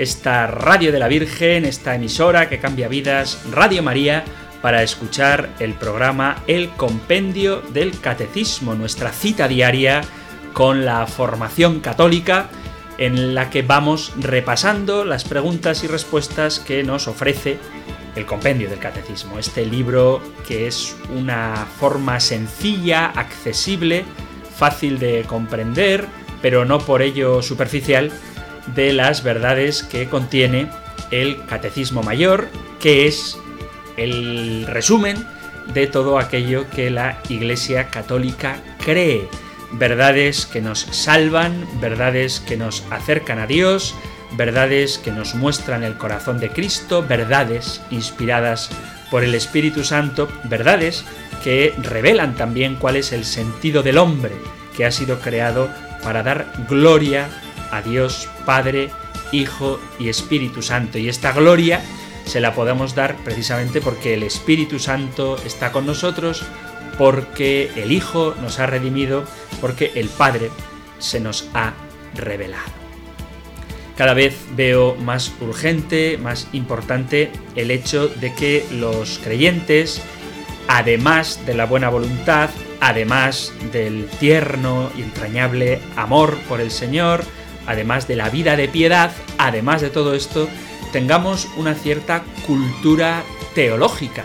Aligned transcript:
esta 0.00 0.46
Radio 0.46 0.92
de 0.92 0.98
la 0.98 1.08
Virgen, 1.08 1.66
esta 1.66 1.94
emisora 1.94 2.48
que 2.48 2.58
cambia 2.58 2.88
vidas, 2.88 3.44
Radio 3.50 3.82
María, 3.82 4.24
para 4.62 4.82
escuchar 4.82 5.50
el 5.58 5.74
programa 5.74 6.42
El 6.46 6.70
Compendio 6.70 7.60
del 7.74 8.00
Catecismo, 8.00 8.74
nuestra 8.74 9.12
cita 9.12 9.46
diaria 9.46 10.00
con 10.54 10.86
la 10.86 11.06
formación 11.06 11.80
católica 11.80 12.48
en 12.96 13.34
la 13.34 13.50
que 13.50 13.60
vamos 13.60 14.14
repasando 14.18 15.04
las 15.04 15.24
preguntas 15.24 15.84
y 15.84 15.86
respuestas 15.86 16.60
que 16.60 16.82
nos 16.82 17.06
ofrece 17.06 17.58
el 18.16 18.24
Compendio 18.24 18.70
del 18.70 18.78
Catecismo, 18.78 19.38
este 19.38 19.66
libro 19.66 20.22
que 20.48 20.66
es 20.66 20.96
una 21.14 21.66
forma 21.78 22.20
sencilla, 22.20 23.06
accesible, 23.08 24.06
fácil 24.56 24.98
de 24.98 25.24
comprender, 25.24 26.06
pero 26.40 26.64
no 26.64 26.78
por 26.78 27.02
ello 27.02 27.42
superficial, 27.42 28.10
de 28.74 28.92
las 28.92 29.22
verdades 29.22 29.82
que 29.82 30.08
contiene 30.08 30.68
el 31.10 31.44
Catecismo 31.46 32.02
Mayor, 32.02 32.48
que 32.80 33.06
es 33.06 33.38
el 33.96 34.66
resumen 34.66 35.26
de 35.74 35.86
todo 35.86 36.18
aquello 36.18 36.68
que 36.70 36.90
la 36.90 37.18
Iglesia 37.28 37.88
Católica 37.88 38.58
cree. 38.84 39.28
Verdades 39.72 40.46
que 40.46 40.60
nos 40.60 40.80
salvan, 40.80 41.66
verdades 41.80 42.40
que 42.40 42.56
nos 42.56 42.84
acercan 42.90 43.38
a 43.38 43.46
Dios, 43.46 43.94
verdades 44.32 44.98
que 44.98 45.12
nos 45.12 45.34
muestran 45.34 45.84
el 45.84 45.96
corazón 45.96 46.40
de 46.40 46.50
Cristo, 46.50 47.04
verdades 47.06 47.80
inspiradas 47.90 48.70
por 49.10 49.24
el 49.24 49.34
Espíritu 49.34 49.84
Santo, 49.84 50.28
verdades 50.44 51.04
que 51.42 51.74
revelan 51.78 52.34
también 52.34 52.76
cuál 52.76 52.96
es 52.96 53.12
el 53.12 53.24
sentido 53.24 53.82
del 53.82 53.98
hombre 53.98 54.32
que 54.76 54.84
ha 54.84 54.90
sido 54.90 55.20
creado 55.20 55.70
para 56.02 56.22
dar 56.22 56.52
gloria 56.68 57.28
a 57.70 57.82
Dios 57.82 58.28
Padre, 58.44 58.90
Hijo 59.32 59.80
y 59.98 60.08
Espíritu 60.08 60.62
Santo. 60.62 60.98
Y 60.98 61.08
esta 61.08 61.32
gloria 61.32 61.82
se 62.24 62.40
la 62.40 62.54
podemos 62.54 62.94
dar 62.94 63.16
precisamente 63.24 63.80
porque 63.80 64.14
el 64.14 64.22
Espíritu 64.22 64.78
Santo 64.78 65.36
está 65.44 65.72
con 65.72 65.86
nosotros, 65.86 66.44
porque 66.98 67.70
el 67.76 67.92
Hijo 67.92 68.34
nos 68.40 68.58
ha 68.58 68.66
redimido, 68.66 69.24
porque 69.60 69.92
el 69.94 70.08
Padre 70.08 70.50
se 70.98 71.20
nos 71.20 71.48
ha 71.54 71.72
revelado. 72.14 72.80
Cada 73.96 74.14
vez 74.14 74.34
veo 74.56 74.94
más 74.94 75.32
urgente, 75.40 76.18
más 76.18 76.48
importante 76.52 77.30
el 77.54 77.70
hecho 77.70 78.08
de 78.08 78.34
que 78.34 78.64
los 78.72 79.18
creyentes, 79.18 80.00
además 80.68 81.44
de 81.44 81.52
la 81.52 81.66
buena 81.66 81.90
voluntad, 81.90 82.48
además 82.80 83.52
del 83.72 84.06
tierno 84.18 84.90
y 84.96 85.02
entrañable 85.02 85.80
amor 85.96 86.38
por 86.48 86.62
el 86.62 86.70
Señor, 86.70 87.24
además 87.66 88.08
de 88.08 88.16
la 88.16 88.30
vida 88.30 88.56
de 88.56 88.68
piedad, 88.68 89.12
además 89.38 89.80
de 89.80 89.90
todo 89.90 90.14
esto, 90.14 90.48
tengamos 90.92 91.48
una 91.56 91.74
cierta 91.74 92.22
cultura 92.46 93.22
teológica. 93.54 94.24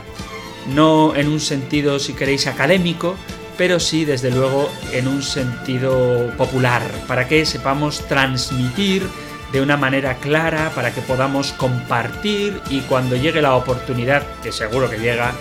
No 0.73 1.15
en 1.15 1.27
un 1.27 1.39
sentido, 1.39 1.99
si 1.99 2.13
queréis, 2.13 2.47
académico, 2.47 3.15
pero 3.57 3.79
sí, 3.79 4.05
desde 4.05 4.31
luego, 4.31 4.69
en 4.91 5.07
un 5.07 5.23
sentido 5.23 6.31
popular, 6.37 6.81
para 7.07 7.27
que 7.27 7.45
sepamos 7.45 8.05
transmitir 8.07 9.07
de 9.51 9.61
una 9.61 9.77
manera 9.77 10.15
clara, 10.15 10.71
para 10.75 10.93
que 10.93 11.01
podamos 11.01 11.53
compartir 11.53 12.59
y 12.69 12.81
cuando 12.81 13.15
llegue 13.15 13.41
la 13.41 13.55
oportunidad, 13.55 14.23
que 14.41 14.51
seguro 14.51 14.89
que 14.89 14.97
llega, 14.97 15.33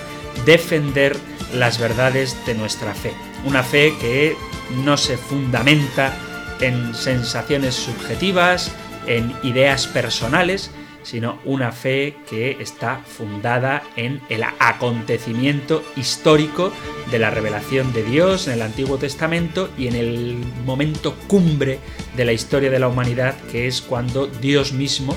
defender 0.45 1.17
las 1.55 1.79
verdades 1.79 2.37
de 2.47 2.55
nuestra 2.55 2.95
fe. 2.95 3.13
Una 3.45 3.63
fe 3.63 3.95
que 4.01 4.37
no 4.85 4.97
se 4.97 5.17
fundamenta 5.17 6.15
en 6.61 6.95
sensaciones 6.95 7.75
subjetivas, 7.75 8.73
en 9.07 9.33
ideas 9.43 9.87
personales, 9.87 10.71
sino 11.05 11.39
una 11.45 11.71
fe 11.71 12.17
que 12.29 12.57
está 12.61 13.01
fundada 13.07 13.83
en 13.95 14.21
el 14.31 14.43
acontecimiento 14.59 15.85
histórico 15.97 16.73
de 17.11 17.19
la 17.19 17.31
revelación 17.31 17.93
de 17.93 18.03
Dios 18.03 18.49
en 18.49 18.55
el 18.55 18.63
Antiguo 18.63 18.97
Testamento 18.97 19.71
y 19.77 19.87
en 19.87 19.97
el 19.97 20.39
momento 20.65 21.15
cumbre 21.29 21.79
de 22.17 22.25
la 22.25 22.33
historia 22.33 22.71
de 22.71 22.79
la 22.79 22.89
humanidad, 22.89 23.37
que 23.53 23.67
es 23.67 23.83
cuando 23.83 24.27
Dios 24.27 24.73
mismo, 24.73 25.17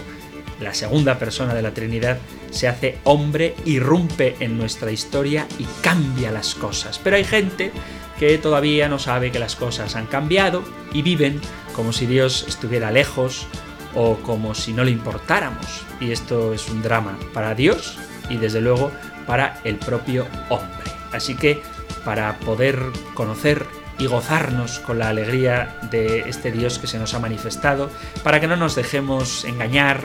la 0.60 0.74
segunda 0.74 1.18
persona 1.18 1.54
de 1.54 1.62
la 1.62 1.74
Trinidad, 1.74 2.20
se 2.52 2.68
hace 2.68 2.98
hombre, 3.04 3.56
irrumpe 3.66 4.36
en 4.40 4.58
nuestra 4.58 4.92
historia 4.92 5.48
y 5.60 5.66
cambia 5.82 6.32
las 6.32 6.56
cosas. 6.56 7.00
Pero 7.04 7.16
hay 7.16 7.24
gente 7.24 7.72
que 8.20 8.38
todavía 8.38 8.88
no 8.90 9.00
sabe 9.00 9.32
que 9.32 9.40
las 9.40 9.56
cosas 9.56 9.96
han 9.96 10.08
cambiado 10.08 10.64
y 10.94 11.02
viven 11.02 11.40
como 11.74 11.94
si 11.94 12.06
Dios 12.06 12.46
estuviera 12.48 12.92
lejos 12.92 13.48
o 13.96 14.16
como 14.18 14.56
si 14.56 14.74
no 14.74 14.84
le 14.84 14.92
importáramos. 14.92 15.86
Y 16.00 16.12
esto 16.12 16.54
es 16.54 16.68
un 16.70 16.82
drama 16.82 17.18
para 17.34 17.56
Dios 17.56 17.98
y 18.30 18.38
desde 18.38 18.62
luego 18.62 18.92
para 19.26 19.60
el 19.64 19.76
propio 19.78 20.28
hombre. 20.50 20.92
Así 21.12 21.36
que 21.36 21.62
para 22.04 22.40
poder 22.40 22.80
conocer 23.14 23.66
y 24.00 24.06
gozarnos 24.06 24.80
con 24.80 25.00
la 25.00 25.10
alegría 25.10 25.78
de 25.92 26.22
este 26.22 26.52
Dios 26.52 26.80
que 26.80 26.88
se 26.88 27.00
nos 27.00 27.14
ha 27.14 27.20
manifestado, 27.20 27.90
para 28.24 28.40
que 28.40 28.48
no 28.48 28.56
nos 28.56 28.76
dejemos 28.76 29.44
engañar 29.46 30.02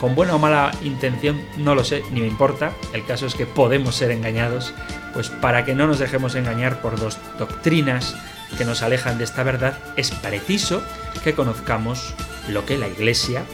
con 0.00 0.14
buena 0.14 0.34
o 0.34 0.38
mala 0.38 0.72
intención, 0.82 1.40
no 1.58 1.74
lo 1.74 1.84
sé, 1.84 2.02
ni 2.10 2.20
me 2.20 2.26
importa, 2.26 2.72
el 2.94 3.04
caso 3.04 3.26
es 3.26 3.34
que 3.34 3.44
podemos 3.46 3.94
ser 3.94 4.10
engañados, 4.10 4.72
pues 5.12 5.28
para 5.28 5.64
que 5.64 5.74
no 5.74 5.86
nos 5.86 5.98
dejemos 5.98 6.34
engañar 6.34 6.80
por 6.80 6.98
dos 6.98 7.18
doctrinas 7.38 8.16
que 8.56 8.64
nos 8.64 8.82
alejan 8.82 9.18
de 9.18 9.24
esta 9.24 9.42
verdad, 9.42 9.78
es 9.96 10.10
preciso 10.10 10.82
que 11.22 11.34
conozcamos 11.34 12.14
lo 12.48 12.64
que 12.64 12.78
la 12.78 12.88
Iglesia, 12.88 13.44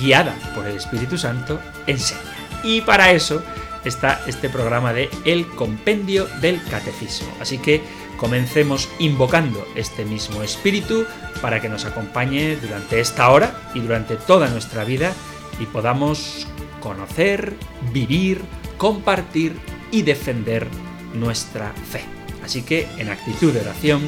guiada 0.00 0.34
por 0.54 0.66
el 0.66 0.76
Espíritu 0.76 1.16
Santo, 1.16 1.58
enseña. 1.86 2.20
Y 2.62 2.82
para 2.82 3.12
eso 3.12 3.42
está 3.84 4.20
este 4.26 4.48
programa 4.48 4.92
de 4.92 5.08
El 5.24 5.46
Compendio 5.46 6.26
del 6.40 6.62
Catecismo. 6.64 7.28
Así 7.40 7.58
que 7.58 7.82
comencemos 8.18 8.88
invocando 8.98 9.66
este 9.74 10.04
mismo 10.04 10.42
Espíritu 10.42 11.04
para 11.40 11.60
que 11.60 11.68
nos 11.68 11.84
acompañe 11.84 12.56
durante 12.56 13.00
esta 13.00 13.28
hora 13.30 13.54
y 13.74 13.80
durante 13.80 14.16
toda 14.16 14.48
nuestra 14.48 14.84
vida 14.84 15.12
y 15.60 15.66
podamos 15.66 16.46
conocer, 16.80 17.54
vivir, 17.92 18.42
compartir 18.78 19.56
y 19.90 20.02
defender 20.02 20.68
nuestra 21.14 21.72
fe. 21.72 22.02
Así 22.42 22.62
que 22.62 22.86
en 22.98 23.08
actitud 23.08 23.52
de 23.52 23.60
oración, 23.60 24.02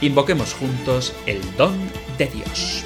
invoquemos 0.00 0.54
juntos 0.54 1.14
el 1.26 1.40
don 1.56 1.74
de 2.16 2.26
Dios. 2.26 2.84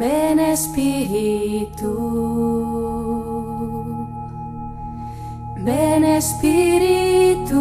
Ven 0.00 0.38
Espíritu, 0.40 1.92
ven 5.58 6.04
Espíritu, 6.04 7.60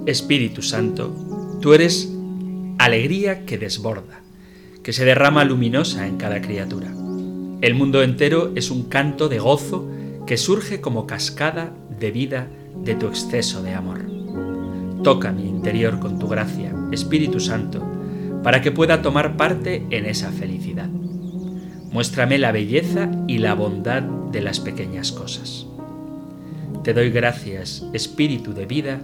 Espíritu 0.05 0.61
Santo, 0.61 1.13
Tú 1.59 1.73
eres 1.73 2.13
alegría 2.77 3.45
que 3.45 3.57
desborda, 3.57 4.21
que 4.83 4.93
se 4.93 5.03
derrama 5.03 5.43
luminosa 5.43 6.07
en 6.07 6.17
cada 6.17 6.41
criatura. 6.41 6.93
El 7.61 7.73
mundo 7.73 8.03
entero 8.03 8.51
es 8.55 8.69
un 8.69 8.83
canto 8.83 9.27
de 9.27 9.39
gozo 9.39 9.89
que 10.27 10.37
surge 10.37 10.81
como 10.81 11.07
cascada 11.07 11.73
de 11.99 12.11
vida 12.11 12.47
de 12.83 12.95
tu 12.95 13.07
exceso 13.07 13.63
de 13.63 13.73
amor. 13.73 14.01
Toca 15.03 15.31
mi 15.31 15.47
interior 15.47 15.99
con 15.99 16.19
tu 16.19 16.27
gracia, 16.27 16.73
Espíritu 16.91 17.39
Santo, 17.39 17.83
para 18.43 18.61
que 18.61 18.71
pueda 18.71 19.01
tomar 19.01 19.37
parte 19.37 19.85
en 19.89 20.05
esa 20.05 20.31
felicidad. 20.31 20.89
Muéstrame 21.91 22.37
la 22.37 22.51
belleza 22.51 23.09
y 23.27 23.37
la 23.37 23.53
bondad 23.53 24.03
de 24.03 24.41
las 24.41 24.59
pequeñas 24.59 25.11
cosas. 25.11 25.67
Te 26.83 26.93
doy 26.93 27.09
gracias, 27.09 27.85
Espíritu 27.93 28.53
de 28.53 28.65
vida, 28.65 28.99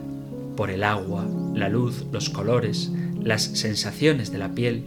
por 0.56 0.70
el 0.70 0.84
agua, 0.84 1.26
la 1.54 1.70
luz, 1.70 2.06
los 2.12 2.30
colores, 2.30 2.92
las 3.20 3.44
sensaciones 3.44 4.32
de 4.32 4.38
la 4.38 4.50
piel, 4.54 4.84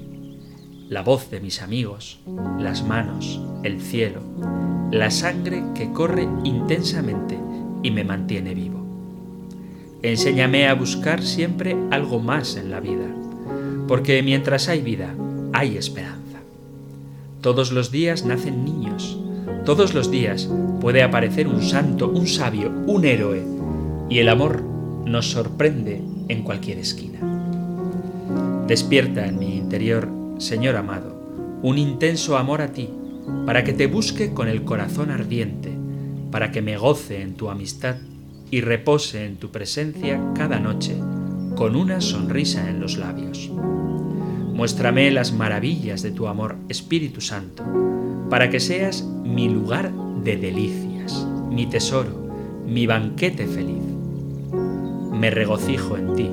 la 0.88 1.02
voz 1.02 1.30
de 1.30 1.40
mis 1.40 1.62
amigos, 1.62 2.20
las 2.58 2.84
manos, 2.84 3.40
el 3.64 3.80
cielo, 3.80 4.20
la 4.92 5.10
sangre 5.10 5.62
que 5.74 5.92
corre 5.92 6.28
intensamente 6.44 7.38
y 7.82 7.90
me 7.90 8.04
mantiene 8.04 8.54
vivo. 8.54 8.75
Enséñame 10.02 10.69
a 10.69 10.75
buscar 10.75 11.22
siempre 11.22 11.75
algo 11.90 12.20
más 12.20 12.56
en 12.56 12.70
la 12.70 12.81
vida, 12.81 13.06
porque 13.88 14.22
mientras 14.22 14.69
hay 14.69 14.82
vida, 14.82 15.14
hay 15.52 15.76
esperanza. 15.76 16.38
Todos 17.40 17.72
los 17.72 17.90
días 17.90 18.25
nacen 18.25 18.64
niños, 18.64 19.19
todos 19.64 19.94
los 19.94 20.10
días 20.10 20.50
puede 20.81 21.02
aparecer 21.02 21.48
un 21.48 21.62
santo, 21.62 22.08
un 22.08 22.26
sabio, 22.26 22.70
un 22.87 23.06
héroe, 23.06 23.43
y 24.10 24.19
el 24.19 24.28
amor 24.28 24.62
nos 25.06 25.31
sorprende 25.31 26.02
en 26.28 26.42
cualquier 26.42 26.78
esquina. 26.78 27.19
Despierta 28.66 29.26
en 29.26 29.38
mi 29.38 29.56
interior, 29.56 30.08
Señor 30.38 30.76
amado, 30.76 31.16
un 31.62 31.78
intenso 31.78 32.37
amor 32.37 32.60
a 32.60 32.72
ti, 32.72 32.90
para 33.46 33.64
que 33.64 33.72
te 33.72 33.87
busque 33.87 34.34
con 34.34 34.49
el 34.49 34.62
corazón 34.62 35.10
ardiente, 35.10 35.72
para 36.31 36.52
que 36.52 36.60
me 36.60 36.76
goce 36.76 37.22
en 37.22 37.34
tu 37.34 37.49
amistad 37.49 37.96
y 38.56 38.62
repose 38.62 39.26
en 39.26 39.36
tu 39.36 39.50
presencia 39.50 40.18
cada 40.34 40.58
noche 40.58 40.96
con 41.56 41.76
una 41.76 42.00
sonrisa 42.00 42.70
en 42.70 42.80
los 42.80 42.96
labios. 42.96 43.50
Muéstrame 44.54 45.10
las 45.10 45.30
maravillas 45.30 46.00
de 46.00 46.10
tu 46.10 46.26
amor, 46.26 46.56
Espíritu 46.70 47.20
Santo, 47.20 47.62
para 48.30 48.48
que 48.48 48.58
seas 48.58 49.02
mi 49.02 49.50
lugar 49.50 49.92
de 50.24 50.38
delicias, 50.38 51.28
mi 51.50 51.66
tesoro, 51.66 52.30
mi 52.66 52.86
banquete 52.86 53.46
feliz. 53.46 53.82
Me 55.12 55.30
regocijo 55.30 55.98
en 55.98 56.14
ti, 56.14 56.30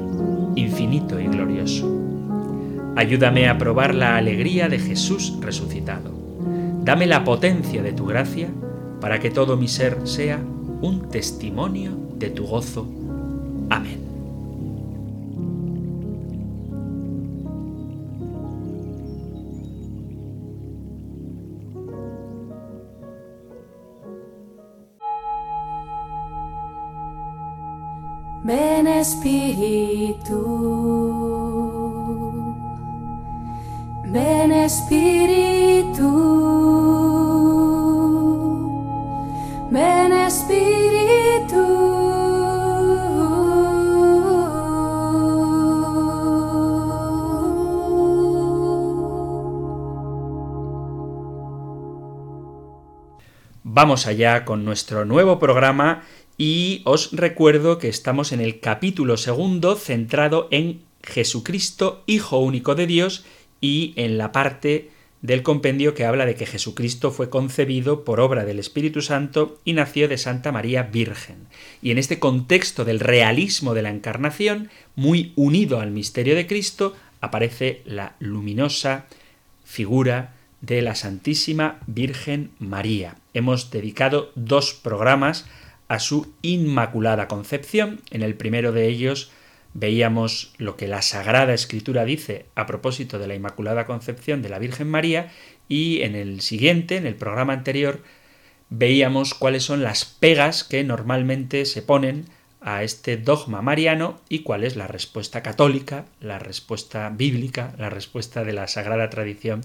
infinito 0.55 1.19
y 1.19 1.27
glorioso. 1.27 1.91
Ayúdame 2.95 3.49
a 3.49 3.57
probar 3.57 3.93
la 3.93 4.15
alegría 4.15 4.69
de 4.69 4.79
Jesús 4.79 5.33
resucitado. 5.41 6.13
Dame 6.85 7.05
la 7.05 7.25
potencia 7.25 7.83
de 7.83 7.91
tu 7.91 8.05
gracia 8.05 8.47
para 9.01 9.19
que 9.19 9.29
todo 9.29 9.57
mi 9.57 9.67
ser 9.67 10.07
sea 10.07 10.41
un 10.81 11.09
testimonio 11.09 12.02
de 12.23 12.29
tu 12.29 12.45
gozo. 12.45 12.87
Amén. 13.69 13.99
Ven 28.45 28.87
Espíritu, 28.87 30.39
ven 34.11 34.51
Espíritu, 34.51 36.11
ven 39.71 40.11
Espíritu. 40.27 41.02
Vamos 53.75 54.05
allá 54.05 54.45
con 54.45 54.65
nuestro 54.65 55.03
nuevo 55.03 55.39
programa 55.39 56.03
y 56.37 56.83
os 56.85 57.11
recuerdo 57.11 57.79
que 57.79 57.89
estamos 57.89 58.31
en 58.31 58.39
el 58.39 58.59
capítulo 58.59 59.17
segundo 59.17 59.75
centrado 59.75 60.47
en 60.51 60.83
Jesucristo, 61.01 62.03
Hijo 62.05 62.37
único 62.37 62.75
de 62.75 62.85
Dios, 62.85 63.25
y 63.61 63.93
en 63.95 64.19
la 64.19 64.31
parte 64.31 64.91
del 65.23 65.41
compendio 65.41 65.95
que 65.95 66.05
habla 66.05 66.27
de 66.27 66.35
que 66.35 66.45
Jesucristo 66.45 67.09
fue 67.09 67.31
concebido 67.31 68.03
por 68.03 68.19
obra 68.19 68.45
del 68.45 68.59
Espíritu 68.59 69.01
Santo 69.01 69.59
y 69.65 69.73
nació 69.73 70.07
de 70.07 70.19
Santa 70.19 70.51
María 70.51 70.83
Virgen. 70.83 71.47
Y 71.81 71.89
en 71.89 71.97
este 71.97 72.19
contexto 72.19 72.85
del 72.85 72.99
realismo 72.99 73.73
de 73.73 73.81
la 73.81 73.89
encarnación, 73.89 74.69
muy 74.95 75.33
unido 75.35 75.79
al 75.79 75.89
misterio 75.89 76.35
de 76.35 76.45
Cristo, 76.45 76.95
aparece 77.21 77.81
la 77.85 78.17
luminosa 78.19 79.07
figura 79.65 80.35
de 80.61 80.83
la 80.83 80.93
Santísima 80.93 81.79
Virgen 81.87 82.51
María. 82.59 83.15
Hemos 83.33 83.71
dedicado 83.71 84.31
dos 84.35 84.73
programas 84.73 85.45
a 85.87 85.99
su 85.99 86.33
Inmaculada 86.41 87.27
Concepción. 87.27 88.01
En 88.11 88.21
el 88.21 88.35
primero 88.35 88.71
de 88.71 88.87
ellos 88.87 89.31
veíamos 89.73 90.53
lo 90.57 90.77
que 90.77 90.87
la 90.87 91.01
Sagrada 91.01 91.53
Escritura 91.53 92.05
dice 92.05 92.45
a 92.55 92.65
propósito 92.65 93.19
de 93.19 93.27
la 93.27 93.35
Inmaculada 93.35 93.85
Concepción 93.85 94.41
de 94.41 94.49
la 94.49 94.59
Virgen 94.59 94.89
María 94.89 95.31
y 95.67 96.01
en 96.01 96.15
el 96.15 96.41
siguiente, 96.41 96.97
en 96.97 97.07
el 97.07 97.15
programa 97.15 97.53
anterior, 97.53 98.01
veíamos 98.69 99.33
cuáles 99.33 99.63
son 99.63 99.83
las 99.83 100.05
pegas 100.05 100.63
que 100.63 100.83
normalmente 100.83 101.65
se 101.65 101.81
ponen 101.81 102.25
a 102.61 102.83
este 102.83 103.17
dogma 103.17 103.61
mariano 103.61 104.21
y 104.29 104.39
cuál 104.39 104.63
es 104.63 104.75
la 104.75 104.87
respuesta 104.87 105.43
católica, 105.43 106.05
la 106.21 106.39
respuesta 106.39 107.09
bíblica, 107.09 107.73
la 107.77 107.89
respuesta 107.89 108.43
de 108.43 108.53
la 108.53 108.67
Sagrada 108.67 109.09
Tradición 109.09 109.61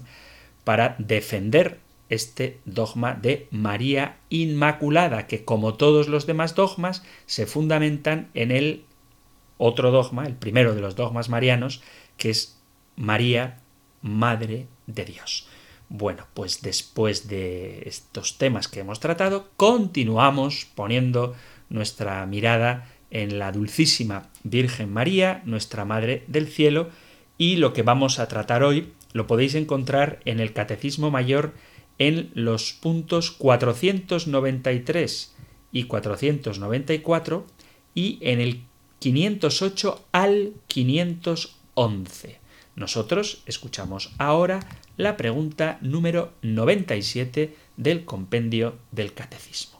para 0.63 0.95
defender 0.97 1.79
este 2.09 2.59
dogma 2.65 3.13
de 3.13 3.47
María 3.51 4.17
Inmaculada, 4.29 5.27
que 5.27 5.45
como 5.45 5.75
todos 5.75 6.07
los 6.07 6.25
demás 6.25 6.55
dogmas 6.55 7.03
se 7.25 7.45
fundamentan 7.45 8.29
en 8.33 8.51
el 8.51 8.83
otro 9.57 9.91
dogma, 9.91 10.25
el 10.25 10.35
primero 10.35 10.73
de 10.73 10.81
los 10.81 10.95
dogmas 10.95 11.29
marianos, 11.29 11.81
que 12.17 12.31
es 12.31 12.59
María, 12.95 13.59
Madre 14.01 14.67
de 14.87 15.05
Dios. 15.05 15.47
Bueno, 15.89 16.27
pues 16.33 16.61
después 16.61 17.27
de 17.27 17.83
estos 17.85 18.37
temas 18.37 18.67
que 18.67 18.79
hemos 18.79 18.99
tratado, 18.99 19.49
continuamos 19.57 20.67
poniendo 20.75 21.35
nuestra 21.69 22.25
mirada 22.25 22.87
en 23.11 23.39
la 23.39 23.51
dulcísima 23.51 24.29
Virgen 24.43 24.93
María, 24.93 25.41
nuestra 25.45 25.85
Madre 25.85 26.23
del 26.27 26.47
Cielo, 26.47 26.89
y 27.37 27.55
lo 27.55 27.73
que 27.73 27.83
vamos 27.83 28.19
a 28.19 28.27
tratar 28.27 28.63
hoy 28.63 28.93
lo 29.13 29.27
podéis 29.27 29.55
encontrar 29.55 30.19
en 30.25 30.39
el 30.39 30.53
Catecismo 30.53 31.09
Mayor 31.09 31.53
en 31.99 32.31
los 32.33 32.73
puntos 32.73 33.31
493 33.31 35.35
y 35.71 35.83
494 35.83 37.45
y 37.93 38.17
en 38.21 38.39
el 38.39 38.61
508 38.99 40.05
al 40.11 40.53
511. 40.67 42.39
Nosotros 42.75 43.43
escuchamos 43.45 44.13
ahora 44.17 44.61
la 44.97 45.17
pregunta 45.17 45.77
número 45.81 46.33
97 46.41 47.55
del 47.77 48.05
compendio 48.05 48.75
del 48.91 49.13
Catecismo. 49.13 49.79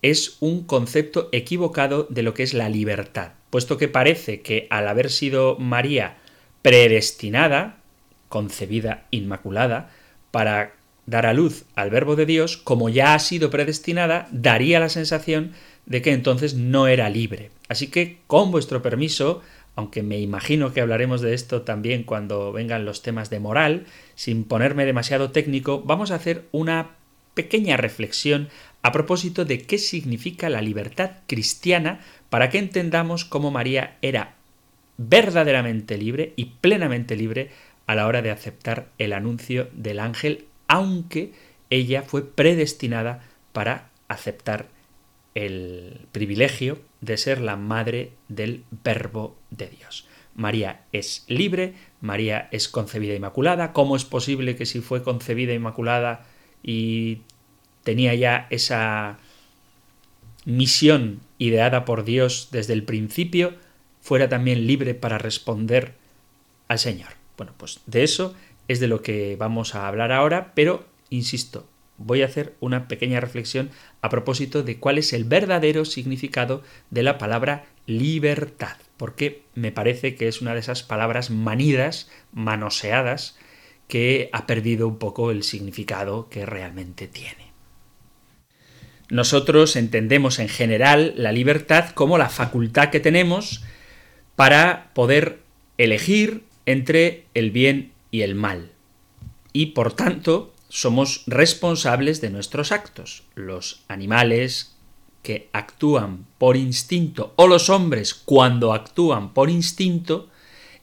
es 0.00 0.38
un 0.40 0.64
concepto 0.64 1.28
equivocado 1.30 2.06
de 2.08 2.22
lo 2.22 2.32
que 2.32 2.42
es 2.42 2.54
la 2.54 2.70
libertad, 2.70 3.32
puesto 3.50 3.76
que 3.76 3.88
parece 3.88 4.40
que 4.40 4.66
al 4.70 4.88
haber 4.88 5.10
sido 5.10 5.58
María 5.58 6.16
predestinada, 6.62 7.82
concebida 8.30 9.08
inmaculada, 9.10 9.90
para 10.30 10.72
dar 11.04 11.26
a 11.26 11.34
luz 11.34 11.66
al 11.74 11.90
verbo 11.90 12.16
de 12.16 12.24
Dios, 12.24 12.56
como 12.56 12.88
ya 12.88 13.12
ha 13.12 13.18
sido 13.18 13.50
predestinada, 13.50 14.26
daría 14.32 14.80
la 14.80 14.88
sensación 14.88 15.52
de 15.84 16.00
que 16.00 16.12
entonces 16.12 16.54
no 16.54 16.86
era 16.86 17.10
libre. 17.10 17.50
Así 17.68 17.88
que, 17.88 18.20
con 18.26 18.50
vuestro 18.50 18.80
permiso, 18.80 19.42
aunque 19.76 20.02
me 20.02 20.20
imagino 20.20 20.72
que 20.72 20.80
hablaremos 20.80 21.20
de 21.20 21.34
esto 21.34 21.62
también 21.62 22.04
cuando 22.04 22.52
vengan 22.52 22.84
los 22.84 23.02
temas 23.02 23.30
de 23.30 23.40
moral, 23.40 23.86
sin 24.14 24.44
ponerme 24.44 24.84
demasiado 24.84 25.30
técnico, 25.30 25.82
vamos 25.82 26.10
a 26.10 26.16
hacer 26.16 26.44
una 26.52 26.92
pequeña 27.34 27.76
reflexión 27.76 28.48
a 28.82 28.92
propósito 28.92 29.44
de 29.44 29.62
qué 29.62 29.78
significa 29.78 30.48
la 30.48 30.62
libertad 30.62 31.12
cristiana 31.26 32.00
para 32.30 32.50
que 32.50 32.58
entendamos 32.58 33.24
cómo 33.24 33.50
María 33.50 33.96
era 34.02 34.36
verdaderamente 34.96 35.98
libre 35.98 36.32
y 36.36 36.46
plenamente 36.60 37.16
libre 37.16 37.50
a 37.86 37.94
la 37.94 38.06
hora 38.06 38.22
de 38.22 38.30
aceptar 38.30 38.88
el 38.98 39.12
anuncio 39.12 39.68
del 39.72 39.98
ángel, 39.98 40.46
aunque 40.68 41.32
ella 41.70 42.02
fue 42.02 42.24
predestinada 42.24 43.24
para 43.52 43.90
aceptar 44.08 44.68
el 45.34 46.06
privilegio 46.12 46.78
de 47.04 47.16
ser 47.18 47.40
la 47.40 47.56
madre 47.56 48.12
del 48.28 48.64
verbo 48.82 49.36
de 49.50 49.68
Dios. 49.68 50.06
María 50.34 50.84
es 50.92 51.24
libre, 51.28 51.74
María 52.00 52.48
es 52.50 52.68
concebida 52.68 53.14
inmaculada. 53.14 53.72
¿Cómo 53.72 53.94
es 53.94 54.04
posible 54.04 54.56
que 54.56 54.66
si 54.66 54.80
fue 54.80 55.02
concebida 55.02 55.52
inmaculada 55.52 56.26
y 56.62 57.18
tenía 57.84 58.14
ya 58.14 58.46
esa 58.50 59.18
misión 60.46 61.20
ideada 61.38 61.84
por 61.84 62.04
Dios 62.04 62.48
desde 62.50 62.72
el 62.72 62.84
principio, 62.84 63.54
fuera 64.00 64.28
también 64.28 64.66
libre 64.66 64.94
para 64.94 65.18
responder 65.18 65.94
al 66.68 66.78
Señor? 66.78 67.10
Bueno, 67.36 67.52
pues 67.56 67.80
de 67.86 68.02
eso 68.02 68.34
es 68.66 68.80
de 68.80 68.88
lo 68.88 69.02
que 69.02 69.36
vamos 69.38 69.74
a 69.74 69.86
hablar 69.86 70.10
ahora, 70.10 70.52
pero, 70.54 70.86
insisto, 71.10 71.68
voy 71.98 72.22
a 72.22 72.26
hacer 72.26 72.54
una 72.60 72.88
pequeña 72.88 73.20
reflexión 73.20 73.70
a 74.02 74.08
propósito 74.08 74.62
de 74.62 74.78
cuál 74.78 74.98
es 74.98 75.12
el 75.12 75.24
verdadero 75.24 75.84
significado 75.84 76.62
de 76.90 77.02
la 77.02 77.18
palabra 77.18 77.66
libertad, 77.86 78.76
porque 78.96 79.42
me 79.54 79.72
parece 79.72 80.14
que 80.14 80.28
es 80.28 80.40
una 80.40 80.54
de 80.54 80.60
esas 80.60 80.82
palabras 80.82 81.30
manidas, 81.30 82.10
manoseadas, 82.32 83.36
que 83.88 84.30
ha 84.32 84.46
perdido 84.46 84.88
un 84.88 84.98
poco 84.98 85.30
el 85.30 85.42
significado 85.42 86.28
que 86.28 86.46
realmente 86.46 87.06
tiene. 87.06 87.52
Nosotros 89.10 89.76
entendemos 89.76 90.38
en 90.38 90.48
general 90.48 91.12
la 91.16 91.30
libertad 91.30 91.90
como 91.90 92.16
la 92.16 92.30
facultad 92.30 92.88
que 92.88 93.00
tenemos 93.00 93.62
para 94.34 94.90
poder 94.94 95.40
elegir 95.76 96.44
entre 96.64 97.26
el 97.34 97.50
bien 97.50 97.92
y 98.10 98.22
el 98.22 98.34
mal. 98.34 98.70
Y 99.52 99.66
por 99.66 99.92
tanto, 99.92 100.53
somos 100.74 101.22
responsables 101.28 102.20
de 102.20 102.30
nuestros 102.30 102.72
actos. 102.72 103.22
Los 103.36 103.84
animales 103.86 104.74
que 105.22 105.48
actúan 105.52 106.26
por 106.36 106.56
instinto 106.56 107.32
o 107.36 107.46
los 107.46 107.70
hombres 107.70 108.12
cuando 108.12 108.72
actúan 108.72 109.32
por 109.34 109.50
instinto, 109.50 110.30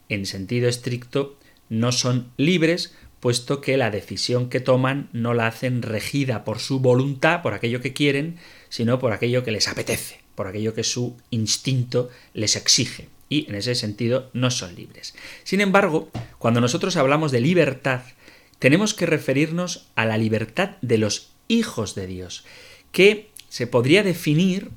en 0.08 0.24
sentido 0.24 0.70
estricto, 0.70 1.38
no 1.68 1.92
son 1.92 2.28
libres, 2.38 2.94
puesto 3.20 3.60
que 3.60 3.76
la 3.76 3.90
decisión 3.90 4.48
que 4.48 4.60
toman 4.60 5.10
no 5.12 5.34
la 5.34 5.46
hacen 5.46 5.82
regida 5.82 6.42
por 6.42 6.58
su 6.58 6.80
voluntad, 6.80 7.42
por 7.42 7.52
aquello 7.52 7.82
que 7.82 7.92
quieren, 7.92 8.38
sino 8.70 8.98
por 8.98 9.12
aquello 9.12 9.44
que 9.44 9.52
les 9.52 9.68
apetece, 9.68 10.20
por 10.34 10.46
aquello 10.46 10.72
que 10.72 10.84
su 10.84 11.18
instinto 11.28 12.08
les 12.32 12.56
exige. 12.56 13.10
Y 13.28 13.46
en 13.46 13.56
ese 13.56 13.74
sentido 13.74 14.30
no 14.32 14.50
son 14.50 14.74
libres. 14.74 15.14
Sin 15.44 15.60
embargo, 15.60 16.08
cuando 16.38 16.62
nosotros 16.62 16.96
hablamos 16.96 17.30
de 17.30 17.40
libertad, 17.40 18.00
tenemos 18.62 18.94
que 18.94 19.06
referirnos 19.06 19.88
a 19.96 20.06
la 20.06 20.16
libertad 20.16 20.76
de 20.82 20.96
los 20.96 21.32
hijos 21.48 21.96
de 21.96 22.06
Dios, 22.06 22.44
que 22.92 23.28
se 23.48 23.66
podría 23.66 24.04
definir 24.04 24.70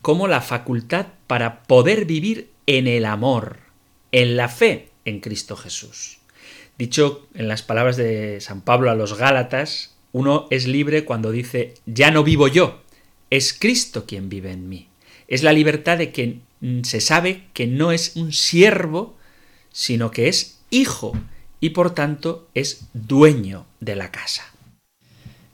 como 0.00 0.28
la 0.28 0.40
facultad 0.40 1.08
para 1.26 1.64
poder 1.64 2.06
vivir 2.06 2.48
en 2.64 2.86
el 2.86 3.04
amor, 3.04 3.58
en 4.12 4.38
la 4.38 4.48
fe 4.48 4.88
en 5.04 5.20
Cristo 5.20 5.56
Jesús. 5.56 6.20
Dicho 6.78 7.28
en 7.34 7.48
las 7.48 7.60
palabras 7.60 7.98
de 7.98 8.40
San 8.40 8.62
Pablo 8.62 8.90
a 8.90 8.94
los 8.94 9.18
Gálatas, 9.18 9.94
uno 10.12 10.46
es 10.50 10.66
libre 10.66 11.04
cuando 11.04 11.32
dice, 11.32 11.74
ya 11.84 12.10
no 12.10 12.24
vivo 12.24 12.48
yo, 12.48 12.80
es 13.28 13.52
Cristo 13.52 14.06
quien 14.06 14.30
vive 14.30 14.52
en 14.52 14.70
mí. 14.70 14.88
Es 15.28 15.42
la 15.42 15.52
libertad 15.52 15.98
de 15.98 16.12
que 16.12 16.38
se 16.82 17.02
sabe 17.02 17.42
que 17.52 17.66
no 17.66 17.92
es 17.92 18.16
un 18.16 18.32
siervo, 18.32 19.18
sino 19.70 20.10
que 20.10 20.28
es 20.28 20.62
hijo 20.70 21.12
y 21.60 21.70
por 21.70 21.94
tanto 21.94 22.48
es 22.54 22.88
dueño 22.92 23.66
de 23.80 23.96
la 23.96 24.10
casa. 24.10 24.52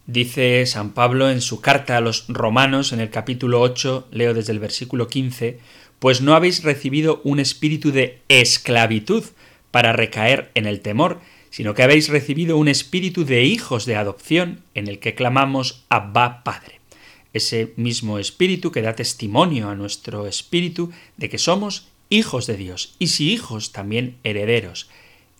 Dice 0.06 0.66
San 0.66 0.90
Pablo 0.90 1.30
en 1.30 1.40
su 1.40 1.60
carta 1.60 1.96
a 1.96 2.00
los 2.00 2.26
romanos 2.28 2.92
en 2.92 3.00
el 3.00 3.10
capítulo 3.10 3.60
8, 3.60 4.08
leo 4.10 4.34
desde 4.34 4.52
el 4.52 4.58
versículo 4.58 5.06
15, 5.06 5.60
pues 6.00 6.20
no 6.20 6.34
habéis 6.34 6.64
recibido 6.64 7.20
un 7.22 7.38
espíritu 7.38 7.92
de 7.92 8.20
esclavitud 8.28 9.24
para 9.70 9.92
recaer 9.92 10.50
en 10.54 10.66
el 10.66 10.80
temor, 10.80 11.20
sino 11.50 11.74
que 11.74 11.84
habéis 11.84 12.08
recibido 12.08 12.56
un 12.56 12.66
espíritu 12.66 13.24
de 13.24 13.44
hijos 13.44 13.86
de 13.86 13.94
adopción 13.94 14.64
en 14.74 14.88
el 14.88 14.98
que 14.98 15.14
clamamos 15.14 15.84
Abba 15.88 16.42
Padre. 16.42 16.80
Ese 17.32 17.72
mismo 17.76 18.18
espíritu 18.18 18.72
que 18.72 18.82
da 18.82 18.94
testimonio 18.94 19.70
a 19.70 19.76
nuestro 19.76 20.26
espíritu 20.26 20.90
de 21.16 21.28
que 21.28 21.38
somos 21.38 21.88
hijos 22.10 22.46
de 22.46 22.56
Dios, 22.56 22.96
y 22.98 23.06
si 23.08 23.32
hijos 23.32 23.72
también 23.72 24.16
herederos, 24.24 24.90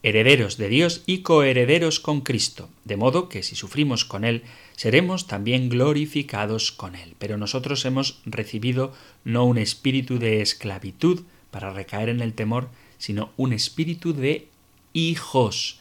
herederos 0.02 0.56
de 0.56 0.68
Dios 0.68 1.02
y 1.06 1.18
coherederos 1.18 2.00
con 2.00 2.20
Cristo, 2.22 2.68
de 2.84 2.96
modo 2.96 3.28
que 3.28 3.42
si 3.42 3.54
sufrimos 3.54 4.04
con 4.04 4.24
Él, 4.24 4.42
seremos 4.76 5.26
también 5.26 5.68
glorificados 5.68 6.72
con 6.72 6.96
Él. 6.96 7.14
Pero 7.18 7.36
nosotros 7.36 7.84
hemos 7.84 8.20
recibido 8.24 8.92
no 9.24 9.44
un 9.44 9.58
espíritu 9.58 10.18
de 10.18 10.42
esclavitud 10.42 11.22
para 11.50 11.72
recaer 11.72 12.08
en 12.08 12.20
el 12.20 12.34
temor, 12.34 12.68
sino 12.98 13.30
un 13.36 13.52
espíritu 13.52 14.12
de 14.12 14.48
hijos. 14.92 15.78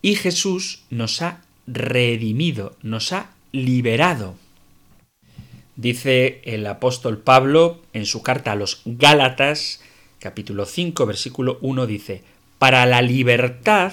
Y 0.00 0.16
Jesús 0.16 0.82
nos 0.90 1.22
ha 1.22 1.42
redimido, 1.66 2.76
nos 2.82 3.12
ha 3.12 3.30
liberado. 3.52 4.34
Dice 5.76 6.42
el 6.44 6.66
apóstol 6.66 7.18
Pablo 7.18 7.82
en 7.92 8.06
su 8.06 8.22
carta 8.22 8.52
a 8.52 8.56
los 8.56 8.82
Gálatas, 8.84 9.80
capítulo 10.18 10.66
5, 10.66 11.06
versículo 11.06 11.58
1, 11.62 11.86
dice, 11.86 12.22
para 12.62 12.86
la 12.86 13.02
libertad 13.02 13.92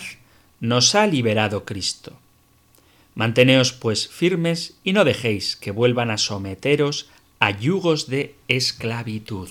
nos 0.60 0.94
ha 0.94 1.08
liberado 1.08 1.66
Cristo. 1.66 2.20
Manteneos 3.16 3.74
pues 3.74 4.08
firmes 4.08 4.76
y 4.84 4.94
no 4.94 5.06
dejéis 5.06 5.56
que 5.56 5.72
vuelvan 5.72 6.12
a 6.12 6.20
someteros 6.20 7.10
a 7.40 7.50
yugos 7.50 8.06
de 8.10 8.36
esclavitud. 8.48 9.50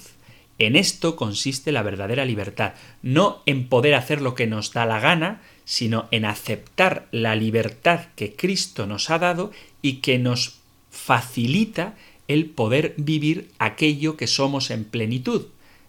En 0.60 0.76
esto 0.76 1.16
consiste 1.16 1.72
la 1.72 1.82
verdadera 1.82 2.24
libertad, 2.24 2.74
no 3.02 3.42
en 3.44 3.66
poder 3.66 3.94
hacer 3.94 4.20
lo 4.20 4.36
que 4.36 4.46
nos 4.46 4.72
da 4.72 4.86
la 4.86 5.00
gana, 5.00 5.42
sino 5.64 6.06
en 6.12 6.24
aceptar 6.24 7.08
la 7.10 7.34
libertad 7.34 8.02
que 8.14 8.36
Cristo 8.36 8.86
nos 8.86 9.10
ha 9.10 9.18
dado 9.18 9.50
y 9.82 9.94
que 9.94 10.20
nos 10.20 10.60
facilita 10.92 11.96
el 12.28 12.46
poder 12.46 12.94
vivir 12.96 13.50
aquello 13.58 14.16
que 14.16 14.28
somos 14.28 14.70
en 14.70 14.84
plenitud, 14.84 15.46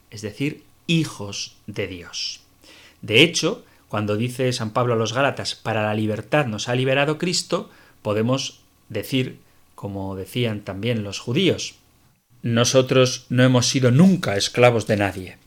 es 0.10 0.24
decir, 0.24 0.64
hijos 0.88 1.58
de 1.68 1.86
Dios. 1.86 2.42
De 3.01 3.22
hecho, 3.22 3.63
cuando 3.89 4.18
dice 4.18 4.53
San 4.53 4.72
Pablo 4.72 4.94
a 4.94 4.98
los 4.98 5.13
Gálatas, 5.13 5.56
para 5.56 5.84
la 5.84 5.96
libertad 5.96 6.46
nos 6.46 6.70
ha 6.70 6.75
liberado 6.75 7.18
Cristo, 7.18 7.70
podemos 8.01 8.62
decir, 8.88 9.39
como 9.75 10.15
decían 10.15 10.62
también 10.62 11.03
los 11.03 11.20
judíos, 11.20 11.75
nosotros 12.41 13.25
no 13.29 13.44
hemos 13.44 13.68
sido 13.68 13.91
nunca 13.91 14.38
esclavos 14.38 14.88
de 14.88 14.98
nadie. 14.98 15.38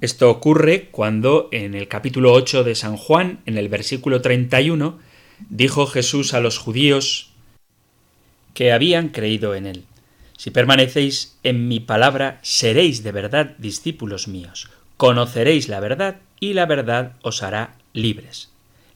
Esto 0.00 0.30
ocurre 0.30 0.88
cuando 0.90 1.50
en 1.52 1.74
el 1.74 1.86
capítulo 1.86 2.32
8 2.32 2.64
de 2.64 2.74
San 2.74 2.96
Juan, 2.96 3.40
en 3.44 3.58
el 3.58 3.68
versículo 3.68 4.22
31, 4.22 4.98
dijo 5.50 5.86
Jesús 5.86 6.32
a 6.32 6.40
los 6.40 6.58
judíos 6.58 7.32
que 8.54 8.72
habían 8.72 9.10
creído 9.10 9.54
en 9.54 9.66
él. 9.66 9.84
Si 10.38 10.50
permanecéis 10.50 11.36
en 11.42 11.68
mi 11.68 11.80
palabra, 11.80 12.40
seréis 12.42 13.02
de 13.02 13.12
verdad 13.12 13.56
discípulos 13.58 14.26
míos 14.26 14.70
conoceréis 15.00 15.70
la 15.70 15.80
verdad 15.80 16.18
y 16.40 16.52
la 16.52 16.66
verdad 16.66 17.14
os 17.22 17.42
hará 17.42 17.74
libres. 17.94 18.50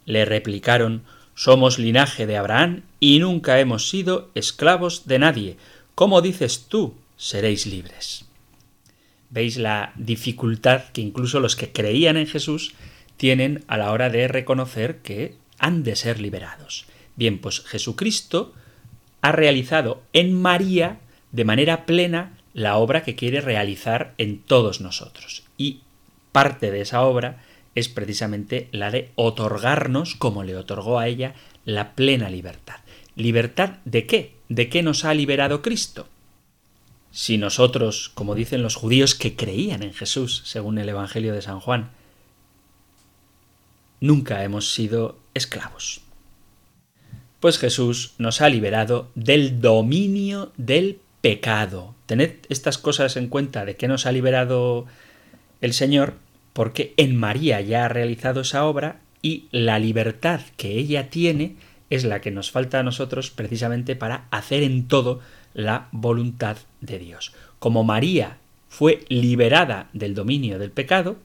Le 0.04 0.26
replicaron 0.26 1.02
Somos 1.34 1.78
linaje 1.78 2.26
de 2.26 2.36
Abraham 2.36 2.82
y 3.00 3.20
nunca 3.20 3.58
hemos 3.58 3.88
sido 3.88 4.28
esclavos 4.34 5.06
de 5.06 5.18
nadie. 5.18 5.56
¿Cómo 5.94 6.20
dices 6.20 6.66
tú? 6.68 6.92
Seréis 7.16 7.64
libres. 7.64 8.26
Veis 9.30 9.56
la 9.56 9.94
dificultad 9.96 10.90
que 10.92 11.00
incluso 11.00 11.40
los 11.40 11.56
que 11.56 11.72
creían 11.72 12.18
en 12.18 12.26
Jesús 12.26 12.74
tienen 13.16 13.64
a 13.66 13.78
la 13.78 13.90
hora 13.90 14.10
de 14.10 14.28
reconocer 14.28 14.98
que 14.98 15.36
han 15.58 15.84
de 15.84 15.96
ser 15.96 16.20
liberados. 16.20 16.84
Bien, 17.16 17.38
pues 17.38 17.62
Jesucristo 17.62 18.52
ha 19.22 19.32
realizado 19.32 20.02
en 20.12 20.34
María 20.34 20.98
de 21.32 21.46
manera 21.46 21.86
plena 21.86 22.36
la 22.52 22.76
obra 22.76 23.04
que 23.04 23.14
quiere 23.14 23.40
realizar 23.40 24.12
en 24.18 24.38
todos 24.38 24.82
nosotros. 24.82 25.43
Parte 26.34 26.72
de 26.72 26.80
esa 26.80 27.02
obra 27.02 27.44
es 27.76 27.88
precisamente 27.88 28.68
la 28.72 28.90
de 28.90 29.12
otorgarnos, 29.14 30.16
como 30.16 30.42
le 30.42 30.56
otorgó 30.56 30.98
a 30.98 31.06
ella, 31.06 31.36
la 31.64 31.94
plena 31.94 32.28
libertad. 32.28 32.80
¿Libertad 33.14 33.76
de 33.84 34.04
qué? 34.08 34.34
¿De 34.48 34.68
qué 34.68 34.82
nos 34.82 35.04
ha 35.04 35.14
liberado 35.14 35.62
Cristo? 35.62 36.08
Si 37.12 37.38
nosotros, 37.38 38.10
como 38.14 38.34
dicen 38.34 38.64
los 38.64 38.74
judíos 38.74 39.14
que 39.14 39.36
creían 39.36 39.84
en 39.84 39.94
Jesús, 39.94 40.42
según 40.44 40.78
el 40.78 40.88
Evangelio 40.88 41.34
de 41.34 41.42
San 41.42 41.60
Juan, 41.60 41.92
nunca 44.00 44.42
hemos 44.42 44.72
sido 44.72 45.20
esclavos. 45.34 46.00
Pues 47.38 47.60
Jesús 47.60 48.14
nos 48.18 48.40
ha 48.40 48.48
liberado 48.48 49.08
del 49.14 49.60
dominio 49.60 50.50
del 50.56 50.98
pecado. 51.20 51.94
Tened 52.06 52.38
estas 52.48 52.76
cosas 52.76 53.16
en 53.16 53.28
cuenta 53.28 53.64
de 53.64 53.76
que 53.76 53.86
nos 53.86 54.04
ha 54.06 54.10
liberado 54.10 54.86
el 55.60 55.72
Señor, 55.72 56.23
porque 56.54 56.94
en 56.96 57.16
María 57.16 57.60
ya 57.60 57.84
ha 57.84 57.88
realizado 57.88 58.40
esa 58.40 58.64
obra 58.64 59.00
y 59.20 59.44
la 59.50 59.78
libertad 59.78 60.40
que 60.56 60.78
ella 60.78 61.10
tiene 61.10 61.56
es 61.90 62.04
la 62.04 62.20
que 62.20 62.30
nos 62.30 62.50
falta 62.50 62.80
a 62.80 62.82
nosotros 62.82 63.30
precisamente 63.30 63.96
para 63.96 64.26
hacer 64.30 64.62
en 64.62 64.88
todo 64.88 65.20
la 65.52 65.88
voluntad 65.92 66.56
de 66.80 66.98
Dios. 66.98 67.34
Como 67.58 67.84
María 67.84 68.38
fue 68.68 69.04
liberada 69.08 69.88
del 69.92 70.14
dominio 70.14 70.58
del 70.58 70.70
pecado 70.70 71.16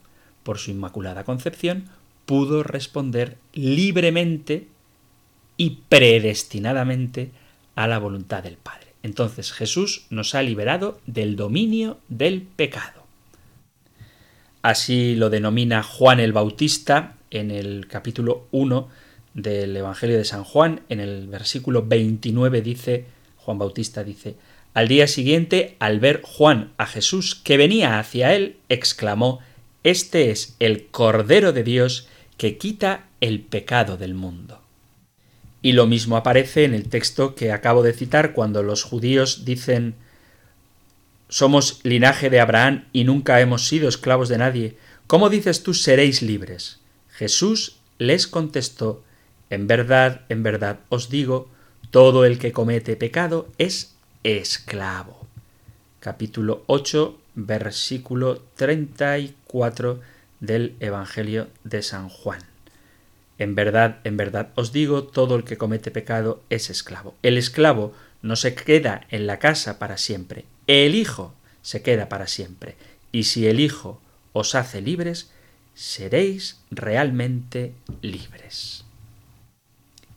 por 0.43 0.57
su 0.57 0.71
inmaculada 0.71 1.23
concepción, 1.23 1.85
pudo 2.25 2.63
responder 2.63 3.37
libremente 3.53 4.67
y 5.57 5.79
predestinadamente 5.89 7.31
a 7.75 7.87
la 7.87 7.99
voluntad 7.99 8.43
del 8.43 8.57
Padre. 8.57 8.93
Entonces 9.03 9.51
Jesús 9.51 10.05
nos 10.09 10.35
ha 10.35 10.41
liberado 10.41 10.99
del 11.05 11.35
dominio 11.35 11.99
del 12.07 12.41
pecado. 12.41 12.98
Así 14.61 15.15
lo 15.15 15.29
denomina 15.29 15.83
Juan 15.83 16.19
el 16.19 16.33
Bautista 16.33 17.15
en 17.31 17.49
el 17.49 17.87
capítulo 17.87 18.47
1 18.51 18.89
del 19.33 19.77
Evangelio 19.77 20.17
de 20.17 20.25
San 20.25 20.43
Juan, 20.43 20.81
en 20.89 20.99
el 20.99 21.27
versículo 21.27 21.85
29 21.85 22.61
dice, 22.61 23.05
Juan 23.37 23.57
Bautista 23.57 24.03
dice, 24.03 24.35
al 24.73 24.89
día 24.89 25.07
siguiente, 25.07 25.77
al 25.79 25.99
ver 25.99 26.21
Juan 26.23 26.73
a 26.77 26.85
Jesús 26.85 27.35
que 27.35 27.55
venía 27.55 27.99
hacia 27.99 28.33
él, 28.33 28.57
exclamó, 28.67 29.39
Este 29.83 30.29
es 30.29 30.57
el 30.59 30.87
Cordero 30.87 31.53
de 31.53 31.63
Dios 31.63 32.09
que 32.35 32.57
quita 32.57 33.05
el 33.21 33.39
pecado 33.39 33.95
del 33.95 34.13
mundo. 34.13 34.61
Y 35.61 35.71
lo 35.71 35.87
mismo 35.87 36.17
aparece 36.17 36.65
en 36.65 36.73
el 36.73 36.89
texto 36.89 37.33
que 37.33 37.53
acabo 37.53 37.81
de 37.81 37.93
citar 37.93 38.33
cuando 38.33 38.61
los 38.61 38.83
judíos 38.83 39.45
dicen 39.45 39.95
Somos 41.29 41.79
linaje 41.83 42.31
de 42.31 42.39
Abraham 42.39 42.85
y 42.91 43.03
nunca 43.03 43.39
hemos 43.39 43.67
sido 43.67 43.87
esclavos 43.87 44.29
de 44.29 44.39
nadie. 44.39 44.77
¿Cómo 45.05 45.29
dices 45.29 45.61
tú 45.61 45.75
seréis 45.75 46.23
libres? 46.23 46.79
Jesús 47.09 47.77
les 47.99 48.27
contestó 48.27 49.03
En 49.51 49.67
verdad, 49.67 50.21
en 50.29 50.41
verdad 50.41 50.79
os 50.89 51.09
digo, 51.09 51.47
todo 51.91 52.25
el 52.25 52.39
que 52.39 52.51
comete 52.51 52.95
pecado 52.95 53.47
es 53.59 53.95
esclavo. 54.23 55.27
Capítulo 55.99 56.63
8, 56.65 57.19
versículo 57.35 58.41
34 58.55 59.99
del 60.39 60.75
Evangelio 60.79 61.47
de 61.63 61.83
San 61.83 62.09
Juan. 62.09 62.41
En 63.37 63.53
verdad, 63.53 63.99
en 64.03 64.17
verdad 64.17 64.49
os 64.55 64.71
digo, 64.71 65.03
todo 65.03 65.35
el 65.35 65.43
que 65.43 65.57
comete 65.57 65.91
pecado 65.91 66.41
es 66.49 66.69
esclavo. 66.69 67.15
El 67.21 67.37
esclavo 67.37 67.93
no 68.21 68.35
se 68.35 68.55
queda 68.55 69.05
en 69.09 69.27
la 69.27 69.39
casa 69.39 69.79
para 69.79 69.97
siempre, 69.97 70.45
el 70.69 70.93
Hijo 70.93 71.33
se 71.63 71.81
queda 71.81 72.09
para 72.09 72.27
siempre. 72.27 72.75
Y 73.11 73.23
si 73.23 73.47
el 73.47 73.59
Hijo 73.59 73.99
os 74.33 74.53
hace 74.53 74.81
libres, 74.81 75.31
seréis 75.73 76.59
realmente 76.69 77.73
libres. 78.03 78.85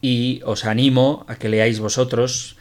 Y 0.03 0.43
os 0.45 0.67
animo 0.67 1.25
a 1.27 1.37
que 1.37 1.49
leáis 1.49 1.81
vosotros 1.81 2.57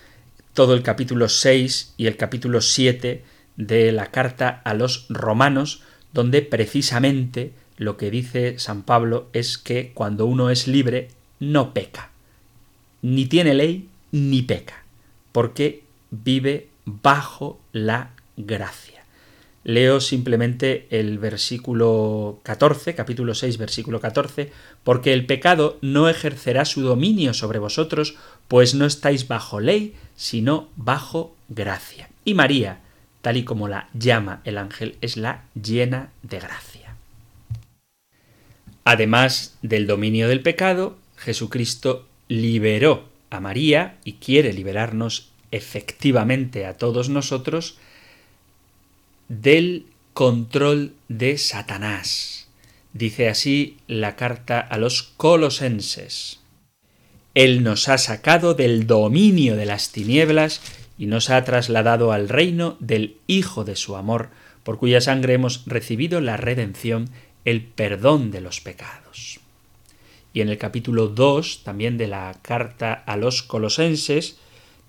todo 0.53 0.73
el 0.73 0.83
capítulo 0.83 1.27
6 1.27 1.95
y 1.97 2.07
el 2.07 2.15
capítulo 2.15 2.61
7 2.61 3.23
de 3.57 3.91
la 3.91 4.07
carta 4.07 4.61
a 4.63 4.73
los 4.73 5.05
romanos, 5.09 5.81
donde 6.13 6.41
precisamente 6.41 7.51
lo 7.77 7.97
que 7.97 8.09
dice 8.09 8.57
San 8.57 8.83
Pablo 8.83 9.27
es 9.33 9.57
que 9.57 9.91
cuando 9.93 10.25
uno 10.25 10.49
es 10.49 10.67
libre 10.67 11.09
no 11.39 11.73
peca, 11.73 12.11
ni 13.01 13.25
tiene 13.25 13.53
ley 13.53 13.89
ni 14.11 14.43
peca, 14.43 14.85
porque 15.31 15.83
vive 16.09 16.67
bajo 17.01 17.59
la 17.71 18.11
gracia. 18.37 19.01
Leo 19.63 20.01
simplemente 20.01 20.87
el 20.89 21.19
versículo 21.19 22.39
14, 22.43 22.95
capítulo 22.95 23.35
6, 23.35 23.57
versículo 23.59 23.99
14, 23.99 24.51
porque 24.83 25.13
el 25.13 25.27
pecado 25.27 25.77
no 25.81 26.09
ejercerá 26.09 26.65
su 26.65 26.81
dominio 26.81 27.33
sobre 27.35 27.59
vosotros, 27.59 28.15
pues 28.47 28.73
no 28.73 28.85
estáis 28.85 29.27
bajo 29.27 29.59
ley, 29.59 29.95
sino 30.15 30.69
bajo 30.77 31.35
gracia. 31.47 32.09
Y 32.25 32.33
María, 32.33 32.79
tal 33.21 33.37
y 33.37 33.43
como 33.43 33.67
la 33.67 33.87
llama 33.93 34.41
el 34.45 34.57
ángel, 34.57 34.95
es 35.01 35.15
la 35.15 35.43
llena 35.53 36.09
de 36.23 36.39
gracia. 36.39 36.95
Además 38.83 39.57
del 39.61 39.85
dominio 39.85 40.27
del 40.27 40.41
pecado, 40.41 40.97
Jesucristo 41.17 42.07
liberó 42.27 43.09
a 43.29 43.39
María 43.39 43.97
y 44.03 44.13
quiere 44.13 44.53
liberarnos 44.53 45.30
efectivamente 45.51 46.65
a 46.65 46.77
todos 46.77 47.09
nosotros 47.09 47.77
del 49.27 49.85
control 50.13 50.93
de 51.07 51.37
Satanás. 51.37 52.47
Dice 52.93 53.29
así 53.29 53.77
la 53.87 54.15
carta 54.15 54.59
a 54.59 54.77
los 54.77 55.03
colosenses. 55.03 56.39
Él 57.33 57.63
nos 57.63 57.87
ha 57.87 57.97
sacado 57.97 58.53
del 58.53 58.87
dominio 58.87 59.55
de 59.55 59.65
las 59.65 59.91
tinieblas 59.91 60.61
y 60.97 61.05
nos 61.05 61.29
ha 61.29 61.43
trasladado 61.45 62.11
al 62.11 62.27
reino 62.27 62.75
del 62.79 63.15
Hijo 63.27 63.63
de 63.63 63.77
su 63.77 63.95
amor, 63.95 64.29
por 64.63 64.77
cuya 64.77 64.99
sangre 64.99 65.33
hemos 65.33 65.63
recibido 65.65 66.19
la 66.19 66.35
redención, 66.35 67.09
el 67.45 67.63
perdón 67.63 68.31
de 68.31 68.41
los 68.41 68.59
pecados. 68.59 69.39
Y 70.33 70.41
en 70.41 70.49
el 70.49 70.57
capítulo 70.57 71.07
2 71.07 71.63
también 71.63 71.97
de 71.97 72.07
la 72.07 72.37
carta 72.41 72.93
a 72.93 73.15
los 73.15 73.43
colosenses, 73.43 74.37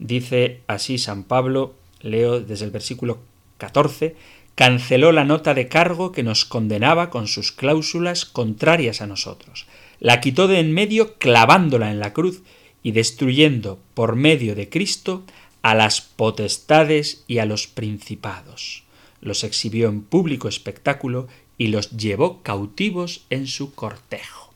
dice 0.07 0.61
así 0.67 0.99
San 0.99 1.25
Pablo, 1.25 1.75
leo 2.01 2.41
desde 2.41 2.65
el 2.65 2.71
versículo 2.71 3.19
14, 3.59 4.17
canceló 4.55 5.12
la 5.12 5.25
nota 5.25 5.55
de 5.55 5.69
cargo 5.69 6.12
que 6.12 6.23
nos 6.23 6.45
condenaba 6.45 7.11
con 7.11 7.27
sus 7.27 7.53
cláusulas 7.53 8.25
contrarias 8.25 9.01
a 9.01 9.07
nosotros 9.07 9.67
la 10.03 10.21
quitó 10.21 10.49
de 10.49 10.59
en 10.59 10.73
medio 10.73 11.15
clavándola 11.19 11.93
en 11.93 12.01
la 12.01 12.12
cruz 12.12 12.43
y 12.83 12.91
destruyendo 12.91 13.79
por 13.95 14.17
medio 14.17 14.57
de 14.57 14.69
Cristo 14.69 15.23
a 15.62 15.77
las 15.77 16.01
potestades 16.01 17.23
y 17.29 17.38
a 17.38 17.47
los 17.47 17.69
principados. 17.69 18.83
Los 19.21 19.45
exhibió 19.45 19.88
en 19.88 20.03
público 20.03 20.49
espectáculo 20.49 21.29
y 21.57 21.69
los 21.69 21.93
llevó 21.93 22.43
cautivos 22.43 23.27
en 23.31 23.47
su 23.47 23.77
cortejo. 23.77 24.53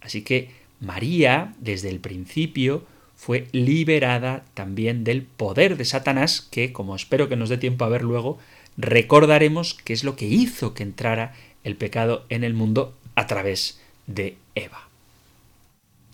Así 0.00 0.22
que 0.22 0.48
María, 0.80 1.54
desde 1.58 1.90
el 1.90 2.00
principio, 2.00 2.86
fue 3.20 3.48
liberada 3.52 4.46
también 4.54 5.04
del 5.04 5.24
poder 5.24 5.76
de 5.76 5.84
Satanás, 5.84 6.40
que, 6.50 6.72
como 6.72 6.96
espero 6.96 7.28
que 7.28 7.36
nos 7.36 7.50
dé 7.50 7.58
tiempo 7.58 7.84
a 7.84 7.90
ver 7.90 8.00
luego, 8.02 8.38
recordaremos 8.78 9.74
que 9.74 9.92
es 9.92 10.04
lo 10.04 10.16
que 10.16 10.24
hizo 10.24 10.72
que 10.72 10.84
entrara 10.84 11.34
el 11.62 11.76
pecado 11.76 12.24
en 12.30 12.44
el 12.44 12.54
mundo 12.54 12.94
a 13.16 13.26
través 13.26 13.78
de 14.06 14.36
Eva. 14.54 14.88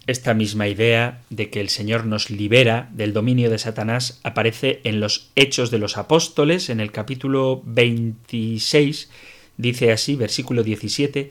Esta 0.09 0.35
misma 0.35 0.67
idea 0.67 1.23
de 1.31 1.49
que 1.49 1.61
el 1.61 1.69
Señor 1.69 2.07
nos 2.07 2.29
libera 2.29 2.89
del 2.93 3.13
dominio 3.13 3.51
de 3.51 3.59
Satanás 3.59 4.19
aparece 4.25 4.81
en 4.83 4.99
los 4.99 5.31
Hechos 5.37 5.71
de 5.71 5.79
los 5.79 5.99
Apóstoles, 5.99 6.71
en 6.71 6.81
el 6.81 6.91
capítulo 6.91 7.63
26, 7.67 9.11
dice 9.59 9.93
así, 9.93 10.17
versículo 10.17 10.65
17, 10.65 11.31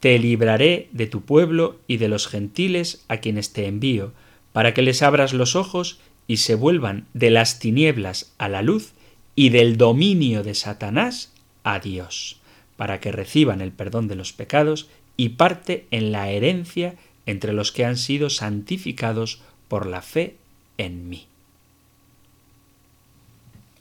Te 0.00 0.18
libraré 0.18 0.88
de 0.90 1.06
tu 1.06 1.20
pueblo 1.20 1.78
y 1.86 1.98
de 1.98 2.08
los 2.08 2.26
gentiles 2.26 3.04
a 3.06 3.18
quienes 3.18 3.52
te 3.52 3.68
envío, 3.68 4.12
para 4.52 4.74
que 4.74 4.82
les 4.82 5.02
abras 5.02 5.32
los 5.32 5.56
ojos 5.56 5.98
y 6.26 6.38
se 6.38 6.54
vuelvan 6.54 7.06
de 7.14 7.30
las 7.30 7.58
tinieblas 7.58 8.32
a 8.38 8.48
la 8.48 8.62
luz 8.62 8.92
y 9.34 9.48
del 9.48 9.76
dominio 9.76 10.42
de 10.42 10.54
Satanás 10.54 11.32
a 11.64 11.78
Dios, 11.78 12.40
para 12.76 13.00
que 13.00 13.12
reciban 13.12 13.60
el 13.60 13.72
perdón 13.72 14.08
de 14.08 14.16
los 14.16 14.32
pecados 14.32 14.88
y 15.16 15.30
parte 15.30 15.86
en 15.90 16.12
la 16.12 16.30
herencia 16.30 16.94
entre 17.26 17.52
los 17.52 17.72
que 17.72 17.84
han 17.84 17.96
sido 17.96 18.30
santificados 18.30 19.40
por 19.68 19.86
la 19.86 20.02
fe 20.02 20.36
en 20.78 21.08
mí. 21.08 21.26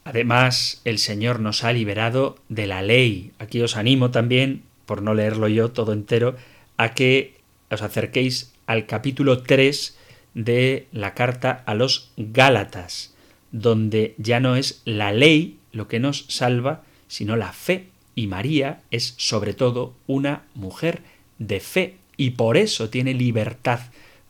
Además, 0.04 0.82
el 0.84 0.98
Señor 0.98 1.40
nos 1.40 1.64
ha 1.64 1.74
liberado 1.74 2.38
de 2.50 2.68
la 2.68 2.82
ley. 2.82 3.32
Aquí 3.40 3.62
os 3.62 3.78
animo 3.78 4.10
también, 4.12 4.64
por 4.86 5.02
no 5.02 5.14
leerlo 5.14 5.48
yo 5.48 5.72
todo 5.72 5.94
entero, 5.94 6.36
a 6.78 6.94
que 6.94 7.36
os 7.70 7.82
acerquéis 7.82 8.54
al 8.66 8.88
capítulo 8.88 9.44
3 9.44 9.98
de 10.34 10.88
la 10.92 11.14
carta 11.14 11.64
a 11.66 11.74
los 11.74 12.12
Gálatas, 12.18 13.14
donde 13.52 14.16
ya 14.18 14.40
no 14.40 14.56
es 14.56 14.82
la 14.86 15.12
ley 15.12 15.58
lo 15.72 15.88
que 15.88 16.00
nos 16.00 16.26
salva, 16.30 16.84
sino 17.08 17.36
la 17.36 17.54
fe. 17.54 17.88
Y 18.16 18.28
María 18.28 18.82
es 18.92 19.14
sobre 19.18 19.54
todo 19.54 19.94
una 20.08 20.44
mujer 20.54 21.02
de 21.40 21.60
fe 21.60 21.96
y 22.18 22.32
por 22.32 22.58
eso 22.58 22.90
tiene 22.90 23.14
libertad 23.14 23.80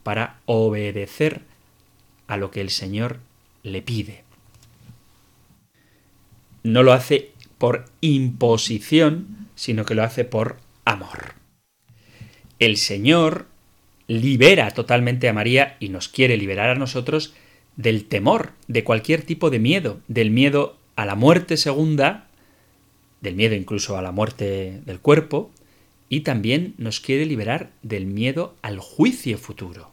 para 0.03 0.39
obedecer 0.45 1.41
a 2.27 2.37
lo 2.37 2.51
que 2.51 2.61
el 2.61 2.69
Señor 2.69 3.19
le 3.63 3.81
pide. 3.81 4.23
No 6.63 6.83
lo 6.83 6.93
hace 6.93 7.31
por 7.57 7.85
imposición, 8.01 9.49
sino 9.55 9.83
que 9.83 9.95
lo 9.95 10.03
hace 10.03 10.25
por 10.25 10.57
amor. 10.85 11.33
El 12.59 12.77
Señor 12.77 13.47
libera 14.19 14.71
totalmente 14.71 15.29
a 15.29 15.33
María 15.33 15.77
y 15.79 15.87
nos 15.87 16.09
quiere 16.09 16.35
liberar 16.35 16.69
a 16.69 16.75
nosotros 16.75 17.33
del 17.77 18.05
temor, 18.05 18.51
de 18.67 18.83
cualquier 18.83 19.21
tipo 19.21 19.49
de 19.49 19.59
miedo, 19.59 19.99
del 20.09 20.31
miedo 20.31 20.75
a 20.97 21.05
la 21.05 21.15
muerte 21.15 21.55
segunda, 21.55 22.27
del 23.21 23.35
miedo 23.35 23.55
incluso 23.55 23.97
a 23.97 24.01
la 24.01 24.11
muerte 24.11 24.81
del 24.85 24.99
cuerpo, 24.99 25.49
y 26.09 26.21
también 26.21 26.73
nos 26.77 26.99
quiere 26.99 27.25
liberar 27.25 27.69
del 27.83 28.05
miedo 28.05 28.55
al 28.61 28.79
juicio 28.79 29.37
futuro. 29.37 29.91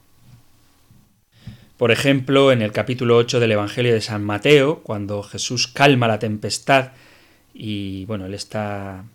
Por 1.77 1.91
ejemplo, 1.91 2.51
en 2.51 2.61
el 2.61 2.73
capítulo 2.73 3.15
8 3.15 3.39
del 3.39 3.53
Evangelio 3.53 3.93
de 3.93 4.01
San 4.01 4.25
Mateo, 4.25 4.81
cuando 4.83 5.23
Jesús 5.23 5.67
calma 5.67 6.09
la 6.09 6.19
tempestad 6.19 6.91
y 7.53 8.03
bueno, 8.03 8.25
él 8.25 8.33
está 8.33 9.05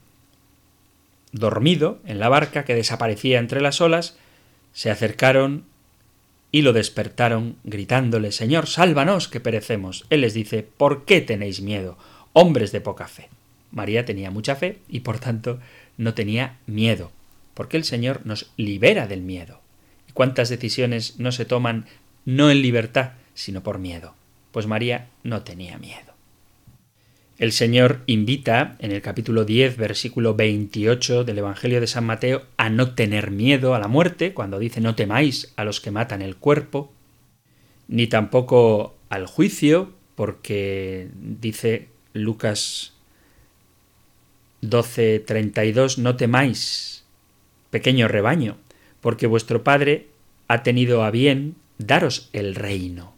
dormido 1.33 1.99
en 2.07 2.21
la 2.21 2.31
barca 2.31 2.65
que 2.65 2.75
desaparecía 2.75 3.39
entre 3.39 3.61
las 3.61 3.83
olas, 3.83 4.17
se 4.75 4.91
acercaron 4.91 5.65
y 6.53 6.63
lo 6.63 6.73
despertaron 6.73 7.57
gritándole 7.65 8.31
Señor, 8.31 8.67
sálvanos, 8.67 9.29
que 9.29 9.41
perecemos. 9.41 10.05
Él 10.11 10.21
les 10.21 10.35
dice 10.35 10.63
¿Por 10.63 11.05
qué 11.07 11.21
tenéis 11.23 11.63
miedo, 11.63 11.97
hombres 12.33 12.71
de 12.71 12.83
poca 12.83 13.09
fe? 13.09 13.29
María 13.71 14.05
tenía 14.05 14.31
mucha 14.31 14.55
fe 14.55 14.79
y 14.89 15.01
por 15.01 15.19
tanto 15.19 15.59
no 15.97 16.15
tenía 16.15 16.59
miedo, 16.67 17.11
porque 17.55 17.77
el 17.77 17.85
Señor 17.85 18.21
nos 18.25 18.53
libera 18.57 19.07
del 19.07 19.23
miedo. 19.23 19.61
¿Y 20.09 20.13
cuántas 20.13 20.49
decisiones 20.49 21.19
no 21.19 21.33
se 21.33 21.45
toman 21.45 21.87
no 22.25 22.51
en 22.51 22.63
libertad, 22.63 23.13
sino 23.35 23.63
por 23.63 23.79
miedo? 23.79 24.15
Pues 24.53 24.67
María 24.67 25.09
no 25.23 25.43
tenía 25.43 25.79
miedo. 25.79 26.14
El 27.37 27.51
Señor 27.51 28.03
invita 28.07 28.77
en 28.79 28.93
el 28.93 29.03
capítulo 29.03 29.45
10, 29.45 29.77
versículo 29.77 30.37
28 30.37 31.25
del 31.25 31.39
Evangelio 31.39 31.81
de 31.81 31.89
San 31.89 32.05
Mateo 32.05 32.43
a 32.57 32.71
no 32.71 32.95
tener 32.95 33.33
miedo 33.33 33.75
a 33.75 33.81
la 33.81 33.89
muerte, 33.89 34.33
cuando 34.33 34.61
dice 34.61 34.81
no 34.81 34.95
temáis 34.95 35.53
a 35.57 35.65
los 35.65 35.81
que 35.81 35.91
matan 35.91 36.23
el 36.23 36.37
cuerpo, 36.37 36.93
ni 37.89 38.07
tampoco 38.07 38.95
al 39.09 39.27
juicio, 39.27 39.93
porque 40.15 41.09
dice 41.17 41.89
Lucas 42.13 42.93
12:32, 44.63 45.99
no 45.99 46.15
temáis, 46.15 47.05
pequeño 47.71 48.07
rebaño, 48.07 48.59
porque 49.01 49.27
vuestro 49.27 49.65
Padre 49.65 50.07
ha 50.47 50.63
tenido 50.63 51.03
a 51.03 51.11
bien 51.11 51.57
daros 51.79 52.31
el 52.33 52.55
reino. 52.55 53.14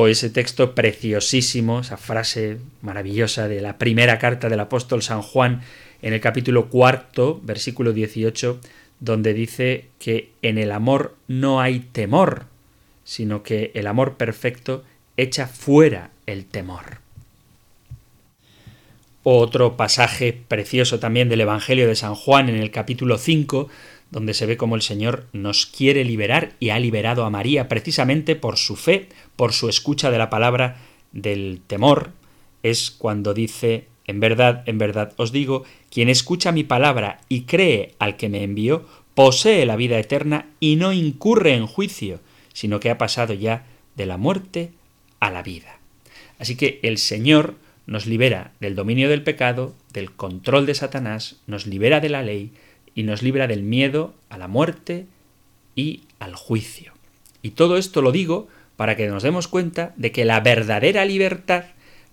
O 0.00 0.06
ese 0.06 0.30
texto 0.30 0.76
preciosísimo, 0.76 1.80
esa 1.80 1.96
frase 1.96 2.58
maravillosa 2.82 3.48
de 3.48 3.60
la 3.60 3.78
primera 3.78 4.20
carta 4.20 4.48
del 4.48 4.60
apóstol 4.60 5.02
San 5.02 5.22
Juan 5.22 5.62
en 6.02 6.12
el 6.12 6.20
capítulo 6.20 6.68
cuarto, 6.68 7.40
versículo 7.42 7.92
18, 7.92 8.60
donde 9.00 9.34
dice 9.34 9.86
que 9.98 10.30
en 10.40 10.56
el 10.56 10.70
amor 10.70 11.16
no 11.26 11.60
hay 11.60 11.80
temor, 11.80 12.44
sino 13.02 13.42
que 13.42 13.72
el 13.74 13.88
amor 13.88 14.16
perfecto 14.16 14.84
echa 15.16 15.48
fuera 15.48 16.12
el 16.26 16.44
temor. 16.44 16.98
Otro 19.24 19.76
pasaje 19.76 20.32
precioso 20.32 21.00
también 21.00 21.28
del 21.28 21.40
Evangelio 21.40 21.88
de 21.88 21.96
San 21.96 22.14
Juan 22.14 22.48
en 22.48 22.54
el 22.54 22.70
capítulo 22.70 23.18
5, 23.18 23.68
donde 24.10 24.34
se 24.34 24.46
ve 24.46 24.56
cómo 24.56 24.74
el 24.74 24.82
Señor 24.82 25.26
nos 25.32 25.66
quiere 25.66 26.04
liberar 26.04 26.54
y 26.60 26.70
ha 26.70 26.78
liberado 26.78 27.24
a 27.24 27.30
María 27.30 27.68
precisamente 27.68 28.36
por 28.36 28.56
su 28.56 28.76
fe, 28.76 29.08
por 29.36 29.52
su 29.52 29.68
escucha 29.68 30.10
de 30.10 30.18
la 30.18 30.30
palabra 30.30 30.78
del 31.12 31.60
temor, 31.66 32.12
es 32.62 32.90
cuando 32.90 33.34
dice, 33.34 33.86
en 34.06 34.20
verdad, 34.20 34.62
en 34.66 34.78
verdad 34.78 35.12
os 35.16 35.32
digo, 35.32 35.64
quien 35.90 36.08
escucha 36.08 36.52
mi 36.52 36.64
palabra 36.64 37.20
y 37.28 37.42
cree 37.42 37.94
al 37.98 38.16
que 38.16 38.28
me 38.28 38.42
envió, 38.42 38.86
posee 39.14 39.66
la 39.66 39.76
vida 39.76 39.98
eterna 39.98 40.46
y 40.60 40.76
no 40.76 40.92
incurre 40.92 41.54
en 41.54 41.66
juicio, 41.66 42.20
sino 42.52 42.80
que 42.80 42.90
ha 42.90 42.98
pasado 42.98 43.34
ya 43.34 43.66
de 43.96 44.06
la 44.06 44.16
muerte 44.16 44.70
a 45.20 45.30
la 45.30 45.42
vida. 45.42 45.78
Así 46.38 46.56
que 46.56 46.80
el 46.82 46.98
Señor 46.98 47.56
nos 47.86 48.06
libera 48.06 48.52
del 48.60 48.74
dominio 48.74 49.08
del 49.08 49.22
pecado, 49.22 49.74
del 49.92 50.12
control 50.12 50.66
de 50.66 50.74
Satanás, 50.74 51.40
nos 51.46 51.66
libera 51.66 52.00
de 52.00 52.10
la 52.10 52.22
ley 52.22 52.52
y 52.94 53.02
nos 53.02 53.22
libra 53.22 53.46
del 53.46 53.62
miedo 53.62 54.14
a 54.28 54.38
la 54.38 54.48
muerte 54.48 55.06
y 55.74 56.02
al 56.18 56.34
juicio. 56.34 56.92
Y 57.42 57.50
todo 57.50 57.76
esto 57.76 58.02
lo 58.02 58.12
digo 58.12 58.48
para 58.76 58.96
que 58.96 59.08
nos 59.08 59.22
demos 59.22 59.48
cuenta 59.48 59.92
de 59.96 60.12
que 60.12 60.24
la 60.24 60.40
verdadera 60.40 61.04
libertad 61.04 61.64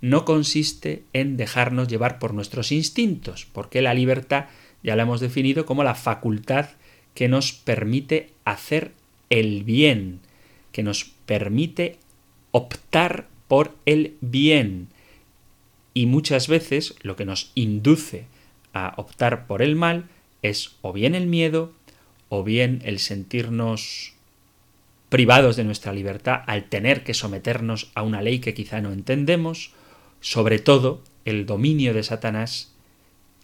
no 0.01 0.25
consiste 0.25 1.03
en 1.13 1.37
dejarnos 1.37 1.87
llevar 1.87 2.19
por 2.19 2.33
nuestros 2.33 2.71
instintos, 2.71 3.47
porque 3.51 3.81
la 3.81 3.93
libertad 3.93 4.45
ya 4.83 4.95
la 4.95 5.03
hemos 5.03 5.19
definido 5.19 5.65
como 5.65 5.83
la 5.83 5.95
facultad 5.95 6.69
que 7.13 7.27
nos 7.27 7.53
permite 7.53 8.31
hacer 8.43 8.91
el 9.29 9.63
bien, 9.63 10.19
que 10.71 10.83
nos 10.83 11.05
permite 11.25 11.97
optar 12.51 13.27
por 13.47 13.75
el 13.85 14.15
bien, 14.21 14.89
y 15.95 16.05
muchas 16.05 16.47
veces 16.47 16.93
lo 17.01 17.15
que 17.15 17.25
nos 17.25 17.51
induce 17.55 18.27
a 18.73 18.93
optar 18.97 19.47
por 19.47 19.61
el 19.61 19.75
mal 19.75 20.09
es 20.49 20.75
o 20.81 20.93
bien 20.93 21.15
el 21.15 21.27
miedo 21.27 21.73
o 22.29 22.43
bien 22.43 22.81
el 22.85 22.99
sentirnos 22.99 24.13
privados 25.09 25.55
de 25.55 25.63
nuestra 25.63 25.93
libertad 25.93 26.41
al 26.47 26.65
tener 26.65 27.03
que 27.03 27.13
someternos 27.13 27.91
a 27.95 28.01
una 28.01 28.21
ley 28.21 28.39
que 28.39 28.53
quizá 28.53 28.81
no 28.81 28.91
entendemos, 28.91 29.71
sobre 30.19 30.59
todo 30.59 31.01
el 31.23 31.45
dominio 31.45 31.93
de 31.93 32.03
Satanás, 32.03 32.73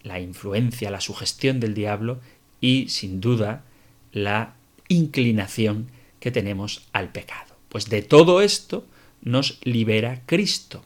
la 0.03 0.19
influencia, 0.19 0.91
la 0.91 1.01
sugestión 1.01 1.59
del 1.59 1.73
diablo 1.73 2.19
y, 2.59 2.89
sin 2.89 3.21
duda, 3.21 3.63
la 4.11 4.55
inclinación 4.87 5.87
que 6.19 6.31
tenemos 6.31 6.87
al 6.91 7.11
pecado. 7.11 7.55
Pues 7.69 7.89
de 7.89 8.01
todo 8.01 8.41
esto 8.41 8.85
nos 9.21 9.59
libera 9.63 10.21
Cristo 10.25 10.83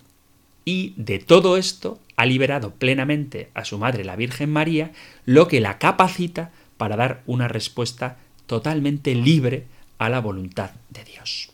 y 0.65 0.93
de 0.97 1.19
todo 1.19 1.58
esto 1.58 1.99
ha 2.15 2.25
liberado 2.25 2.71
plenamente 2.75 3.49
a 3.54 3.65
su 3.65 3.78
madre 3.78 4.04
la 4.04 4.15
Virgen 4.15 4.49
María, 4.49 4.91
lo 5.25 5.47
que 5.47 5.60
la 5.60 5.78
capacita 5.78 6.51
para 6.78 6.95
dar 6.95 7.21
una 7.25 7.47
respuesta 7.47 8.17
totalmente 8.47 9.15
libre 9.15 9.65
a 9.97 10.10
la 10.10 10.19
voluntad 10.19 10.71
de 10.89 11.04
Dios. 11.04 11.51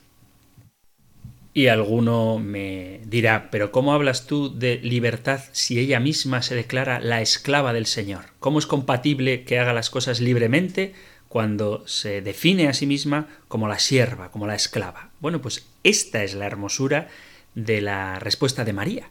Y 1.53 1.67
alguno 1.67 2.39
me 2.39 3.01
dirá, 3.05 3.49
pero 3.51 3.71
¿cómo 3.71 3.93
hablas 3.93 4.25
tú 4.25 4.57
de 4.57 4.77
libertad 4.77 5.41
si 5.51 5.79
ella 5.79 5.99
misma 5.99 6.41
se 6.41 6.55
declara 6.55 7.01
la 7.01 7.21
esclava 7.21 7.73
del 7.73 7.87
Señor? 7.87 8.25
¿Cómo 8.39 8.57
es 8.57 8.65
compatible 8.65 9.43
que 9.43 9.59
haga 9.59 9.73
las 9.73 9.89
cosas 9.89 10.21
libremente 10.21 10.93
cuando 11.27 11.85
se 11.87 12.21
define 12.21 12.69
a 12.69 12.73
sí 12.73 12.85
misma 12.85 13.27
como 13.49 13.67
la 13.67 13.79
sierva, 13.79 14.31
como 14.31 14.47
la 14.47 14.55
esclava? 14.55 15.09
Bueno, 15.19 15.41
pues 15.41 15.67
esta 15.83 16.23
es 16.23 16.35
la 16.35 16.45
hermosura 16.45 17.09
de 17.53 17.81
la 17.81 18.19
respuesta 18.19 18.63
de 18.63 18.71
María, 18.71 19.09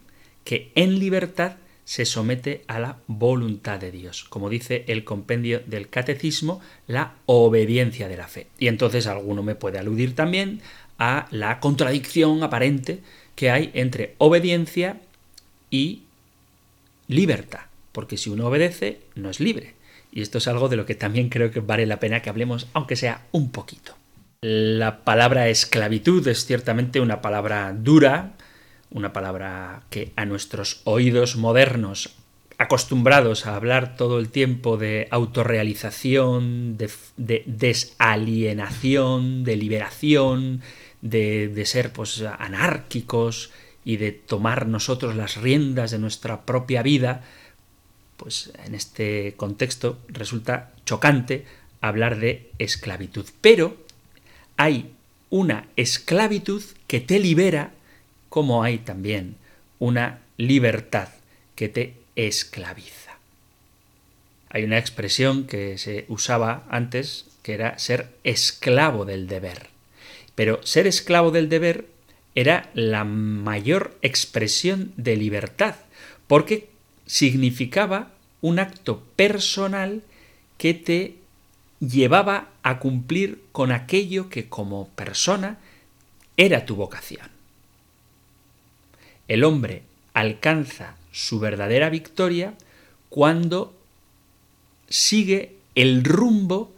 que 0.51 0.73
en 0.75 0.99
libertad 0.99 1.59
se 1.85 2.05
somete 2.05 2.65
a 2.67 2.81
la 2.81 2.97
voluntad 3.07 3.79
de 3.79 3.93
Dios, 3.93 4.25
como 4.25 4.51
dice 4.51 4.85
el 4.89 5.05
compendio 5.05 5.61
del 5.65 5.89
catecismo, 5.89 6.61
la 6.89 7.13
obediencia 7.27 8.09
de 8.09 8.17
la 8.17 8.27
fe. 8.27 8.49
Y 8.59 8.67
entonces 8.67 9.07
alguno 9.07 9.45
me 9.45 9.55
puede 9.55 9.79
aludir 9.79 10.17
también 10.17 10.61
a 10.99 11.29
la 11.31 11.61
contradicción 11.61 12.43
aparente 12.43 12.99
que 13.37 13.53
hay 13.53 13.71
entre 13.75 14.17
obediencia 14.19 15.01
y 15.71 16.03
libertad, 17.07 17.67
porque 17.93 18.17
si 18.17 18.29
uno 18.29 18.49
obedece 18.49 19.03
no 19.15 19.31
es 19.31 19.39
libre. 19.39 19.75
Y 20.11 20.23
esto 20.23 20.39
es 20.39 20.49
algo 20.49 20.69
de 20.69 20.79
lo 20.79 20.85
que 20.85 20.97
también 20.97 21.29
creo 21.29 21.53
que 21.53 21.61
vale 21.61 21.87
la 21.87 22.01
pena 22.01 22.23
que 22.23 22.31
hablemos, 22.31 22.67
aunque 22.73 22.97
sea 22.97 23.25
un 23.31 23.53
poquito. 23.53 23.95
La 24.43 25.05
palabra 25.05 25.47
esclavitud 25.47 26.27
es 26.27 26.45
ciertamente 26.45 27.01
una 27.01 27.23
palabra 27.23 27.73
dura, 27.73 28.33
una 28.91 29.13
palabra 29.13 29.83
que 29.91 30.13
a 30.17 30.25
nuestros 30.25 30.81
oídos 30.85 31.37
modernos 31.37 32.15
acostumbrados 32.59 33.47
a 33.47 33.57
hablar 33.57 33.97
todo 33.97 34.19
el 34.19 34.29
tiempo 34.29 34.77
de 34.77 35.09
autorrealización, 35.11 36.77
de, 36.77 36.91
de 37.17 37.43
desalienación, 37.47 39.45
de 39.45 39.57
liberación, 39.57 40.61
de, 41.01 41.49
de, 41.49 41.65
ser 41.65 41.93
pues 41.93 42.23
anárquicos 42.23 43.51
y 43.83 43.97
de 43.97 44.13
tomar 44.13 44.67
nosotros 44.67 45.17
las 45.17 45.37
riendas 45.37 45.91
de 45.91 45.99
nuestra 45.99 46.43
propia 46.43 46.83
vida, 46.83 47.23
pues 48.19 48.53
en 48.67 48.75
este 48.75 49.33
contexto 49.39 49.99
resulta 50.09 50.73
chocante 50.85 51.47
hablar 51.81 52.19
de 52.19 52.51
esclavitud. 52.59 53.25
Pero 53.41 53.79
hay 54.59 54.93
una 55.31 55.69
esclavitud 55.77 56.63
que 56.87 57.01
te 57.01 57.19
libera, 57.19 57.73
como 58.31 58.63
hay 58.63 58.79
también 58.79 59.37
una 59.79 60.21
libertad 60.39 61.09
que 61.55 61.69
te 61.69 61.95
esclaviza. 62.17 63.19
Hay 64.49 64.65
una 64.65 64.79
expresión 64.79 65.47
que 65.47 65.77
se 65.77 66.07
usaba 66.09 66.65
antes 66.71 67.27
que 67.43 67.53
era 67.55 67.79
ser 67.79 68.09
esclavo 68.25 69.05
del 69.05 69.27
deber. 69.27 69.69
Pero 70.35 70.65
ser 70.67 70.87
esclavo 70.87 71.31
del 71.31 71.49
deber 71.49 71.87
era 72.35 72.71
la 72.75 73.05
mayor 73.05 73.99
expresión 74.03 74.93
de 74.97 75.17
libertad, 75.17 75.77
porque 76.27 76.71
significaba 77.07 78.13
un 78.41 78.59
acto 78.59 79.03
personal 79.17 80.03
que 80.57 80.75
te 80.75 81.17
llevaba 81.81 82.49
a 82.63 82.79
cumplir 82.79 83.43
con 83.53 83.73
aquello 83.73 84.29
que 84.29 84.49
como 84.49 84.89
persona 84.91 85.59
era 86.37 86.65
tu 86.65 86.77
vocación. 86.77 87.40
El 89.31 89.45
hombre 89.45 89.85
alcanza 90.13 90.97
su 91.13 91.39
verdadera 91.39 91.89
victoria 91.89 92.55
cuando 93.11 93.73
sigue 94.89 95.55
el 95.77 96.03
rumbo 96.03 96.75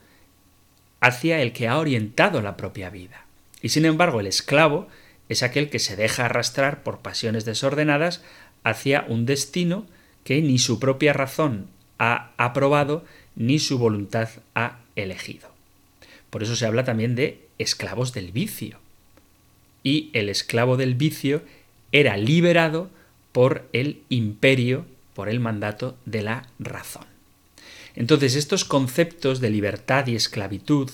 hacia 1.00 1.40
el 1.40 1.54
que 1.54 1.66
ha 1.66 1.78
orientado 1.78 2.42
la 2.42 2.58
propia 2.58 2.90
vida. 2.90 3.24
Y 3.62 3.70
sin 3.70 3.86
embargo, 3.86 4.20
el 4.20 4.26
esclavo 4.26 4.86
es 5.30 5.42
aquel 5.42 5.70
que 5.70 5.78
se 5.78 5.96
deja 5.96 6.26
arrastrar 6.26 6.82
por 6.82 6.98
pasiones 6.98 7.46
desordenadas 7.46 8.22
hacia 8.64 9.06
un 9.08 9.24
destino 9.24 9.86
que 10.22 10.42
ni 10.42 10.58
su 10.58 10.78
propia 10.78 11.14
razón 11.14 11.68
ha 11.98 12.32
aprobado 12.36 13.02
ni 13.34 13.60
su 13.60 13.78
voluntad 13.78 14.28
ha 14.54 14.76
elegido. 14.94 15.48
Por 16.28 16.42
eso 16.42 16.54
se 16.54 16.66
habla 16.66 16.84
también 16.84 17.14
de 17.14 17.46
esclavos 17.56 18.12
del 18.12 18.30
vicio. 18.30 18.78
Y 19.82 20.10
el 20.12 20.28
esclavo 20.28 20.76
del 20.76 20.94
vicio 20.94 21.40
era 21.92 22.16
liberado 22.16 22.90
por 23.32 23.68
el 23.72 24.02
imperio, 24.08 24.86
por 25.14 25.28
el 25.28 25.40
mandato 25.40 25.96
de 26.04 26.22
la 26.22 26.48
razón. 26.58 27.04
Entonces, 27.94 28.34
estos 28.34 28.64
conceptos 28.64 29.40
de 29.40 29.50
libertad 29.50 30.06
y 30.06 30.16
esclavitud 30.16 30.90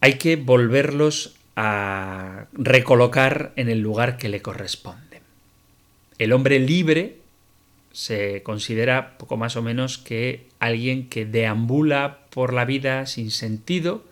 hay 0.00 0.14
que 0.14 0.36
volverlos 0.36 1.36
a 1.56 2.46
recolocar 2.52 3.52
en 3.56 3.68
el 3.68 3.80
lugar 3.80 4.16
que 4.16 4.28
le 4.28 4.42
corresponde. 4.42 5.20
El 6.18 6.32
hombre 6.32 6.58
libre 6.58 7.18
se 7.92 8.42
considera 8.42 9.18
poco 9.18 9.36
más 9.36 9.56
o 9.56 9.62
menos 9.62 9.98
que 9.98 10.46
alguien 10.58 11.08
que 11.08 11.26
deambula 11.26 12.26
por 12.30 12.52
la 12.52 12.64
vida 12.64 13.06
sin 13.06 13.30
sentido 13.30 14.04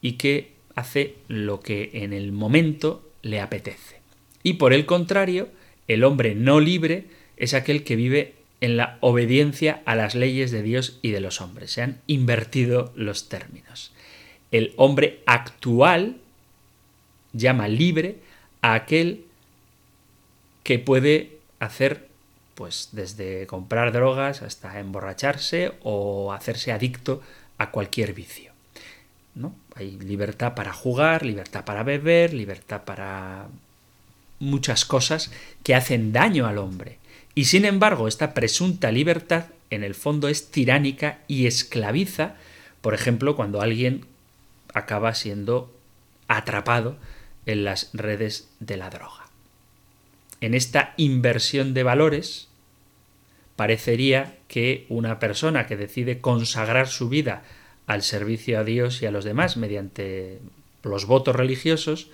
y 0.00 0.12
que 0.12 0.52
hace 0.74 1.16
lo 1.28 1.60
que 1.60 1.90
en 1.94 2.12
el 2.12 2.32
momento 2.32 3.08
le 3.22 3.40
apetece. 3.40 4.01
Y 4.42 4.54
por 4.54 4.72
el 4.72 4.86
contrario, 4.86 5.48
el 5.88 6.04
hombre 6.04 6.34
no 6.34 6.60
libre 6.60 7.06
es 7.36 7.54
aquel 7.54 7.84
que 7.84 7.96
vive 7.96 8.34
en 8.60 8.76
la 8.76 8.96
obediencia 9.00 9.82
a 9.86 9.96
las 9.96 10.14
leyes 10.14 10.50
de 10.50 10.62
Dios 10.62 10.98
y 11.02 11.10
de 11.10 11.20
los 11.20 11.40
hombres. 11.40 11.72
Se 11.72 11.82
han 11.82 12.00
invertido 12.06 12.92
los 12.94 13.28
términos. 13.28 13.92
El 14.50 14.72
hombre 14.76 15.20
actual 15.26 16.16
llama 17.32 17.68
libre 17.68 18.18
a 18.60 18.74
aquel 18.74 19.24
que 20.62 20.78
puede 20.78 21.38
hacer 21.58 22.08
pues 22.54 22.90
desde 22.92 23.46
comprar 23.46 23.92
drogas 23.92 24.42
hasta 24.42 24.78
emborracharse 24.78 25.72
o 25.82 26.32
hacerse 26.32 26.70
adicto 26.70 27.22
a 27.58 27.70
cualquier 27.70 28.12
vicio. 28.12 28.52
¿no? 29.34 29.54
Hay 29.74 29.92
libertad 29.98 30.54
para 30.54 30.72
jugar, 30.72 31.24
libertad 31.24 31.64
para 31.64 31.82
beber, 31.82 32.34
libertad 32.34 32.82
para 32.84 33.48
muchas 34.42 34.84
cosas 34.84 35.30
que 35.62 35.74
hacen 35.74 36.12
daño 36.12 36.46
al 36.46 36.58
hombre. 36.58 36.98
Y 37.34 37.44
sin 37.44 37.64
embargo, 37.64 38.08
esta 38.08 38.34
presunta 38.34 38.90
libertad 38.90 39.46
en 39.70 39.84
el 39.84 39.94
fondo 39.94 40.28
es 40.28 40.50
tiránica 40.50 41.20
y 41.28 41.46
esclaviza, 41.46 42.34
por 42.80 42.92
ejemplo, 42.92 43.36
cuando 43.36 43.62
alguien 43.62 44.04
acaba 44.74 45.14
siendo 45.14 45.72
atrapado 46.28 46.96
en 47.46 47.64
las 47.64 47.90
redes 47.92 48.48
de 48.60 48.76
la 48.76 48.90
droga. 48.90 49.28
En 50.40 50.54
esta 50.54 50.92
inversión 50.96 51.72
de 51.72 51.84
valores, 51.84 52.48
parecería 53.54 54.36
que 54.48 54.86
una 54.88 55.20
persona 55.20 55.66
que 55.66 55.76
decide 55.76 56.20
consagrar 56.20 56.88
su 56.88 57.08
vida 57.08 57.44
al 57.86 58.02
servicio 58.02 58.58
a 58.58 58.64
Dios 58.64 59.02
y 59.02 59.06
a 59.06 59.10
los 59.10 59.24
demás 59.24 59.56
mediante 59.56 60.40
los 60.82 61.06
votos 61.06 61.36
religiosos, 61.36 62.10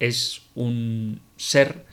es 0.00 0.42
un 0.54 1.20
ser 1.36 1.84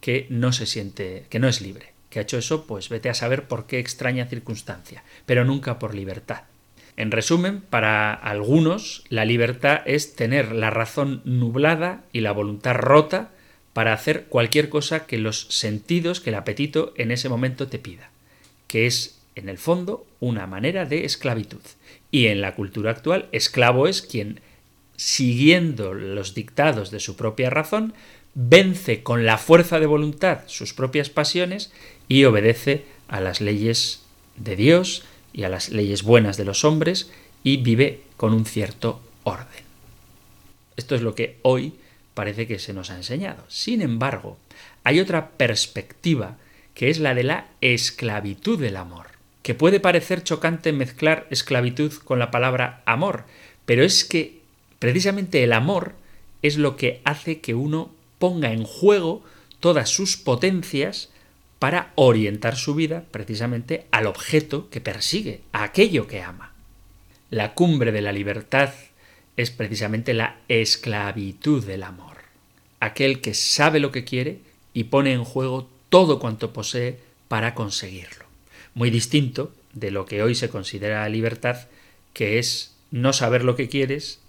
que 0.00 0.26
no 0.30 0.52
se 0.52 0.66
siente, 0.66 1.26
que 1.28 1.40
no 1.40 1.48
es 1.48 1.60
libre. 1.60 1.92
Que 2.10 2.20
ha 2.20 2.22
hecho 2.22 2.38
eso, 2.38 2.66
pues 2.66 2.88
vete 2.88 3.08
a 3.08 3.14
saber 3.14 3.48
por 3.48 3.66
qué 3.66 3.80
extraña 3.80 4.26
circunstancia, 4.26 5.02
pero 5.26 5.44
nunca 5.44 5.78
por 5.78 5.94
libertad. 5.94 6.42
En 6.96 7.10
resumen, 7.10 7.60
para 7.60 8.14
algunos, 8.14 9.04
la 9.10 9.24
libertad 9.24 9.80
es 9.84 10.14
tener 10.14 10.52
la 10.52 10.70
razón 10.70 11.20
nublada 11.24 12.04
y 12.12 12.20
la 12.20 12.32
voluntad 12.32 12.74
rota 12.74 13.30
para 13.74 13.92
hacer 13.92 14.24
cualquier 14.26 14.70
cosa 14.70 15.06
que 15.06 15.18
los 15.18 15.48
sentidos, 15.50 16.20
que 16.20 16.30
el 16.30 16.36
apetito 16.36 16.94
en 16.96 17.10
ese 17.10 17.28
momento 17.28 17.68
te 17.68 17.78
pida, 17.78 18.08
que 18.68 18.86
es, 18.86 19.18
en 19.34 19.50
el 19.50 19.58
fondo, 19.58 20.06
una 20.20 20.46
manera 20.46 20.86
de 20.86 21.04
esclavitud. 21.04 21.60
Y 22.10 22.28
en 22.28 22.40
la 22.40 22.54
cultura 22.54 22.92
actual, 22.92 23.28
esclavo 23.32 23.86
es 23.88 24.00
quien 24.00 24.40
siguiendo 24.96 25.94
los 25.94 26.34
dictados 26.34 26.90
de 26.90 27.00
su 27.00 27.16
propia 27.16 27.50
razón, 27.50 27.94
vence 28.34 29.02
con 29.02 29.24
la 29.24 29.38
fuerza 29.38 29.80
de 29.80 29.86
voluntad 29.86 30.40
sus 30.46 30.74
propias 30.74 31.10
pasiones 31.10 31.72
y 32.08 32.24
obedece 32.24 32.84
a 33.08 33.20
las 33.20 33.40
leyes 33.40 34.02
de 34.36 34.56
Dios 34.56 35.04
y 35.32 35.44
a 35.44 35.48
las 35.48 35.70
leyes 35.70 36.02
buenas 36.02 36.36
de 36.36 36.44
los 36.44 36.64
hombres 36.64 37.10
y 37.42 37.58
vive 37.58 38.02
con 38.16 38.32
un 38.32 38.44
cierto 38.44 39.00
orden. 39.22 39.64
Esto 40.76 40.94
es 40.94 41.02
lo 41.02 41.14
que 41.14 41.38
hoy 41.42 41.74
parece 42.14 42.46
que 42.46 42.58
se 42.58 42.72
nos 42.72 42.90
ha 42.90 42.96
enseñado. 42.96 43.44
Sin 43.48 43.82
embargo, 43.82 44.38
hay 44.84 45.00
otra 45.00 45.30
perspectiva 45.30 46.36
que 46.74 46.90
es 46.90 46.98
la 46.98 47.14
de 47.14 47.24
la 47.24 47.48
esclavitud 47.60 48.60
del 48.60 48.76
amor, 48.76 49.06
que 49.42 49.54
puede 49.54 49.80
parecer 49.80 50.22
chocante 50.22 50.72
mezclar 50.72 51.26
esclavitud 51.30 51.92
con 51.92 52.18
la 52.18 52.30
palabra 52.30 52.82
amor, 52.84 53.24
pero 53.64 53.82
es 53.82 54.04
que 54.04 54.35
Precisamente 54.78 55.42
el 55.42 55.52
amor 55.52 55.94
es 56.42 56.56
lo 56.56 56.76
que 56.76 57.00
hace 57.04 57.40
que 57.40 57.54
uno 57.54 57.90
ponga 58.18 58.52
en 58.52 58.64
juego 58.64 59.22
todas 59.60 59.88
sus 59.88 60.16
potencias 60.16 61.10
para 61.58 61.92
orientar 61.94 62.56
su 62.56 62.74
vida 62.74 63.04
precisamente 63.10 63.86
al 63.90 64.06
objeto 64.06 64.68
que 64.70 64.80
persigue, 64.80 65.40
a 65.52 65.64
aquello 65.64 66.06
que 66.06 66.22
ama. 66.22 66.52
La 67.30 67.54
cumbre 67.54 67.92
de 67.92 68.02
la 68.02 68.12
libertad 68.12 68.70
es 69.36 69.50
precisamente 69.50 70.14
la 70.14 70.36
esclavitud 70.48 71.64
del 71.64 71.82
amor, 71.82 72.18
aquel 72.80 73.20
que 73.20 73.34
sabe 73.34 73.80
lo 73.80 73.92
que 73.92 74.04
quiere 74.04 74.40
y 74.72 74.84
pone 74.84 75.12
en 75.12 75.24
juego 75.24 75.68
todo 75.88 76.18
cuanto 76.18 76.52
posee 76.52 77.00
para 77.28 77.54
conseguirlo. 77.54 78.26
Muy 78.74 78.90
distinto 78.90 79.52
de 79.72 79.90
lo 79.90 80.06
que 80.06 80.22
hoy 80.22 80.34
se 80.34 80.48
considera 80.48 81.08
libertad, 81.08 81.68
que 82.12 82.38
es 82.38 82.74
no 82.90 83.12
saber 83.12 83.42
lo 83.44 83.56
que 83.56 83.68
quieres 83.68 84.20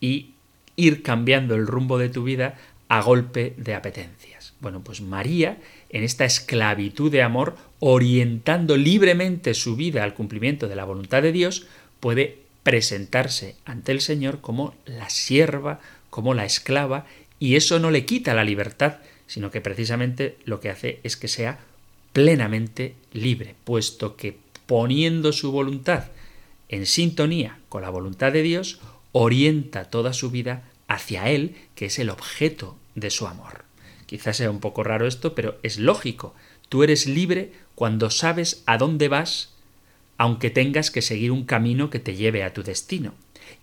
y 0.00 0.30
ir 0.76 1.02
cambiando 1.02 1.54
el 1.54 1.66
rumbo 1.66 1.98
de 1.98 2.08
tu 2.08 2.22
vida 2.22 2.56
a 2.88 3.00
golpe 3.02 3.54
de 3.56 3.74
apetencias. 3.74 4.54
Bueno, 4.60 4.82
pues 4.82 5.00
María, 5.00 5.58
en 5.90 6.04
esta 6.04 6.24
esclavitud 6.24 7.10
de 7.10 7.22
amor, 7.22 7.56
orientando 7.78 8.76
libremente 8.76 9.54
su 9.54 9.76
vida 9.76 10.04
al 10.04 10.14
cumplimiento 10.14 10.68
de 10.68 10.76
la 10.76 10.84
voluntad 10.84 11.22
de 11.22 11.32
Dios, 11.32 11.66
puede 12.00 12.40
presentarse 12.62 13.56
ante 13.64 13.92
el 13.92 14.00
Señor 14.00 14.40
como 14.40 14.74
la 14.86 15.10
sierva, 15.10 15.80
como 16.10 16.34
la 16.34 16.44
esclava, 16.44 17.06
y 17.38 17.56
eso 17.56 17.78
no 17.78 17.90
le 17.90 18.06
quita 18.06 18.34
la 18.34 18.44
libertad, 18.44 18.98
sino 19.26 19.50
que 19.50 19.60
precisamente 19.60 20.36
lo 20.44 20.60
que 20.60 20.70
hace 20.70 21.00
es 21.02 21.16
que 21.16 21.28
sea 21.28 21.58
plenamente 22.12 22.94
libre, 23.12 23.54
puesto 23.64 24.16
que 24.16 24.38
poniendo 24.66 25.32
su 25.32 25.52
voluntad 25.52 26.04
en 26.68 26.86
sintonía 26.86 27.58
con 27.68 27.82
la 27.82 27.90
voluntad 27.90 28.32
de 28.32 28.42
Dios, 28.42 28.80
orienta 29.18 29.86
toda 29.86 30.12
su 30.12 30.30
vida 30.30 30.64
hacia 30.88 31.30
Él, 31.30 31.56
que 31.74 31.86
es 31.86 31.98
el 31.98 32.10
objeto 32.10 32.76
de 32.94 33.08
su 33.08 33.26
amor. 33.26 33.64
Quizás 34.04 34.36
sea 34.36 34.50
un 34.50 34.60
poco 34.60 34.84
raro 34.84 35.06
esto, 35.06 35.34
pero 35.34 35.58
es 35.62 35.78
lógico. 35.78 36.34
Tú 36.68 36.82
eres 36.82 37.06
libre 37.06 37.52
cuando 37.74 38.10
sabes 38.10 38.62
a 38.66 38.76
dónde 38.76 39.08
vas, 39.08 39.54
aunque 40.18 40.50
tengas 40.50 40.90
que 40.90 41.00
seguir 41.00 41.32
un 41.32 41.46
camino 41.46 41.88
que 41.88 41.98
te 41.98 42.14
lleve 42.14 42.44
a 42.44 42.52
tu 42.52 42.62
destino. 42.62 43.14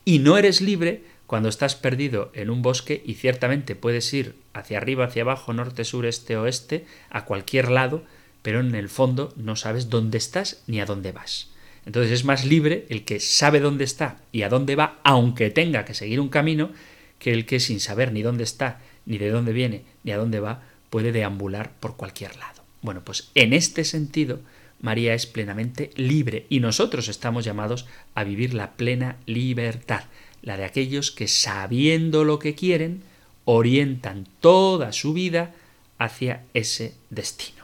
Y 0.03 0.17
no 0.17 0.39
eres 0.39 0.59
libre 0.59 1.03
cuando 1.27 1.49
estás 1.49 1.75
perdido 1.75 2.31
en 2.33 2.49
un 2.49 2.63
bosque 2.63 3.03
y 3.05 3.13
ciertamente 3.13 3.75
puedes 3.75 4.11
ir 4.11 4.35
hacia 4.53 4.79
arriba, 4.79 5.05
hacia 5.05 5.21
abajo, 5.21 5.53
norte, 5.53 5.85
sur, 5.85 6.07
este, 6.07 6.35
oeste, 6.35 6.87
a 7.11 7.25
cualquier 7.25 7.69
lado, 7.69 8.03
pero 8.41 8.59
en 8.59 8.73
el 8.73 8.89
fondo 8.89 9.31
no 9.35 9.55
sabes 9.55 9.91
dónde 9.91 10.17
estás 10.17 10.63
ni 10.65 10.81
a 10.81 10.87
dónde 10.87 11.11
vas. 11.11 11.52
Entonces 11.85 12.11
es 12.11 12.25
más 12.25 12.45
libre 12.45 12.85
el 12.89 13.03
que 13.03 13.19
sabe 13.19 13.59
dónde 13.59 13.83
está 13.83 14.17
y 14.31 14.43
a 14.43 14.49
dónde 14.49 14.75
va, 14.75 14.99
aunque 15.03 15.49
tenga 15.49 15.85
que 15.85 15.93
seguir 15.93 16.19
un 16.19 16.29
camino, 16.29 16.71
que 17.19 17.31
el 17.33 17.45
que 17.45 17.59
sin 17.59 17.79
saber 17.79 18.11
ni 18.11 18.21
dónde 18.21 18.43
está, 18.43 18.81
ni 19.05 19.17
de 19.17 19.29
dónde 19.29 19.53
viene, 19.53 19.83
ni 20.03 20.11
a 20.11 20.17
dónde 20.17 20.39
va, 20.39 20.63
puede 20.89 21.11
deambular 21.11 21.71
por 21.79 21.95
cualquier 21.95 22.35
lado. 22.37 22.63
Bueno, 22.81 23.01
pues 23.03 23.31
en 23.35 23.53
este 23.53 23.83
sentido, 23.83 24.39
María 24.81 25.13
es 25.13 25.25
plenamente 25.25 25.91
libre 25.95 26.45
y 26.49 26.59
nosotros 26.59 27.07
estamos 27.07 27.45
llamados 27.45 27.87
a 28.15 28.23
vivir 28.23 28.53
la 28.53 28.73
plena 28.73 29.15
libertad, 29.25 30.03
la 30.41 30.57
de 30.57 30.65
aquellos 30.65 31.11
que 31.11 31.27
sabiendo 31.27 32.25
lo 32.25 32.39
que 32.39 32.55
quieren, 32.55 33.01
orientan 33.45 34.27
toda 34.41 34.91
su 34.91 35.13
vida 35.13 35.53
hacia 35.97 36.43
ese 36.53 36.93
destino. 37.09 37.62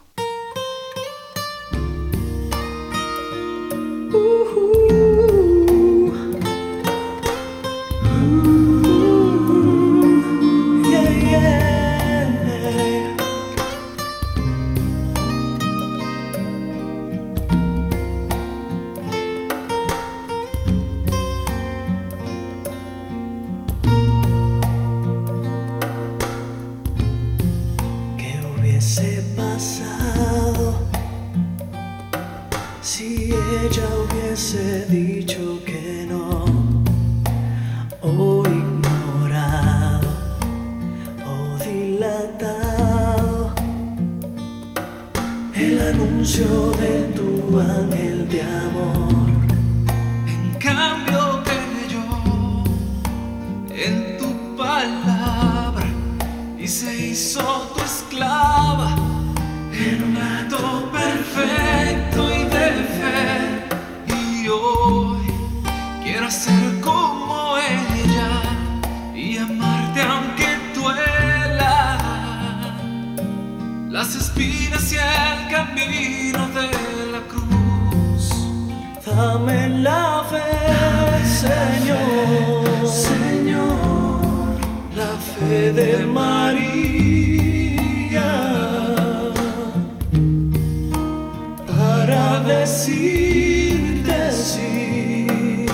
se 56.69 57.07
hizo 57.07 57.41
tu 57.73 57.83
esclava 57.83 58.95
en 59.73 60.03
un 60.03 60.17
acto 60.17 60.91
perfecto 60.91 62.29
y 62.31 62.43
de 62.43 62.67
fe. 62.99 64.13
Y 64.15 64.47
hoy 64.49 65.33
quiero 66.03 66.29
ser 66.29 66.79
como 66.79 67.57
ella 67.57 68.41
y 69.15 69.37
amarte 69.37 70.01
aunque 70.03 70.47
duela 70.75 71.97
las 73.89 74.13
espinas 74.15 74.93
y 74.93 74.97
el 74.97 75.49
camino 75.49 76.47
de 76.49 77.11
la 77.13 77.21
cruz. 77.27 78.29
Dame 79.03 79.69
la 79.69 80.23
fe, 80.29 81.25
Señor. 81.25 82.58
Madre 85.49 85.73
de 85.73 86.05
María, 86.05 87.41
para 91.65 92.39
decirte 92.41 94.31
sí, 94.31 95.65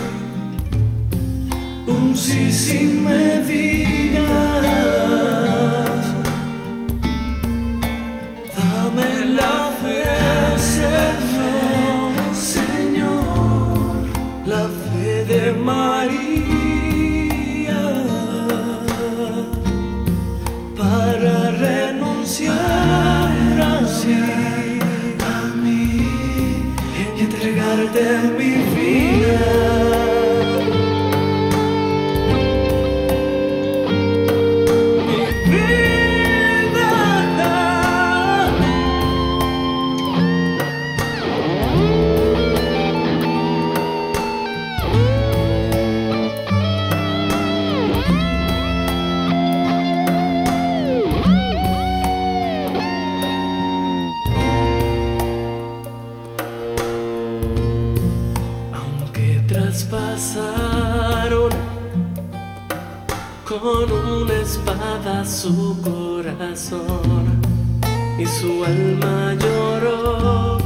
un 1.88 2.16
sí 2.16 2.54
sin 2.54 3.04
medida. 3.04 3.75
su 65.46 65.80
corazón 65.80 67.40
y 68.18 68.26
su 68.26 68.66
alma 68.66 69.36
lloró 69.40 70.58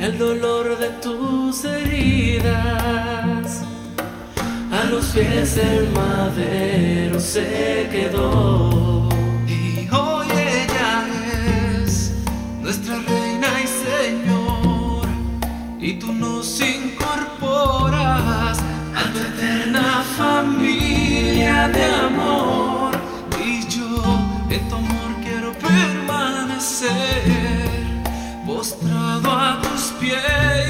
el 0.00 0.18
dolor 0.18 0.76
de 0.78 0.88
tus 1.00 1.64
heridas. 1.64 2.48
A 4.72 4.84
los 4.90 5.04
pies 5.14 5.54
del 5.54 5.90
madero 5.92 7.20
se 7.20 7.88
quedó. 7.92 9.08
Y 9.46 9.88
hoy 9.94 10.26
ella 10.28 11.06
es 11.84 12.12
nuestra 12.60 12.96
reina 12.96 13.48
y 13.62 13.66
señor. 13.86 15.06
Y 15.78 15.92
tú 16.00 16.12
nos 16.12 16.60
incorporas 16.60 18.58
a 18.58 19.12
tu 19.12 19.18
eterna 19.20 20.02
familia 20.18 21.68
de 21.68 21.84
amor. 21.84 22.79
Mi 26.80 26.88
vida. 30.00 30.60
Oh. 30.62 30.69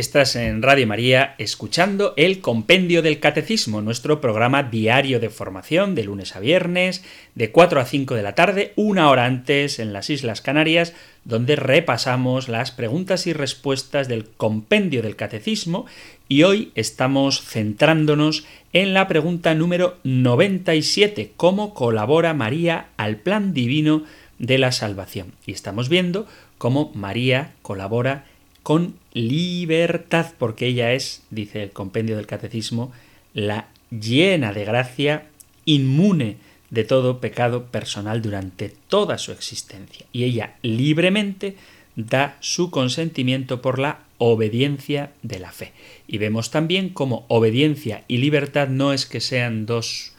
Estás 0.00 0.34
en 0.34 0.62
Radio 0.62 0.86
María 0.86 1.34
escuchando 1.36 2.14
el 2.16 2.40
Compendio 2.40 3.02
del 3.02 3.20
Catecismo, 3.20 3.82
nuestro 3.82 4.18
programa 4.22 4.62
diario 4.62 5.20
de 5.20 5.28
formación 5.28 5.94
de 5.94 6.04
lunes 6.04 6.34
a 6.34 6.40
viernes, 6.40 7.04
de 7.34 7.50
4 7.50 7.78
a 7.78 7.84
5 7.84 8.14
de 8.14 8.22
la 8.22 8.34
tarde, 8.34 8.72
una 8.76 9.10
hora 9.10 9.26
antes 9.26 9.78
en 9.78 9.92
las 9.92 10.08
Islas 10.08 10.40
Canarias, 10.40 10.94
donde 11.24 11.54
repasamos 11.54 12.48
las 12.48 12.70
preguntas 12.70 13.26
y 13.26 13.34
respuestas 13.34 14.08
del 14.08 14.24
Compendio 14.24 15.02
del 15.02 15.16
Catecismo 15.16 15.84
y 16.28 16.44
hoy 16.44 16.72
estamos 16.76 17.42
centrándonos 17.42 18.46
en 18.72 18.94
la 18.94 19.06
pregunta 19.06 19.54
número 19.54 19.98
97, 20.04 21.32
¿cómo 21.36 21.74
colabora 21.74 22.32
María 22.32 22.86
al 22.96 23.16
plan 23.16 23.52
divino 23.52 24.04
de 24.38 24.56
la 24.56 24.72
salvación? 24.72 25.32
Y 25.44 25.52
estamos 25.52 25.90
viendo 25.90 26.26
cómo 26.56 26.90
María 26.94 27.52
colabora 27.60 28.24
con 28.62 28.94
libertad, 29.12 30.32
porque 30.38 30.66
ella 30.66 30.92
es, 30.92 31.22
dice 31.30 31.62
el 31.62 31.70
compendio 31.70 32.16
del 32.16 32.26
catecismo, 32.26 32.92
la 33.34 33.68
llena 33.90 34.52
de 34.52 34.64
gracia, 34.64 35.26
inmune 35.64 36.36
de 36.70 36.84
todo 36.84 37.20
pecado 37.20 37.66
personal 37.66 38.22
durante 38.22 38.72
toda 38.88 39.18
su 39.18 39.32
existencia. 39.32 40.06
Y 40.12 40.24
ella 40.24 40.56
libremente 40.62 41.56
da 41.96 42.36
su 42.40 42.70
consentimiento 42.70 43.60
por 43.60 43.78
la 43.78 44.00
obediencia 44.18 45.12
de 45.22 45.38
la 45.38 45.52
fe. 45.52 45.72
Y 46.06 46.18
vemos 46.18 46.50
también 46.50 46.90
cómo 46.90 47.24
obediencia 47.28 48.04
y 48.06 48.18
libertad 48.18 48.68
no 48.68 48.92
es 48.92 49.06
que 49.06 49.20
sean 49.20 49.66
dos 49.66 50.12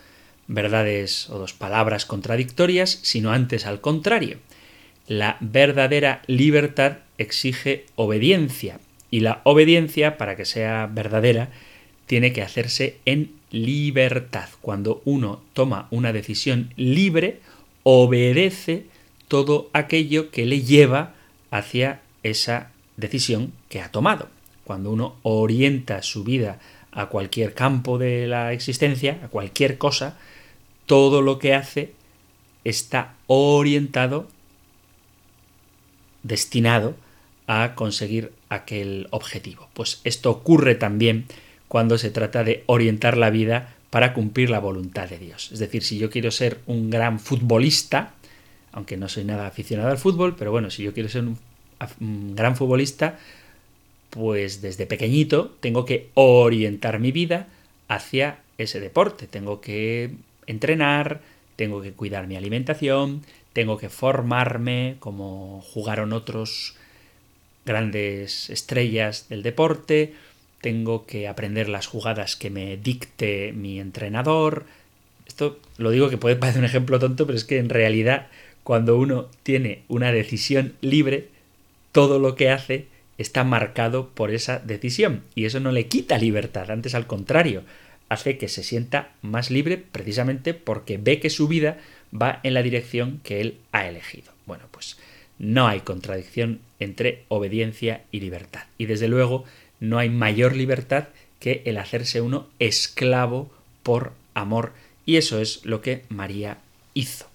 verdades 0.48 1.30
o 1.30 1.39
dos 1.39 1.54
palabras 1.54 2.06
contradictorias, 2.06 3.00
sino 3.02 3.32
antes 3.32 3.66
al 3.66 3.80
contrario. 3.80 4.38
La 5.08 5.38
verdadera 5.39 6.22
libertad 6.28 6.98
exige 7.22 7.86
obediencia 7.96 8.80
y 9.10 9.20
la 9.20 9.42
obediencia, 9.44 10.18
para 10.18 10.36
que 10.36 10.46
sea 10.46 10.88
verdadera, 10.88 11.50
tiene 12.08 12.34
que 12.34 12.42
hacerse 12.42 12.98
en 13.06 13.34
libertad. 13.52 14.50
Cuando 14.62 15.02
uno 15.06 15.42
toma 15.54 15.88
una 15.92 16.14
decisión 16.14 16.74
libre, 16.78 17.40
obedece 17.84 18.86
todo 19.28 19.70
aquello 19.74 20.32
que 20.32 20.46
le 20.46 20.62
lleva 20.62 21.14
hacia 21.52 22.02
esa 22.24 22.72
decisión 22.98 23.54
que 23.70 23.82
ha 23.82 23.92
tomado. 23.92 24.30
Cuando 24.64 24.92
uno 24.92 25.16
orienta 25.24 26.02
su 26.02 26.24
vida 26.24 26.60
a 26.92 27.08
cualquier 27.08 27.54
campo 27.54 27.98
de 27.98 28.28
la 28.28 28.54
existencia, 28.54 29.20
a 29.24 29.28
cualquier 29.28 29.78
cosa, 29.78 30.18
todo 30.86 31.22
lo 31.22 31.40
que 31.40 31.54
hace 31.54 31.94
está 32.64 33.16
orientado, 33.28 34.28
destinado 36.24 36.96
a 37.54 37.76
conseguir 37.76 38.32
aquel 38.47 39.10
objetivo. 39.10 39.68
Pues 39.74 39.99
esto 40.06 40.32
ocurre 40.32 40.76
también 40.76 41.26
cuando 41.68 41.97
se 41.97 42.10
trata 42.10 42.45
de 42.45 42.64
orientar 42.66 43.18
la 43.18 43.30
vida 43.30 43.76
para 43.89 44.14
cumplir 44.14 44.49
la 44.49 44.60
voluntad 44.60 45.10
de 45.10 45.18
Dios. 45.18 45.52
Es 45.52 45.60
decir, 45.60 45.84
si 45.84 45.97
yo 45.97 46.10
quiero 46.10 46.32
ser 46.32 46.60
un 46.66 46.89
gran 46.89 47.20
futbolista, 47.20 48.14
aunque 48.72 48.95
no 48.95 49.10
soy 49.10 49.26
nada 49.26 49.47
aficionado 49.47 49.89
al 49.89 49.97
fútbol, 49.97 50.38
pero 50.38 50.52
bueno, 50.52 50.70
si 50.70 50.82
yo 50.84 50.93
quiero 50.93 51.10
ser 51.10 51.26
un, 51.26 52.36
gran 52.36 52.56
futbolista, 52.56 53.20
pues 54.12 54.62
desde 54.62 54.86
pequeñito 54.86 55.54
tengo 55.60 55.84
que 55.84 56.10
orientar 56.14 56.99
mi 56.99 57.12
vida 57.12 57.49
hacia 57.89 58.39
ese 58.60 58.80
deporte. 58.80 59.28
Tengo 59.28 59.60
que 59.60 60.12
entrenar, 60.47 61.20
tengo 61.58 61.82
que 61.82 61.91
cuidar 61.91 62.28
mi 62.28 62.38
alimentación, 62.38 63.24
tengo 63.52 63.78
que 63.78 63.89
formarme 63.89 64.95
como 64.99 65.62
jugaron 65.74 66.14
otros 66.14 66.78
grandes 67.66 68.49
estrellas 68.49 69.28
del 69.30 69.43
deporte, 69.43 70.14
tengo 70.62 71.05
que 71.05 71.28
aprender 71.28 71.68
las 71.70 71.88
jugadas 71.88 72.36
que 72.36 72.49
me 72.49 72.78
dicte 72.78 73.51
mi 73.53 73.80
entrenador. 73.80 74.66
Esto 75.26 75.59
lo 75.78 75.89
digo 75.91 76.09
que 76.09 76.18
puede 76.18 76.36
parecer 76.36 76.59
un 76.59 76.66
ejemplo 76.66 76.99
tonto, 76.99 77.26
pero 77.26 77.38
es 77.38 77.45
que 77.45 77.57
en 77.57 77.70
realidad 77.70 78.28
cuando 78.64 78.97
uno 78.97 79.28
tiene 79.43 79.84
una 79.88 80.12
decisión 80.12 80.74
libre, 80.82 81.30
todo 81.91 82.20
lo 82.20 82.36
que 82.36 82.51
hace 82.51 82.88
está 83.18 83.43
marcado 83.43 84.09
por 84.09 84.32
esa 84.32 84.59
decisión 84.59 85.24
y 85.36 85.45
eso 85.45 85.59
no 85.59 85.72
le 85.72 85.88
quita 85.88 86.18
libertad, 86.18 86.70
antes 86.72 86.95
al 86.95 87.07
contrario, 87.07 87.64
hace 88.09 88.38
que 88.38 88.49
se 88.49 88.64
sienta 88.64 89.14
más 89.22 89.51
libre 89.51 89.78
precisamente 89.78 90.53
porque 90.53 90.97
ve 90.97 91.20
que 91.20 91.30
su 91.30 91.47
vida 91.47 91.78
va 92.14 92.39
en 92.43 92.53
la 92.53 92.62
dirección 92.62 93.20
que 93.24 93.41
él 93.41 93.57
ha 93.72 93.88
elegido. 93.88 94.32
Bueno, 94.45 94.66
pues 94.72 94.97
no 95.42 95.68
hay 95.68 95.80
contradicción 95.80 96.60
entre 96.80 97.24
obediencia 97.28 98.04
y 98.12 98.20
libertad. 98.20 98.62
Y 98.78 98.86
desde 98.86 99.08
luego 99.08 99.44
no 99.80 99.98
hay 99.98 100.08
mayor 100.10 100.56
libertad 100.56 101.08
que 101.39 101.64
el 101.66 101.80
hacerse 101.80 102.22
uno 102.22 102.48
esclavo 102.60 103.50
por 103.82 104.14
amor. 104.36 104.74
Y 105.04 105.18
eso 105.18 105.42
es 105.42 105.66
lo 105.66 105.82
que 105.82 106.04
María 106.10 106.60
hizo. 106.94 107.26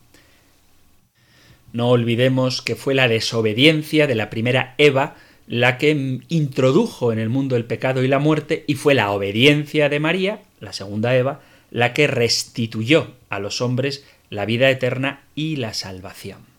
No 1.72 1.88
olvidemos 1.88 2.62
que 2.62 2.76
fue 2.76 2.94
la 2.94 3.08
desobediencia 3.08 4.06
de 4.06 4.14
la 4.14 4.30
primera 4.30 4.76
Eva 4.78 5.16
la 5.48 5.76
que 5.76 6.20
introdujo 6.28 7.12
en 7.12 7.18
el 7.18 7.28
mundo 7.28 7.56
el 7.56 7.64
pecado 7.64 8.04
y 8.04 8.08
la 8.08 8.18
muerte, 8.18 8.64
y 8.66 8.74
fue 8.74 8.94
la 8.94 9.10
obediencia 9.10 9.88
de 9.88 10.00
María, 10.00 10.42
la 10.60 10.72
segunda 10.72 11.16
Eva, 11.16 11.40
la 11.70 11.92
que 11.92 12.06
restituyó 12.06 13.12
a 13.30 13.38
los 13.38 13.60
hombres 13.60 14.04
la 14.30 14.44
vida 14.44 14.70
eterna 14.70 15.22
y 15.34 15.56
la 15.56 15.72
salvación. 15.74 16.55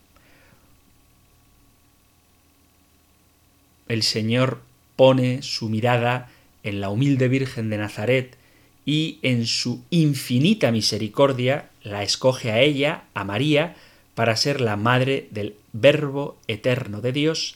El 3.87 4.03
Señor 4.03 4.61
pone 4.95 5.41
su 5.41 5.69
mirada 5.69 6.29
en 6.63 6.81
la 6.81 6.89
humilde 6.89 7.27
Virgen 7.27 7.69
de 7.69 7.77
Nazaret 7.77 8.37
y 8.85 9.19
en 9.21 9.45
su 9.45 9.83
infinita 9.89 10.71
misericordia 10.71 11.69
la 11.83 12.03
escoge 12.03 12.51
a 12.51 12.61
ella, 12.61 13.03
a 13.13 13.23
María, 13.23 13.75
para 14.15 14.35
ser 14.35 14.61
la 14.61 14.77
madre 14.77 15.27
del 15.31 15.55
Verbo 15.73 16.37
eterno 16.47 17.01
de 17.01 17.11
Dios 17.11 17.55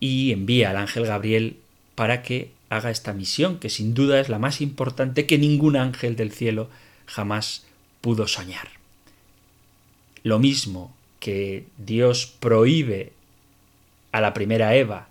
y 0.00 0.32
envía 0.32 0.70
al 0.70 0.78
ángel 0.78 1.04
Gabriel 1.04 1.58
para 1.94 2.22
que 2.22 2.50
haga 2.70 2.90
esta 2.90 3.12
misión, 3.12 3.58
que 3.58 3.68
sin 3.68 3.92
duda 3.92 4.20
es 4.20 4.28
la 4.28 4.38
más 4.38 4.60
importante 4.60 5.26
que 5.26 5.36
ningún 5.36 5.76
ángel 5.76 6.16
del 6.16 6.32
cielo 6.32 6.70
jamás 7.04 7.66
pudo 8.00 8.26
soñar. 8.26 8.68
Lo 10.22 10.38
mismo 10.38 10.94
que 11.18 11.66
Dios 11.76 12.26
prohíbe 12.40 13.12
a 14.12 14.20
la 14.20 14.32
primera 14.32 14.74
Eva 14.74 15.09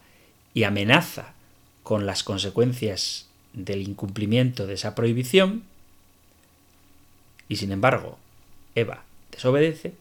y 0.53 0.63
amenaza 0.63 1.33
con 1.83 2.05
las 2.05 2.23
consecuencias 2.23 3.27
del 3.53 3.81
incumplimiento 3.81 4.67
de 4.67 4.75
esa 4.75 4.95
prohibición, 4.95 5.63
y 7.47 7.55
sin 7.55 7.71
embargo 7.71 8.19
Eva 8.75 9.03
desobedece, 9.31 9.93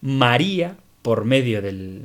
María, 0.00 0.76
por 1.02 1.24
medio 1.24 1.62
del 1.62 2.04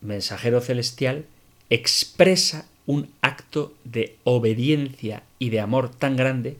mensajero 0.00 0.60
celestial, 0.60 1.24
expresa 1.68 2.66
un 2.86 3.10
acto 3.22 3.74
de 3.84 4.16
obediencia 4.24 5.22
y 5.38 5.50
de 5.50 5.60
amor 5.60 5.90
tan 5.90 6.16
grande 6.16 6.56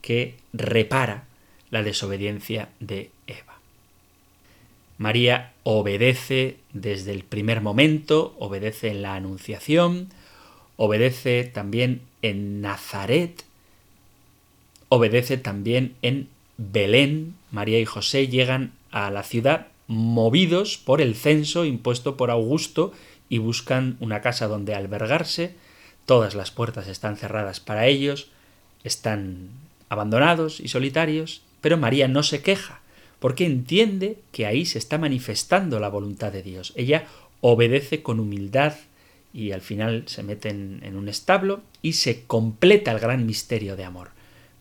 que 0.00 0.36
repara 0.52 1.24
la 1.70 1.82
desobediencia 1.82 2.68
de. 2.80 3.10
María 4.98 5.52
obedece 5.62 6.58
desde 6.72 7.12
el 7.12 7.24
primer 7.24 7.60
momento, 7.60 8.34
obedece 8.38 8.90
en 8.90 9.02
la 9.02 9.14
Anunciación, 9.14 10.08
obedece 10.76 11.44
también 11.44 12.02
en 12.22 12.60
Nazaret, 12.60 13.44
obedece 14.88 15.38
también 15.38 15.94
en 16.02 16.28
Belén. 16.56 17.34
María 17.50 17.80
y 17.80 17.84
José 17.84 18.28
llegan 18.28 18.72
a 18.90 19.10
la 19.10 19.22
ciudad 19.22 19.68
movidos 19.86 20.78
por 20.78 21.00
el 21.00 21.14
censo 21.14 21.64
impuesto 21.64 22.16
por 22.16 22.30
Augusto 22.30 22.92
y 23.28 23.38
buscan 23.38 23.96
una 24.00 24.20
casa 24.20 24.46
donde 24.46 24.74
albergarse. 24.74 25.54
Todas 26.06 26.34
las 26.34 26.50
puertas 26.50 26.88
están 26.88 27.16
cerradas 27.16 27.60
para 27.60 27.86
ellos, 27.86 28.28
están 28.84 29.48
abandonados 29.88 30.60
y 30.60 30.68
solitarios, 30.68 31.42
pero 31.60 31.76
María 31.76 32.08
no 32.08 32.22
se 32.22 32.42
queja 32.42 32.81
porque 33.22 33.46
entiende 33.46 34.18
que 34.32 34.46
ahí 34.46 34.66
se 34.66 34.78
está 34.78 34.98
manifestando 34.98 35.78
la 35.78 35.88
voluntad 35.88 36.32
de 36.32 36.42
Dios. 36.42 36.72
Ella 36.74 37.06
obedece 37.40 38.02
con 38.02 38.18
humildad 38.18 38.74
y 39.32 39.52
al 39.52 39.60
final 39.60 40.02
se 40.06 40.24
mete 40.24 40.48
en, 40.48 40.96
un 40.96 41.08
establo 41.08 41.62
y 41.82 41.92
se 41.92 42.24
completa 42.24 42.90
el 42.90 42.98
gran 42.98 43.24
misterio 43.24 43.76
de 43.76 43.84
amor. 43.84 44.10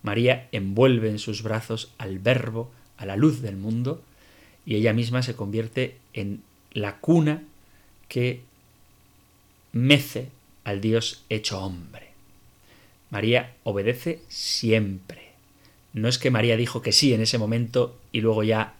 María 0.03 0.47
envuelve 0.51 1.09
en 1.09 1.17
sus 1.17 1.41
brazos 1.41 1.91
al 1.97 2.19
Verbo, 2.19 2.69
a 2.97 3.07
la 3.07 3.15
luz 3.15 3.41
del 3.41 3.57
mundo, 3.57 4.03
y 4.63 4.75
ella 4.75 4.93
misma 4.93 5.23
se 5.23 5.35
convierte 5.35 5.97
en 6.13 6.43
la 6.71 6.97
cuna 6.97 7.41
que 8.09 8.41
mece 9.71 10.27
al 10.65 10.81
Dios 10.81 11.25
hecho 11.29 11.59
hombre. 11.65 12.09
María 13.09 13.55
obedece 13.63 14.21
siempre. 14.27 15.30
No 15.93 16.07
es 16.07 16.17
que 16.17 16.31
María 16.31 16.57
dijo 16.57 16.81
que 16.81 16.91
sí 16.91 17.13
en 17.13 17.21
ese 17.21 17.37
momento 17.37 17.97
y 18.11 18.21
luego 18.21 18.43
ya 18.43 18.73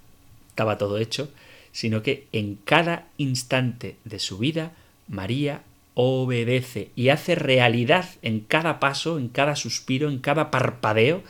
estaba 0.50 0.78
todo 0.78 0.98
hecho, 0.98 1.30
sino 1.72 2.04
que 2.04 2.28
en 2.32 2.56
cada 2.56 3.08
instante 3.18 3.96
de 4.04 4.20
su 4.20 4.38
vida 4.38 4.74
María 5.08 5.64
obedece 5.94 6.90
y 6.96 7.10
hace 7.10 7.36
realidad 7.36 8.10
en 8.22 8.40
cada 8.40 8.80
paso, 8.80 9.18
en 9.18 9.28
cada 9.28 9.56
suspiro, 9.56 10.10
en 10.10 10.20
cada 10.20 10.52
parpadeo, 10.52 11.24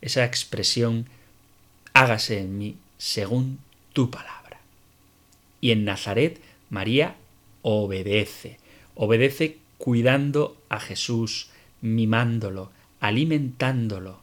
esa 0.00 0.24
expresión, 0.24 1.06
hágase 1.94 2.40
en 2.40 2.58
mí 2.58 2.76
según 2.98 3.58
tu 3.92 4.10
palabra. 4.10 4.60
Y 5.60 5.70
en 5.70 5.84
Nazaret, 5.84 6.40
María 6.70 7.16
obedece, 7.62 8.58
obedece 8.94 9.58
cuidando 9.78 10.56
a 10.68 10.80
Jesús, 10.80 11.50
mimándolo, 11.80 12.70
alimentándolo, 13.00 14.20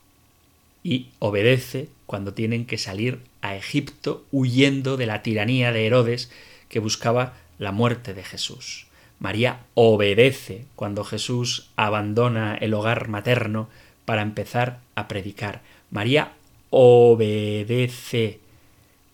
y 0.84 1.08
obedece 1.20 1.90
cuando 2.06 2.34
tienen 2.34 2.66
que 2.66 2.78
salir 2.78 3.20
a 3.42 3.56
Egipto 3.56 4.26
huyendo 4.32 4.98
de 4.98 5.06
la 5.06 5.22
tiranía 5.22 5.72
de 5.72 5.86
Herodes 5.86 6.32
que 6.68 6.80
buscaba 6.80 7.34
la 7.58 7.72
muerte 7.72 8.14
de 8.14 8.24
Jesús. 8.24 8.88
María 9.20 9.66
obedece 9.74 10.66
cuando 10.76 11.04
Jesús 11.04 11.70
abandona 11.76 12.56
el 12.56 12.74
hogar 12.74 13.10
materno 13.10 13.70
para 14.06 14.22
empezar 14.22 14.80
a 14.96 15.08
predicar. 15.08 15.62
María 15.92 16.34
obedece 16.70 18.40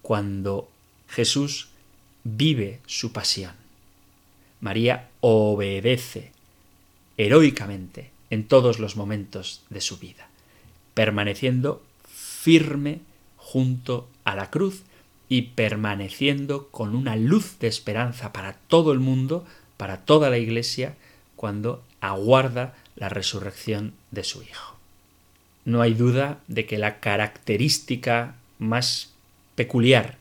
cuando 0.01 0.69
Jesús 1.09 1.69
vive 2.23 2.79
su 2.85 3.11
pasión. 3.11 3.53
María 4.61 5.09
obedece 5.21 6.31
heroicamente 7.17 8.11
en 8.29 8.47
todos 8.47 8.79
los 8.79 8.95
momentos 8.95 9.63
de 9.69 9.81
su 9.81 9.97
vida, 9.97 10.27
permaneciendo 10.95 11.83
firme 12.07 13.01
junto 13.37 14.09
a 14.23 14.35
la 14.35 14.49
cruz 14.49 14.81
y 15.29 15.43
permaneciendo 15.43 16.69
con 16.69 16.95
una 16.95 17.15
luz 17.15 17.59
de 17.59 17.67
esperanza 17.67 18.33
para 18.33 18.53
todo 18.53 18.91
el 18.91 18.99
mundo, 18.99 19.45
para 19.77 20.01
toda 20.05 20.31
la 20.31 20.39
Iglesia, 20.39 20.95
cuando 21.35 21.83
aguarda 22.01 22.73
la 22.95 23.09
resurrección 23.09 23.93
de 24.11 24.23
su 24.23 24.41
Hijo. 24.41 24.75
No 25.65 25.81
hay 25.81 25.93
duda 25.93 26.39
de 26.47 26.65
que 26.65 26.77
la 26.77 26.99
característica 26.99 28.35
más 28.59 29.13
peculiar 29.55 30.17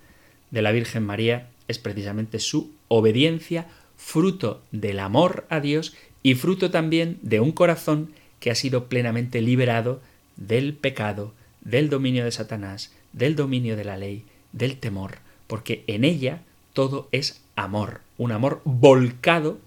de 0.50 0.62
la 0.62 0.72
Virgen 0.72 1.04
María 1.04 1.48
es 1.68 1.78
precisamente 1.78 2.38
su 2.38 2.72
obediencia, 2.88 3.66
fruto 3.96 4.62
del 4.72 4.98
amor 4.98 5.46
a 5.50 5.60
Dios 5.60 5.94
y 6.22 6.34
fruto 6.34 6.70
también 6.70 7.18
de 7.22 7.40
un 7.40 7.52
corazón 7.52 8.12
que 8.40 8.50
ha 8.50 8.54
sido 8.54 8.86
plenamente 8.86 9.40
liberado 9.40 10.00
del 10.36 10.74
pecado, 10.74 11.32
del 11.60 11.88
dominio 11.88 12.24
de 12.24 12.32
Satanás, 12.32 12.92
del 13.12 13.36
dominio 13.36 13.76
de 13.76 13.84
la 13.84 13.96
ley, 13.96 14.24
del 14.52 14.78
temor, 14.78 15.18
porque 15.46 15.84
en 15.86 16.04
ella 16.04 16.40
todo 16.72 17.08
es 17.12 17.40
amor, 17.56 18.00
un 18.18 18.32
amor 18.32 18.60
volcado 18.64 19.58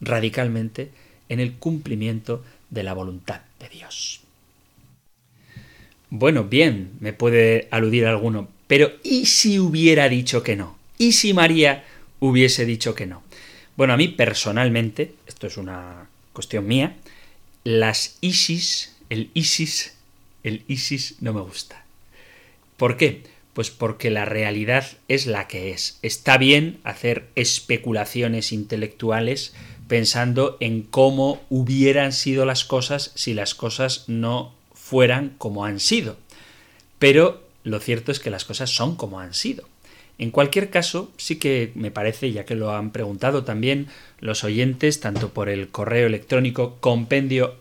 radicalmente 0.00 0.90
en 1.28 1.40
el 1.40 1.54
cumplimiento 1.54 2.44
de 2.70 2.82
la 2.82 2.92
voluntad 2.92 3.40
de 3.60 3.68
Dios. 3.68 4.20
Bueno, 6.10 6.44
bien, 6.44 6.92
me 7.00 7.12
puede 7.12 7.68
aludir 7.70 8.06
alguno, 8.06 8.48
pero 8.66 8.92
¿y 9.02 9.26
si 9.26 9.58
hubiera 9.58 10.08
dicho 10.08 10.42
que 10.42 10.56
no? 10.56 10.78
¿Y 10.98 11.12
si 11.12 11.34
María 11.34 11.84
hubiese 12.20 12.64
dicho 12.64 12.94
que 12.94 13.06
no? 13.06 13.22
Bueno, 13.76 13.92
a 13.92 13.96
mí 13.96 14.08
personalmente, 14.08 15.14
esto 15.26 15.46
es 15.46 15.56
una 15.56 16.08
cuestión 16.32 16.66
mía, 16.66 16.96
las 17.64 18.18
ISIS, 18.20 18.95
el 19.10 19.30
ISIS, 19.34 19.94
el 20.42 20.64
ISIS 20.68 21.16
no 21.20 21.32
me 21.32 21.40
gusta. 21.40 21.84
¿Por 22.76 22.96
qué? 22.96 23.24
Pues 23.52 23.70
porque 23.70 24.10
la 24.10 24.24
realidad 24.24 24.86
es 25.08 25.26
la 25.26 25.48
que 25.48 25.70
es. 25.70 25.98
Está 26.02 26.36
bien 26.36 26.78
hacer 26.84 27.28
especulaciones 27.36 28.52
intelectuales 28.52 29.54
pensando 29.88 30.56
en 30.60 30.82
cómo 30.82 31.40
hubieran 31.48 32.12
sido 32.12 32.44
las 32.44 32.64
cosas 32.64 33.12
si 33.14 33.34
las 33.34 33.54
cosas 33.54 34.04
no 34.08 34.54
fueran 34.74 35.34
como 35.38 35.64
han 35.64 35.80
sido. 35.80 36.16
Pero 36.98 37.42
lo 37.64 37.80
cierto 37.80 38.12
es 38.12 38.20
que 38.20 38.30
las 38.30 38.44
cosas 38.44 38.70
son 38.70 38.96
como 38.96 39.20
han 39.20 39.34
sido. 39.34 39.68
En 40.18 40.30
cualquier 40.30 40.70
caso, 40.70 41.12
sí 41.18 41.36
que 41.36 41.72
me 41.74 41.90
parece, 41.90 42.32
ya 42.32 42.46
que 42.46 42.54
lo 42.54 42.74
han 42.74 42.90
preguntado 42.90 43.44
también 43.44 43.88
los 44.18 44.44
oyentes, 44.44 45.00
tanto 45.00 45.28
por 45.30 45.50
el 45.50 45.68
correo 45.68 46.06
electrónico 46.06 46.78
compendio 46.80 47.56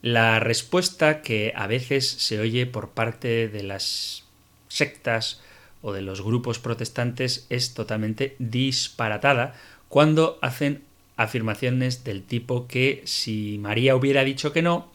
la 0.00 0.38
respuesta 0.38 1.22
que 1.22 1.52
a 1.56 1.66
veces 1.66 2.08
se 2.08 2.38
oye 2.38 2.66
por 2.66 2.90
parte 2.90 3.48
de 3.48 3.64
las 3.64 4.22
sectas 4.68 5.40
o 5.82 5.92
de 5.92 6.02
los 6.02 6.22
grupos 6.22 6.58
protestantes 6.58 7.46
es 7.50 7.74
totalmente 7.74 8.34
disparatada 8.38 9.54
cuando 9.88 10.38
hacen 10.42 10.82
afirmaciones 11.16 12.04
del 12.04 12.22
tipo 12.22 12.66
que 12.66 13.02
si 13.04 13.58
María 13.58 13.96
hubiera 13.96 14.24
dicho 14.24 14.52
que 14.52 14.62
no, 14.62 14.90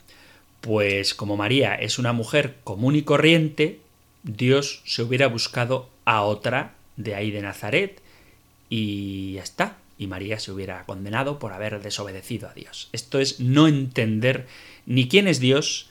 pues 0.61 1.13
como 1.13 1.35
María 1.35 1.75
es 1.75 1.99
una 1.99 2.13
mujer 2.13 2.55
común 2.63 2.95
y 2.95 3.01
corriente, 3.01 3.79
Dios 4.23 4.81
se 4.85 5.03
hubiera 5.03 5.27
buscado 5.27 5.89
a 6.05 6.21
otra 6.21 6.75
de 6.95 7.15
ahí 7.15 7.31
de 7.31 7.41
Nazaret 7.41 8.01
y 8.69 9.33
ya 9.33 9.43
está. 9.43 9.77
Y 9.97 10.07
María 10.07 10.39
se 10.39 10.51
hubiera 10.51 10.85
condenado 10.85 11.37
por 11.37 11.53
haber 11.53 11.81
desobedecido 11.81 12.49
a 12.49 12.53
Dios. 12.53 12.89
Esto 12.93 13.19
es 13.19 13.39
no 13.39 13.67
entender 13.67 14.47
ni 14.85 15.07
quién 15.07 15.27
es 15.27 15.39
Dios, 15.39 15.89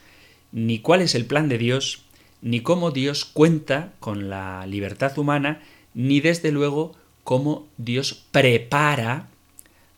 ni 0.51 0.79
cuál 0.79 1.01
es 1.01 1.15
el 1.15 1.25
plan 1.25 1.47
de 1.47 1.57
Dios, 1.57 2.03
ni 2.43 2.59
cómo 2.59 2.91
Dios 2.91 3.23
cuenta 3.23 3.93
con 4.01 4.29
la 4.29 4.67
libertad 4.67 5.17
humana, 5.17 5.61
ni 5.93 6.19
desde 6.19 6.51
luego 6.51 6.93
cómo 7.23 7.65
Dios 7.77 8.25
prepara 8.31 9.29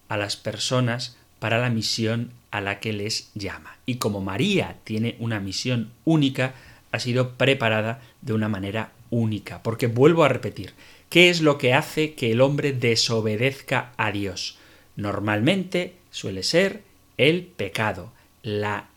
a 0.07 0.15
las 0.15 0.37
personas 0.37 1.17
para 1.39 1.57
la 1.57 1.71
misión 1.71 2.29
a 2.51 2.61
la 2.61 2.79
que 2.79 2.93
les 2.93 3.31
llama. 3.33 3.77
Y 3.87 3.95
como 3.95 4.21
María 4.21 4.77
tiene 4.83 5.15
una 5.19 5.39
misión 5.39 5.91
única, 6.05 6.53
ha 6.91 6.99
sido 6.99 7.31
preparada 7.31 8.01
de 8.21 8.33
una 8.33 8.47
manera 8.47 8.91
única. 9.09 9.63
Porque 9.63 9.87
vuelvo 9.87 10.23
a 10.23 10.29
repetir, 10.29 10.73
¿qué 11.09 11.31
es 11.31 11.41
lo 11.41 11.57
que 11.57 11.73
hace 11.73 12.13
que 12.13 12.31
el 12.31 12.41
hombre 12.41 12.73
desobedezca 12.73 13.91
a 13.97 14.11
Dios? 14.11 14.57
Normalmente 14.95 15.95
suele 16.11 16.43
ser 16.43 16.83
el 17.17 17.43
pecado, 17.43 18.11
la 18.43 18.87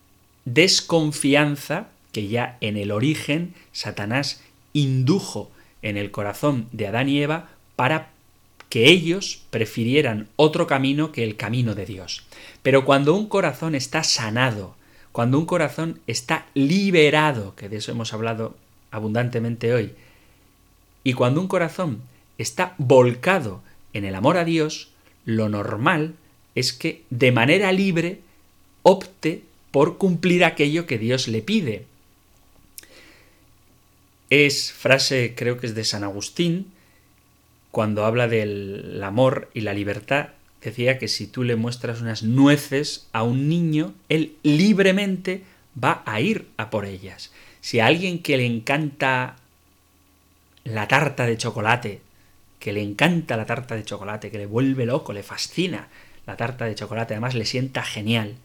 desconfianza 0.44 1.88
que 2.18 2.26
ya 2.26 2.58
en 2.60 2.76
el 2.76 2.90
origen 2.90 3.54
Satanás 3.70 4.42
indujo 4.72 5.52
en 5.82 5.96
el 5.96 6.10
corazón 6.10 6.66
de 6.72 6.88
Adán 6.88 7.08
y 7.08 7.22
Eva 7.22 7.50
para 7.76 8.10
que 8.68 8.90
ellos 8.90 9.42
prefirieran 9.50 10.26
otro 10.34 10.66
camino 10.66 11.12
que 11.12 11.22
el 11.22 11.36
camino 11.36 11.76
de 11.76 11.86
Dios. 11.86 12.24
Pero 12.64 12.84
cuando 12.84 13.14
un 13.14 13.28
corazón 13.28 13.76
está 13.76 14.02
sanado, 14.02 14.74
cuando 15.12 15.38
un 15.38 15.46
corazón 15.46 16.00
está 16.08 16.46
liberado, 16.54 17.54
que 17.54 17.68
de 17.68 17.76
eso 17.76 17.92
hemos 17.92 18.12
hablado 18.12 18.56
abundantemente 18.90 19.72
hoy, 19.72 19.92
y 21.04 21.12
cuando 21.12 21.40
un 21.40 21.46
corazón 21.46 22.02
está 22.36 22.74
volcado 22.78 23.62
en 23.92 24.04
el 24.04 24.16
amor 24.16 24.38
a 24.38 24.44
Dios, 24.44 24.90
lo 25.24 25.48
normal 25.48 26.14
es 26.56 26.72
que 26.72 27.04
de 27.10 27.30
manera 27.30 27.70
libre 27.70 28.22
opte 28.82 29.44
por 29.70 29.98
cumplir 29.98 30.44
aquello 30.44 30.84
que 30.84 30.98
Dios 30.98 31.28
le 31.28 31.42
pide. 31.42 31.86
Es 34.30 34.72
frase, 34.72 35.34
creo 35.34 35.58
que 35.58 35.66
es 35.66 35.74
de 35.74 35.84
San 35.84 36.04
Agustín, 36.04 36.72
cuando 37.70 38.04
habla 38.04 38.28
del 38.28 39.00
amor 39.02 39.50
y 39.54 39.60
la 39.60 39.74
libertad, 39.74 40.30
decía 40.62 40.98
que 40.98 41.08
si 41.08 41.26
tú 41.26 41.44
le 41.44 41.56
muestras 41.56 42.00
unas 42.00 42.22
nueces 42.22 43.06
a 43.12 43.22
un 43.22 43.48
niño, 43.48 43.94
él 44.08 44.36
libremente 44.42 45.44
va 45.82 46.02
a 46.06 46.20
ir 46.20 46.48
a 46.56 46.70
por 46.70 46.84
ellas. 46.84 47.32
Si 47.60 47.80
a 47.80 47.86
alguien 47.86 48.22
que 48.22 48.36
le 48.36 48.46
encanta 48.46 49.36
la 50.64 50.88
tarta 50.88 51.26
de 51.26 51.36
chocolate, 51.36 52.00
que 52.58 52.72
le 52.72 52.82
encanta 52.82 53.36
la 53.36 53.46
tarta 53.46 53.76
de 53.76 53.84
chocolate, 53.84 54.30
que 54.30 54.38
le 54.38 54.46
vuelve 54.46 54.86
loco, 54.86 55.12
le 55.12 55.22
fascina 55.22 55.88
la 56.26 56.36
tarta 56.36 56.64
de 56.64 56.74
chocolate, 56.74 57.14
además 57.14 57.34
le 57.34 57.46
sienta 57.46 57.82
genial, 57.82 58.36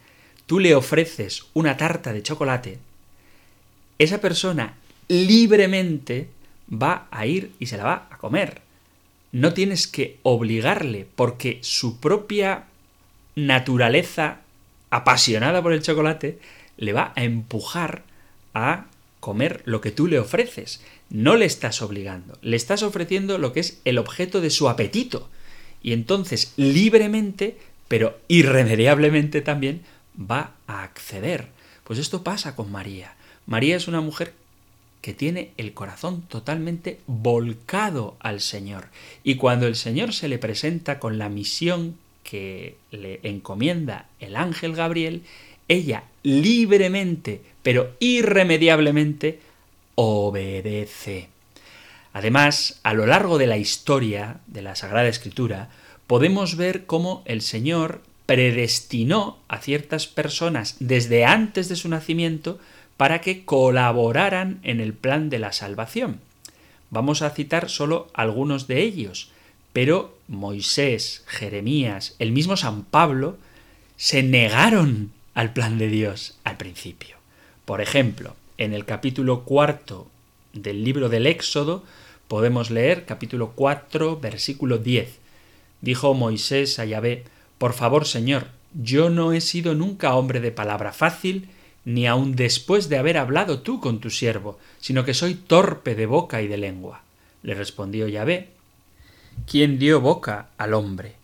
tú 0.45 0.59
le 0.59 0.75
ofreces 0.75 1.45
una 1.53 1.77
tarta 1.77 2.13
de 2.13 2.23
chocolate, 2.23 2.79
esa 3.97 4.21
persona 4.21 4.75
libremente 5.07 6.29
va 6.71 7.07
a 7.11 7.25
ir 7.25 7.51
y 7.59 7.67
se 7.67 7.77
la 7.77 7.83
va 7.83 8.07
a 8.09 8.17
comer. 8.17 8.61
No 9.31 9.53
tienes 9.53 9.87
que 9.87 10.17
obligarle 10.23 11.07
porque 11.15 11.59
su 11.61 11.99
propia 11.99 12.65
naturaleza 13.35 14.41
apasionada 14.89 15.61
por 15.61 15.73
el 15.73 15.81
chocolate 15.81 16.39
le 16.77 16.93
va 16.93 17.13
a 17.15 17.23
empujar 17.23 18.03
a 18.53 18.85
comer 19.19 19.61
lo 19.65 19.81
que 19.81 19.91
tú 19.91 20.07
le 20.07 20.19
ofreces. 20.19 20.81
No 21.09 21.35
le 21.35 21.45
estás 21.45 21.81
obligando, 21.81 22.37
le 22.41 22.55
estás 22.55 22.83
ofreciendo 22.83 23.37
lo 23.37 23.53
que 23.53 23.61
es 23.61 23.79
el 23.85 23.97
objeto 23.97 24.41
de 24.41 24.49
su 24.49 24.69
apetito. 24.69 25.29
y 25.81 25.91
entonces 25.91 26.53
libremente, 26.55 27.57
pero 27.89 28.17
irremediablemente 28.29 29.41
también, 29.41 29.81
va 30.17 30.51
a 30.65 30.83
acceder. 30.83 31.49
Pues 31.83 31.99
esto 31.99 32.23
pasa 32.23 32.55
con 32.55 32.71
María. 32.71 33.15
María 33.45 33.75
es 33.75 33.89
una 33.89 33.99
mujer 33.99 34.33
que 35.03 35.13
tiene 35.13 35.51
el 35.57 35.73
corazón 35.73 36.21
totalmente 36.29 37.01
volcado 37.07 38.15
al 38.21 38.39
Señor. 38.39 38.87
Y 39.21 39.35
cuando 39.35 39.67
el 39.67 39.75
Señor 39.75 40.13
se 40.13 40.29
le 40.29 40.37
presenta 40.37 40.97
con 40.97 41.17
la 41.17 41.27
misión 41.27 41.97
que 42.23 42.77
le 42.89 43.19
encomienda 43.23 44.05
el 44.21 44.37
ángel 44.37 44.73
Gabriel, 44.73 45.23
ella 45.67 46.05
libremente, 46.23 47.41
pero 47.63 47.91
irremediablemente, 47.99 49.41
obedece. 49.95 51.27
Además, 52.13 52.79
a 52.83 52.93
lo 52.93 53.05
largo 53.05 53.37
de 53.37 53.47
la 53.47 53.57
historia 53.57 54.39
de 54.47 54.61
la 54.61 54.77
Sagrada 54.77 55.09
Escritura, 55.09 55.67
podemos 56.07 56.55
ver 56.55 56.85
cómo 56.85 57.23
el 57.25 57.41
Señor 57.41 58.03
predestinó 58.25 59.37
a 59.49 59.57
ciertas 59.57 60.07
personas 60.07 60.77
desde 60.79 61.25
antes 61.25 61.67
de 61.67 61.75
su 61.75 61.89
nacimiento 61.89 62.57
para 62.97 63.21
que 63.21 63.45
colaboraran 63.45 64.59
en 64.63 64.79
el 64.79 64.93
plan 64.93 65.29
de 65.29 65.39
la 65.39 65.51
salvación. 65.51 66.19
Vamos 66.89 67.21
a 67.21 67.31
citar 67.31 67.69
solo 67.69 68.07
algunos 68.13 68.67
de 68.67 68.81
ellos, 68.81 69.31
pero 69.73 70.17
Moisés, 70.27 71.23
Jeremías, 71.25 72.15
el 72.19 72.31
mismo 72.31 72.55
San 72.55 72.83
Pablo, 72.83 73.37
se 73.97 74.21
negaron 74.21 75.11
al 75.33 75.53
plan 75.53 75.77
de 75.77 75.87
Dios 75.87 76.37
al 76.43 76.57
principio. 76.57 77.17
Por 77.65 77.81
ejemplo, 77.81 78.35
en 78.57 78.73
el 78.73 78.85
capítulo 78.85 79.43
cuarto 79.43 80.07
del 80.53 80.83
libro 80.83 81.09
del 81.09 81.25
Éxodo 81.25 81.83
podemos 82.27 82.69
leer 82.69 83.05
capítulo 83.05 83.53
4 83.55 84.19
versículo 84.19 84.77
10. 84.77 85.19
Dijo 85.81 86.13
Moisés 86.13 86.79
a 86.79 86.85
Yahvé, 86.85 87.25
Por 87.57 87.73
favor, 87.73 88.05
Señor, 88.05 88.47
yo 88.73 89.09
no 89.09 89.33
he 89.33 89.41
sido 89.41 89.75
nunca 89.75 90.15
hombre 90.15 90.39
de 90.39 90.51
palabra 90.51 90.93
fácil, 90.93 91.49
ni 91.85 92.07
aun 92.07 92.35
después 92.35 92.89
de 92.89 92.97
haber 92.97 93.17
hablado 93.17 93.59
tú 93.59 93.79
con 93.79 93.99
tu 93.99 94.09
siervo, 94.09 94.59
sino 94.79 95.03
que 95.05 95.13
soy 95.13 95.35
torpe 95.35 95.95
de 95.95 96.05
boca 96.05 96.41
y 96.41 96.47
de 96.47 96.57
lengua. 96.57 97.03
Le 97.41 97.53
respondió 97.53 98.07
Yahvé, 98.07 98.49
¿quién 99.45 99.79
dio 99.79 99.99
boca 99.99 100.49
al 100.57 100.73
hombre? 100.73 101.15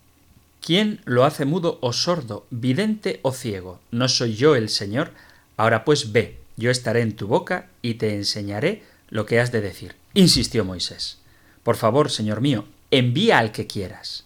¿Quién 0.61 1.01
lo 1.05 1.23
hace 1.23 1.45
mudo 1.45 1.79
o 1.81 1.93
sordo, 1.93 2.45
vidente 2.49 3.19
o 3.23 3.31
ciego? 3.31 3.79
¿No 3.91 4.09
soy 4.09 4.35
yo 4.35 4.55
el 4.55 4.69
Señor? 4.69 5.11
Ahora 5.55 5.85
pues 5.85 6.11
ve, 6.11 6.37
yo 6.57 6.69
estaré 6.69 7.01
en 7.01 7.15
tu 7.15 7.27
boca 7.27 7.69
y 7.81 7.95
te 7.95 8.13
enseñaré 8.13 8.83
lo 9.09 9.25
que 9.25 9.39
has 9.39 9.51
de 9.51 9.61
decir. 9.61 9.95
Insistió 10.13 10.65
Moisés. 10.65 11.19
Por 11.63 11.77
favor, 11.77 12.11
Señor 12.11 12.41
mío, 12.41 12.65
envía 12.91 13.39
al 13.39 13.51
que 13.51 13.67
quieras. 13.67 14.25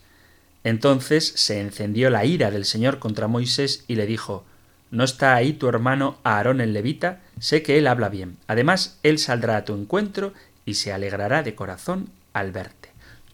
Entonces 0.63 1.34
se 1.36 1.59
encendió 1.59 2.09
la 2.09 2.25
ira 2.25 2.49
del 2.49 2.65
Señor 2.65 2.99
contra 2.99 3.27
Moisés 3.27 3.84
y 3.88 3.95
le 3.95 4.05
dijo 4.05 4.45
¿No 4.94 5.04
está 5.04 5.34
ahí 5.34 5.54
tu 5.54 5.68
hermano 5.68 6.20
Aarón 6.24 6.62
el 6.62 6.72
levita? 6.72 7.20
Sé 7.39 7.64
que 7.64 7.80
él 7.80 7.88
habla 7.88 8.10
bien. 8.10 8.38
Además, 8.46 9.00
él 9.02 9.18
saldrá 9.18 9.58
a 9.58 9.66
tu 9.66 9.74
encuentro 9.74 10.34
y 10.68 10.76
se 10.76 10.94
alegrará 10.94 11.41
de 11.41 11.56
corazón 11.56 12.10
al 12.32 12.52
verte. 12.52 12.89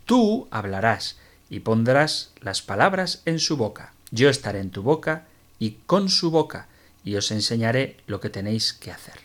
Tú 0.05 0.47
hablarás 0.51 1.17
y 1.49 1.59
pondrás 1.59 2.31
las 2.39 2.61
palabras 2.61 3.23
en 3.25 3.39
su 3.39 3.57
boca. 3.57 3.91
Yo 4.09 4.29
estaré 4.29 4.61
en 4.61 4.69
tu 4.69 4.83
boca 4.83 5.25
y 5.59 5.71
con 5.85 6.07
su 6.07 6.31
boca, 6.31 6.69
y 7.03 7.17
os 7.17 7.29
enseñaré 7.29 7.97
lo 8.07 8.21
que 8.21 8.29
tenéis 8.29 8.71
que 8.71 8.91
hacer. 8.91 9.19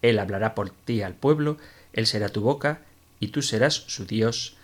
Él 0.00 0.20
hablará 0.20 0.54
por 0.54 0.70
ti 0.70 1.02
al 1.02 1.14
pueblo, 1.14 1.56
él 1.92 2.06
será 2.06 2.28
tu 2.28 2.40
boca, 2.40 2.82
y 3.18 3.28
tú 3.28 3.42
serás 3.42 3.74
su 3.74 4.06
Dios. 4.06 4.54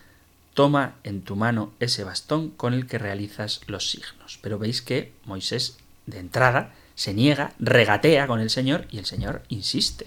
Toma 0.54 0.94
en 1.02 1.22
tu 1.22 1.34
mano 1.34 1.72
ese 1.80 2.04
bastón 2.04 2.50
con 2.50 2.72
el 2.72 2.86
que 2.86 2.98
realizas 2.98 3.62
los 3.66 3.90
signos. 3.90 4.38
Pero 4.42 4.60
veis 4.60 4.80
que 4.80 5.12
Moisés, 5.24 5.78
de 6.06 6.20
entrada, 6.20 6.72
se 6.96 7.14
niega, 7.14 7.52
regatea 7.60 8.26
con 8.26 8.40
el 8.40 8.50
Señor 8.50 8.88
y 8.90 8.98
el 8.98 9.06
Señor 9.06 9.42
insiste, 9.48 10.06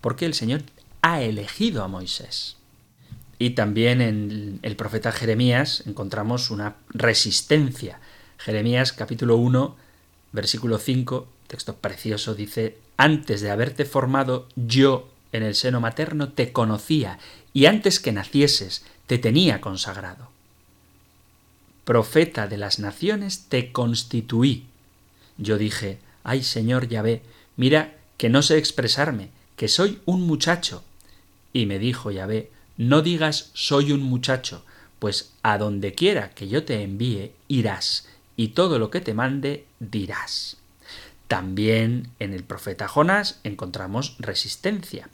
porque 0.00 0.26
el 0.26 0.34
Señor 0.34 0.62
ha 1.02 1.22
elegido 1.22 1.82
a 1.82 1.88
Moisés. 1.88 2.56
Y 3.38 3.50
también 3.50 4.00
en 4.00 4.60
el 4.62 4.76
profeta 4.76 5.10
Jeremías 5.10 5.82
encontramos 5.86 6.50
una 6.50 6.76
resistencia. 6.90 7.98
Jeremías 8.36 8.92
capítulo 8.92 9.36
1, 9.36 9.76
versículo 10.32 10.78
5, 10.78 11.26
texto 11.46 11.76
precioso, 11.76 12.34
dice, 12.34 12.76
antes 12.96 13.40
de 13.40 13.50
haberte 13.50 13.84
formado 13.84 14.48
yo 14.54 15.08
en 15.32 15.42
el 15.42 15.54
seno 15.54 15.80
materno 15.80 16.30
te 16.30 16.52
conocía 16.52 17.18
y 17.54 17.66
antes 17.66 18.00
que 18.00 18.12
nacieses 18.12 18.84
te 19.06 19.18
tenía 19.18 19.60
consagrado. 19.60 20.28
Profeta 21.84 22.48
de 22.48 22.58
las 22.58 22.78
naciones 22.78 23.46
te 23.48 23.72
constituí. 23.72 24.66
Yo 25.38 25.56
dije, 25.56 26.00
Ay 26.28 26.42
Señor 26.42 26.88
Yahvé, 26.88 27.22
mira 27.56 27.96
que 28.18 28.28
no 28.28 28.42
sé 28.42 28.58
expresarme, 28.58 29.30
que 29.56 29.66
soy 29.66 29.98
un 30.04 30.26
muchacho. 30.26 30.84
Y 31.54 31.64
me 31.64 31.78
dijo 31.78 32.10
Yahvé, 32.10 32.50
no 32.76 33.00
digas 33.00 33.50
soy 33.54 33.92
un 33.92 34.02
muchacho, 34.02 34.62
pues 34.98 35.32
a 35.42 35.56
donde 35.56 35.94
quiera 35.94 36.28
que 36.34 36.46
yo 36.46 36.64
te 36.64 36.82
envíe, 36.82 37.32
irás, 37.48 38.08
y 38.36 38.48
todo 38.48 38.78
lo 38.78 38.90
que 38.90 39.00
te 39.00 39.14
mande 39.14 39.64
dirás. 39.80 40.58
También 41.28 42.10
en 42.18 42.34
el 42.34 42.44
profeta 42.44 42.88
Jonás 42.88 43.40
encontramos 43.42 44.16
resistencia. 44.18 45.08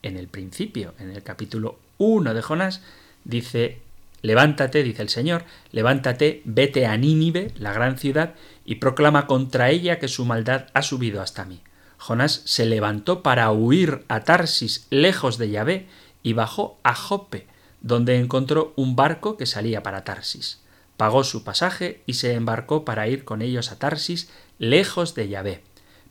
En 0.00 0.16
el 0.16 0.28
principio, 0.28 0.94
en 0.98 1.10
el 1.10 1.22
capítulo 1.22 1.78
1 1.98 2.32
de 2.32 2.40
Jonás, 2.40 2.80
dice 3.24 3.82
Levántate, 4.24 4.82
dice 4.82 5.02
el 5.02 5.10
Señor, 5.10 5.44
levántate, 5.70 6.40
vete 6.46 6.86
a 6.86 6.96
Nínive, 6.96 7.52
la 7.58 7.74
gran 7.74 7.98
ciudad, 7.98 8.32
y 8.64 8.76
proclama 8.76 9.26
contra 9.26 9.68
ella 9.68 9.98
que 9.98 10.08
su 10.08 10.24
maldad 10.24 10.68
ha 10.72 10.80
subido 10.80 11.20
hasta 11.20 11.44
mí. 11.44 11.60
Jonás 11.98 12.40
se 12.46 12.64
levantó 12.64 13.22
para 13.22 13.52
huir 13.52 14.02
a 14.08 14.20
Tarsis, 14.20 14.86
lejos 14.88 15.36
de 15.36 15.50
Yahvé, 15.50 15.88
y 16.22 16.32
bajó 16.32 16.78
a 16.84 16.94
Jope, 16.94 17.46
donde 17.82 18.18
encontró 18.18 18.72
un 18.76 18.96
barco 18.96 19.36
que 19.36 19.44
salía 19.44 19.82
para 19.82 20.04
Tarsis. 20.04 20.58
Pagó 20.96 21.22
su 21.22 21.44
pasaje 21.44 22.00
y 22.06 22.14
se 22.14 22.32
embarcó 22.32 22.86
para 22.86 23.06
ir 23.08 23.24
con 23.24 23.42
ellos 23.42 23.72
a 23.72 23.78
Tarsis, 23.78 24.30
lejos 24.58 25.14
de 25.14 25.28
Yahvé. 25.28 25.62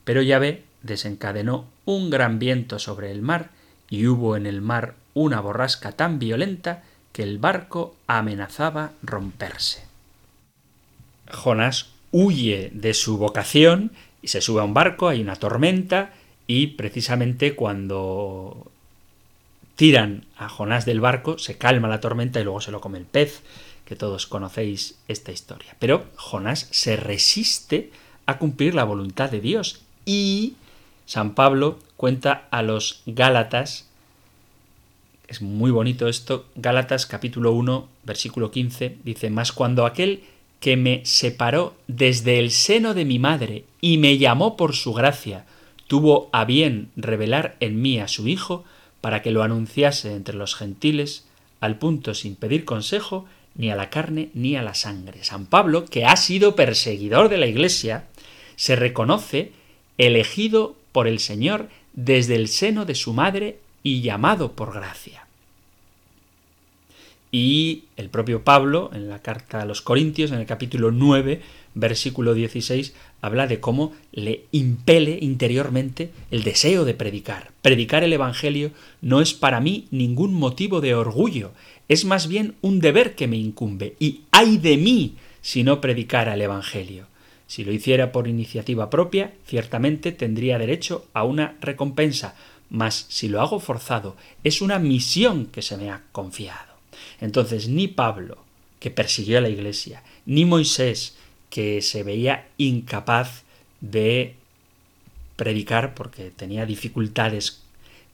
Pero 0.04 0.22
Yahvé 0.22 0.62
desencadenó 0.82 1.66
un 1.84 2.10
gran 2.10 2.38
viento 2.38 2.78
sobre 2.78 3.10
el 3.10 3.22
mar, 3.22 3.50
y 3.90 4.06
hubo 4.06 4.36
en 4.36 4.46
el 4.46 4.60
mar 4.60 4.94
una 5.14 5.40
borrasca 5.40 5.90
tan 5.90 6.20
violenta 6.20 6.84
que 7.14 7.22
el 7.22 7.38
barco 7.38 7.94
amenazaba 8.08 8.90
romperse. 9.00 9.84
Jonás 11.30 11.86
huye 12.10 12.70
de 12.74 12.92
su 12.92 13.18
vocación 13.18 13.92
y 14.20 14.28
se 14.28 14.40
sube 14.40 14.60
a 14.60 14.64
un 14.64 14.74
barco, 14.74 15.08
hay 15.08 15.20
una 15.20 15.36
tormenta 15.36 16.12
y 16.48 16.66
precisamente 16.68 17.54
cuando 17.54 18.66
tiran 19.76 20.26
a 20.36 20.48
Jonás 20.48 20.86
del 20.86 21.00
barco 21.00 21.38
se 21.38 21.56
calma 21.56 21.86
la 21.86 22.00
tormenta 22.00 22.40
y 22.40 22.44
luego 22.44 22.60
se 22.60 22.72
lo 22.72 22.80
come 22.80 22.98
el 22.98 23.04
pez, 23.04 23.42
que 23.84 23.94
todos 23.94 24.26
conocéis 24.26 24.98
esta 25.06 25.30
historia. 25.30 25.76
Pero 25.78 26.06
Jonás 26.16 26.66
se 26.72 26.96
resiste 26.96 27.92
a 28.26 28.38
cumplir 28.38 28.74
la 28.74 28.82
voluntad 28.82 29.30
de 29.30 29.40
Dios 29.40 29.82
y 30.04 30.56
San 31.06 31.36
Pablo 31.36 31.78
cuenta 31.96 32.48
a 32.50 32.62
los 32.62 33.02
Gálatas 33.06 33.86
es 35.28 35.42
muy 35.42 35.70
bonito 35.70 36.08
esto. 36.08 36.46
Gálatas 36.54 37.06
capítulo 37.06 37.52
1, 37.52 37.88
versículo 38.04 38.50
15 38.50 38.98
dice, 39.04 39.30
Mas 39.30 39.52
cuando 39.52 39.86
aquel 39.86 40.22
que 40.60 40.76
me 40.76 41.04
separó 41.04 41.74
desde 41.86 42.38
el 42.38 42.50
seno 42.50 42.94
de 42.94 43.04
mi 43.04 43.18
madre 43.18 43.64
y 43.80 43.98
me 43.98 44.18
llamó 44.18 44.56
por 44.56 44.74
su 44.74 44.92
gracia, 44.92 45.44
tuvo 45.86 46.28
a 46.32 46.44
bien 46.44 46.90
revelar 46.96 47.56
en 47.60 47.80
mí 47.82 47.98
a 47.98 48.08
su 48.08 48.28
Hijo, 48.28 48.64
para 49.00 49.20
que 49.20 49.30
lo 49.30 49.42
anunciase 49.42 50.14
entre 50.14 50.34
los 50.34 50.54
gentiles, 50.54 51.26
al 51.60 51.78
punto 51.78 52.14
sin 52.14 52.36
pedir 52.36 52.64
consejo 52.64 53.26
ni 53.54 53.70
a 53.70 53.76
la 53.76 53.90
carne 53.90 54.30
ni 54.34 54.56
a 54.56 54.62
la 54.62 54.74
sangre. 54.74 55.24
San 55.24 55.46
Pablo, 55.46 55.84
que 55.84 56.06
ha 56.06 56.16
sido 56.16 56.56
perseguidor 56.56 57.28
de 57.28 57.38
la 57.38 57.46
Iglesia, 57.46 58.06
se 58.56 58.76
reconoce 58.76 59.52
elegido 59.98 60.74
por 60.92 61.06
el 61.06 61.18
Señor 61.18 61.68
desde 61.92 62.34
el 62.34 62.48
seno 62.48 62.84
de 62.84 62.94
su 62.94 63.12
madre 63.12 63.58
y 63.84 64.00
llamado 64.02 64.52
por 64.52 64.74
gracia. 64.74 65.28
Y 67.30 67.84
el 67.96 68.10
propio 68.10 68.42
Pablo, 68.42 68.90
en 68.94 69.08
la 69.08 69.20
carta 69.20 69.60
a 69.60 69.64
los 69.64 69.82
Corintios, 69.82 70.32
en 70.32 70.38
el 70.38 70.46
capítulo 70.46 70.90
9, 70.90 71.40
versículo 71.74 72.32
16, 72.32 72.94
habla 73.20 73.46
de 73.46 73.58
cómo 73.58 73.92
le 74.12 74.44
impele 74.52 75.18
interiormente 75.20 76.10
el 76.30 76.44
deseo 76.44 76.84
de 76.84 76.94
predicar. 76.94 77.50
Predicar 77.60 78.04
el 78.04 78.12
Evangelio 78.12 78.70
no 79.00 79.20
es 79.20 79.34
para 79.34 79.60
mí 79.60 79.88
ningún 79.90 80.32
motivo 80.32 80.80
de 80.80 80.94
orgullo, 80.94 81.50
es 81.88 82.04
más 82.04 82.28
bien 82.28 82.54
un 82.62 82.80
deber 82.80 83.14
que 83.14 83.26
me 83.26 83.36
incumbe. 83.36 83.96
Y 83.98 84.22
ay 84.30 84.58
de 84.58 84.76
mí 84.76 85.16
si 85.42 85.64
no 85.64 85.80
predicara 85.80 86.34
el 86.34 86.42
Evangelio. 86.42 87.06
Si 87.46 87.64
lo 87.64 87.72
hiciera 87.72 88.10
por 88.12 88.26
iniciativa 88.26 88.88
propia, 88.88 89.32
ciertamente 89.46 90.12
tendría 90.12 90.58
derecho 90.58 91.06
a 91.12 91.24
una 91.24 91.56
recompensa, 91.60 92.34
mas 92.70 93.06
si 93.08 93.28
lo 93.28 93.40
hago 93.40 93.60
forzado, 93.60 94.16
es 94.42 94.60
una 94.60 94.78
misión 94.78 95.46
que 95.46 95.62
se 95.62 95.76
me 95.76 95.90
ha 95.90 96.02
confiado. 96.12 96.74
Entonces, 97.20 97.68
ni 97.68 97.88
Pablo, 97.88 98.38
que 98.80 98.90
persiguió 98.90 99.38
a 99.38 99.40
la 99.40 99.48
Iglesia, 99.48 100.02
ni 100.26 100.44
Moisés, 100.44 101.16
que 101.50 101.82
se 101.82 102.02
veía 102.02 102.48
incapaz 102.58 103.44
de 103.80 104.34
predicar 105.36 105.94
porque 105.94 106.30
tenía 106.30 106.66
dificultades, 106.66 107.62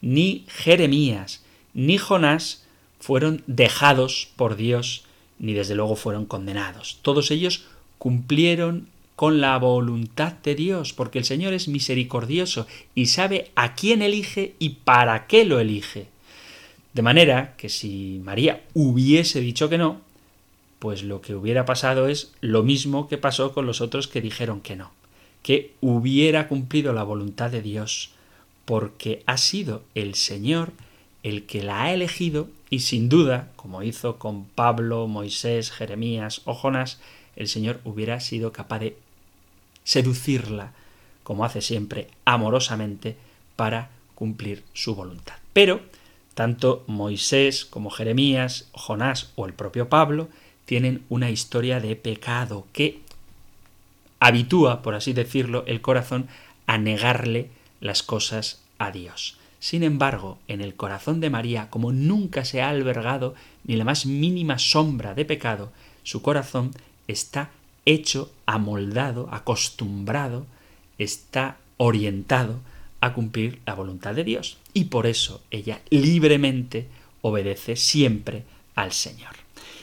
ni 0.01 0.44
Jeremías, 0.48 1.42
ni 1.74 1.98
Jonás 1.98 2.64
fueron 2.98 3.42
dejados 3.46 4.28
por 4.36 4.57
Dios, 4.57 5.05
ni 5.38 5.55
desde 5.55 5.74
luego 5.74 5.96
fueron 5.96 6.26
condenados. 6.26 6.98
Todos 7.03 7.30
ellos 7.30 7.64
cumplieron 7.98 8.88
con 9.21 9.43
la 9.43 9.59
voluntad 9.59 10.33
de 10.33 10.55
Dios, 10.55 10.95
porque 10.95 11.18
el 11.18 11.27
Señor 11.27 11.53
es 11.53 11.68
misericordioso 11.68 12.66
y 12.95 13.05
sabe 13.05 13.51
a 13.55 13.75
quién 13.75 14.01
elige 14.01 14.55
y 14.59 14.71
para 14.83 15.27
qué 15.27 15.45
lo 15.45 15.61
elige. 15.61 16.07
De 16.95 17.03
manera 17.03 17.55
que 17.59 17.68
si 17.68 18.23
María 18.25 18.62
hubiese 18.73 19.43
dicho 19.43 19.68
que 19.68 19.77
no, 19.77 20.01
pues 20.79 21.03
lo 21.03 21.21
que 21.21 21.35
hubiera 21.35 21.66
pasado 21.66 22.09
es 22.09 22.33
lo 22.41 22.62
mismo 22.62 23.09
que 23.09 23.18
pasó 23.18 23.53
con 23.53 23.66
los 23.66 23.83
otros 23.83 24.09
que 24.09 24.23
dijeron 24.23 24.62
que 24.62 24.77
no, 24.77 24.91
que 25.43 25.75
hubiera 25.83 26.49
cumplido 26.49 26.95
la 26.95 27.03
voluntad 27.03 27.51
de 27.51 27.61
Dios, 27.61 28.12
porque 28.64 29.23
ha 29.27 29.37
sido 29.37 29.83
el 29.95 30.14
Señor 30.14 30.73
el 31.23 31.45
que 31.45 31.62
la 31.62 31.83
ha 31.83 31.93
elegido 31.93 32.49
y 32.71 32.79
sin 32.79 33.11
duda, 33.11 33.53
como 33.57 33.83
hizo 33.83 34.16
con 34.16 34.47
Pablo, 34.47 35.09
Moisés, 35.09 35.71
Jeremías 35.71 36.41
o 36.47 36.55
Jonás, 36.55 37.03
el 37.37 37.49
Señor 37.49 37.83
hubiera 37.85 38.18
sido 38.21 38.53
capaz 38.53 38.79
de 38.79 38.97
seducirla, 39.85 40.72
como 41.22 41.45
hace 41.45 41.61
siempre, 41.61 42.09
amorosamente, 42.24 43.16
para 43.57 43.91
cumplir 44.14 44.64
su 44.72 44.95
voluntad. 44.95 45.37
Pero 45.53 45.81
tanto 46.35 46.85
Moisés 46.87 47.64
como 47.64 47.91
Jeremías, 47.91 48.68
Jonás 48.72 49.33
o 49.37 49.47
el 49.47 49.53
propio 49.53 49.89
Pablo 49.89 50.28
tienen 50.64 51.05
una 51.09 51.31
historia 51.31 51.81
de 51.81 51.97
pecado 51.97 52.66
que 52.72 53.01
habitúa, 54.20 54.83
por 54.83 54.95
así 54.95 55.12
decirlo, 55.12 55.64
el 55.66 55.81
corazón 55.81 56.28
a 56.66 56.78
negarle 56.78 57.51
las 57.81 58.03
cosas 58.03 58.62
a 58.78 58.91
Dios. 58.91 59.37
Sin 59.59 59.83
embargo, 59.83 60.39
en 60.49 60.61
el 60.61 60.74
corazón 60.74 61.20
de 61.20 61.28
María, 61.28 61.68
como 61.68 61.93
nunca 61.93 62.45
se 62.45 62.62
ha 62.62 62.70
albergado 62.70 63.35
ni 63.64 63.76
la 63.76 63.85
más 63.85 64.07
mínima 64.07 64.59
sombra 64.59 65.14
de 65.14 65.24
pecado, 65.24 65.72
su 66.03 66.22
corazón 66.22 66.70
está 67.09 67.51
hecho, 67.85 68.31
amoldado, 68.47 69.28
acostumbrado, 69.33 70.47
está 70.99 71.59
orientado 71.76 72.61
a 73.01 73.14
cumplir 73.14 73.61
la 73.66 73.74
voluntad 73.74 74.14
de 74.14 74.24
Dios. 74.24 74.59
Y 74.74 74.85
por 74.85 75.07
eso 75.07 75.43
ella 75.51 75.81
libremente 75.91 76.87
obedece 77.22 77.76
siempre 77.76 78.45
al 78.74 78.93
Señor. 78.93 79.35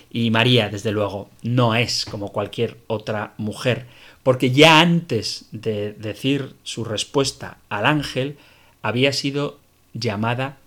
Y 0.09 0.31
María, 0.31 0.69
desde 0.69 0.91
luego, 0.91 1.29
no 1.41 1.75
es 1.75 2.05
como 2.05 2.31
cualquier 2.31 2.77
otra 2.87 3.33
mujer, 3.37 3.87
porque 4.23 4.51
ya 4.51 4.79
antes 4.79 5.45
de 5.51 5.93
decir 5.93 6.55
su 6.63 6.83
respuesta 6.83 7.57
al 7.69 7.85
ángel, 7.85 8.37
había 8.81 9.11
sido 9.11 9.59
llamada 9.93 10.57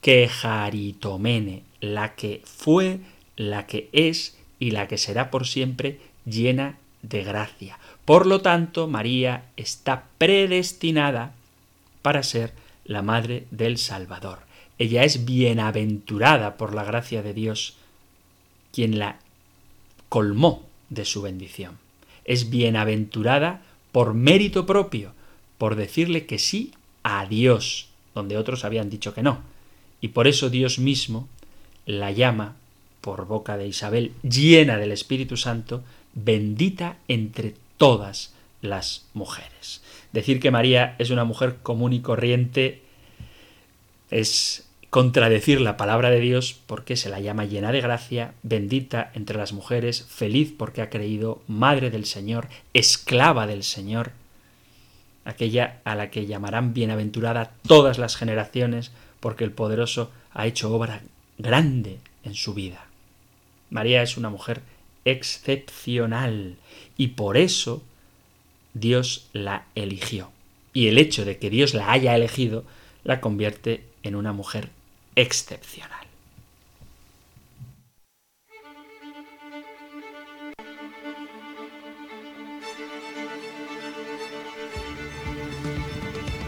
Quejaritomene, 0.00 1.62
la 1.80 2.14
que 2.14 2.42
fue, 2.44 3.00
la 3.36 3.66
que 3.66 3.88
es 3.92 4.36
y 4.58 4.70
la 4.72 4.88
que 4.88 4.98
será 4.98 5.30
por 5.30 5.46
siempre 5.46 5.98
llena 6.30 6.78
de 7.02 7.24
gracia. 7.24 7.78
Por 8.04 8.26
lo 8.26 8.40
tanto, 8.40 8.86
María 8.88 9.44
está 9.56 10.04
predestinada 10.18 11.32
para 12.02 12.22
ser 12.22 12.52
la 12.84 13.02
madre 13.02 13.46
del 13.50 13.78
Salvador. 13.78 14.40
Ella 14.78 15.04
es 15.04 15.24
bienaventurada 15.24 16.56
por 16.56 16.74
la 16.74 16.84
gracia 16.84 17.22
de 17.22 17.34
Dios, 17.34 17.76
quien 18.72 18.98
la 18.98 19.18
colmó 20.08 20.64
de 20.88 21.04
su 21.04 21.22
bendición. 21.22 21.78
Es 22.24 22.50
bienaventurada 22.50 23.62
por 23.92 24.14
mérito 24.14 24.66
propio, 24.66 25.12
por 25.58 25.76
decirle 25.76 26.26
que 26.26 26.38
sí 26.38 26.72
a 27.02 27.26
Dios, 27.26 27.88
donde 28.14 28.36
otros 28.36 28.64
habían 28.64 28.90
dicho 28.90 29.14
que 29.14 29.22
no. 29.22 29.40
Y 30.00 30.08
por 30.08 30.26
eso 30.26 30.50
Dios 30.50 30.78
mismo 30.78 31.28
la 31.86 32.10
llama, 32.10 32.56
por 33.00 33.26
boca 33.26 33.56
de 33.56 33.66
Isabel, 33.66 34.12
llena 34.22 34.76
del 34.76 34.92
Espíritu 34.92 35.36
Santo, 35.36 35.82
bendita 36.14 36.96
entre 37.08 37.54
todas 37.76 38.34
las 38.62 39.06
mujeres. 39.14 39.82
Decir 40.12 40.40
que 40.40 40.50
María 40.50 40.96
es 40.98 41.10
una 41.10 41.24
mujer 41.24 41.58
común 41.62 41.92
y 41.92 42.00
corriente 42.00 42.82
es 44.10 44.68
contradecir 44.90 45.60
la 45.60 45.76
palabra 45.76 46.10
de 46.10 46.20
Dios 46.20 46.58
porque 46.66 46.96
se 46.96 47.10
la 47.10 47.20
llama 47.20 47.44
llena 47.44 47.70
de 47.70 47.80
gracia, 47.80 48.34
bendita 48.42 49.12
entre 49.14 49.38
las 49.38 49.52
mujeres, 49.52 50.02
feliz 50.02 50.52
porque 50.56 50.82
ha 50.82 50.90
creído, 50.90 51.42
madre 51.46 51.90
del 51.90 52.06
Señor, 52.06 52.48
esclava 52.74 53.46
del 53.46 53.62
Señor, 53.62 54.12
aquella 55.24 55.80
a 55.84 55.94
la 55.94 56.10
que 56.10 56.26
llamarán 56.26 56.74
bienaventurada 56.74 57.52
todas 57.66 57.98
las 57.98 58.16
generaciones 58.16 58.90
porque 59.20 59.44
el 59.44 59.52
poderoso 59.52 60.10
ha 60.32 60.46
hecho 60.46 60.74
obra 60.74 61.02
grande 61.38 61.98
en 62.24 62.34
su 62.34 62.52
vida. 62.52 62.86
María 63.70 64.02
es 64.02 64.16
una 64.16 64.28
mujer 64.28 64.62
excepcional 65.04 66.56
y 66.96 67.08
por 67.08 67.36
eso 67.36 67.82
Dios 68.74 69.28
la 69.32 69.66
eligió. 69.74 70.30
Y 70.72 70.88
el 70.88 70.98
hecho 70.98 71.24
de 71.24 71.38
que 71.38 71.50
Dios 71.50 71.74
la 71.74 71.90
haya 71.92 72.14
elegido 72.14 72.64
la 73.04 73.20
convierte 73.20 73.84
en 74.02 74.14
una 74.14 74.32
mujer 74.32 74.70
excepcional. 75.16 76.06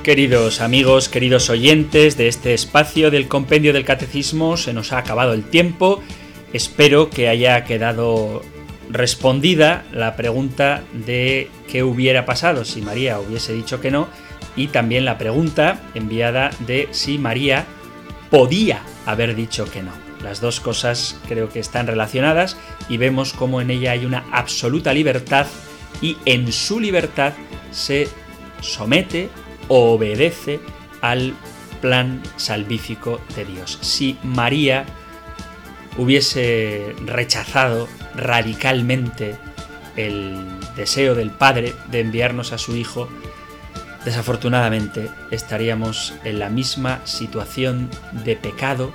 Queridos 0.03 0.61
amigos, 0.61 1.09
queridos 1.09 1.49
oyentes 1.49 2.17
de 2.17 2.27
este 2.27 2.55
espacio 2.55 3.13
del 3.13 3.29
compendio 3.29 3.73
del 3.73 3.85
catecismo, 3.85 4.57
se 4.57 4.73
nos 4.73 4.93
ha 4.93 4.99
acabado 4.99 5.33
el 5.33 5.45
tiempo. 5.45 6.03
Espero 6.53 7.09
que 7.09 7.29
haya 7.29 7.65
quedado 7.65 8.43
respondida 8.91 9.85
la 9.93 10.17
pregunta 10.17 10.83
de 10.93 11.51
qué 11.71 11.83
hubiera 11.83 12.27
pasado 12.27 12.65
si 12.65 12.83
María 12.83 13.19
hubiese 13.21 13.55
dicho 13.55 13.81
que 13.81 13.91
no 13.91 14.09
y 14.55 14.67
también 14.69 15.07
la 15.07 15.17
pregunta 15.17 15.81
enviada 15.95 16.51
de 16.67 16.89
si 16.91 17.17
María 17.17 17.65
podía 18.31 18.83
haber 19.07 19.35
dicho 19.35 19.71
que 19.71 19.83
no. 19.83 19.93
Las 20.23 20.41
dos 20.41 20.61
cosas 20.61 21.19
creo 21.27 21.49
que 21.49 21.59
están 21.59 21.87
relacionadas 21.87 22.57
y 22.89 22.97
vemos 22.97 23.33
cómo 23.33 23.61
en 23.61 23.71
ella 23.71 23.93
hay 23.93 24.05
una 24.05 24.25
absoluta 24.31 24.93
libertad 24.93 25.47
y 26.01 26.17
en 26.27 26.53
su 26.53 26.79
libertad 26.79 27.33
se 27.71 28.09
somete 28.61 29.31
o 29.69 29.95
obedece 29.95 30.61
al 31.01 31.35
plan 31.81 32.23
salvífico 32.37 33.21
de 33.35 33.45
Dios. 33.47 33.79
Si 33.81 34.19
María 34.23 34.85
hubiese 35.97 36.95
rechazado 37.07 37.89
radicalmente 38.15 39.37
el 39.97 40.47
deseo 40.77 41.15
del 41.15 41.31
Padre 41.31 41.75
de 41.91 42.01
enviarnos 42.01 42.53
a 42.53 42.59
su 42.59 42.77
Hijo, 42.77 43.09
desafortunadamente 44.05 45.11
estaríamos 45.31 46.15
en 46.25 46.39
la 46.39 46.49
misma 46.49 47.01
situación 47.05 47.91
de 48.25 48.37
pecado 48.37 48.93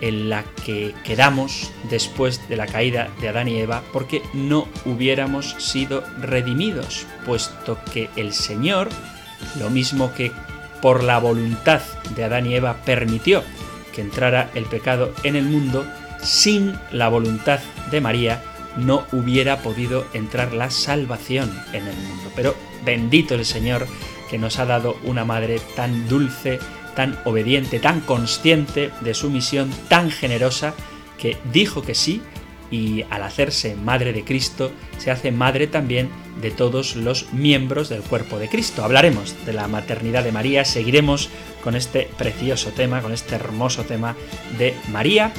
en 0.00 0.28
la 0.28 0.44
que 0.64 0.94
quedamos 1.04 1.72
después 1.90 2.48
de 2.48 2.56
la 2.56 2.66
caída 2.66 3.08
de 3.20 3.28
Adán 3.28 3.48
y 3.48 3.58
Eva 3.58 3.82
porque 3.92 4.22
no 4.32 4.68
hubiéramos 4.84 5.56
sido 5.58 6.04
redimidos, 6.20 7.06
puesto 7.26 7.78
que 7.92 8.08
el 8.16 8.32
Señor, 8.32 8.88
lo 9.58 9.70
mismo 9.70 10.12
que 10.14 10.32
por 10.80 11.02
la 11.02 11.18
voluntad 11.18 11.80
de 12.14 12.24
Adán 12.24 12.46
y 12.46 12.54
Eva 12.54 12.76
permitió 12.84 13.42
que 13.92 14.00
entrara 14.00 14.50
el 14.54 14.64
pecado 14.66 15.12
en 15.24 15.34
el 15.34 15.44
mundo, 15.44 15.84
sin 16.22 16.74
la 16.92 17.08
voluntad 17.08 17.60
de 17.90 18.00
María 18.00 18.42
no 18.76 19.04
hubiera 19.12 19.58
podido 19.62 20.06
entrar 20.12 20.52
la 20.52 20.70
salvación 20.70 21.50
en 21.72 21.86
el 21.86 21.96
mundo. 21.96 22.30
Pero 22.34 22.54
bendito 22.84 23.34
el 23.34 23.44
Señor 23.44 23.86
que 24.30 24.38
nos 24.38 24.58
ha 24.58 24.66
dado 24.66 24.96
una 25.04 25.24
madre 25.24 25.60
tan 25.74 26.08
dulce, 26.08 26.58
tan 26.94 27.18
obediente, 27.24 27.80
tan 27.80 28.00
consciente 28.00 28.90
de 29.00 29.14
su 29.14 29.30
misión, 29.30 29.70
tan 29.88 30.10
generosa, 30.10 30.74
que 31.18 31.36
dijo 31.52 31.82
que 31.82 31.94
sí 31.94 32.22
y 32.70 33.02
al 33.10 33.22
hacerse 33.22 33.74
madre 33.74 34.12
de 34.12 34.24
Cristo 34.24 34.70
se 34.98 35.10
hace 35.10 35.32
madre 35.32 35.66
también 35.66 36.10
de 36.40 36.50
todos 36.50 36.96
los 36.96 37.32
miembros 37.32 37.88
del 37.88 38.02
cuerpo 38.02 38.38
de 38.38 38.48
Cristo. 38.48 38.84
Hablaremos 38.84 39.34
de 39.46 39.52
la 39.54 39.66
maternidad 39.68 40.22
de 40.22 40.32
María, 40.32 40.64
seguiremos 40.64 41.30
con 41.64 41.74
este 41.74 42.08
precioso 42.18 42.70
tema, 42.70 43.00
con 43.00 43.12
este 43.12 43.34
hermoso 43.34 43.84
tema 43.84 44.14
de 44.58 44.74
María 44.92 45.32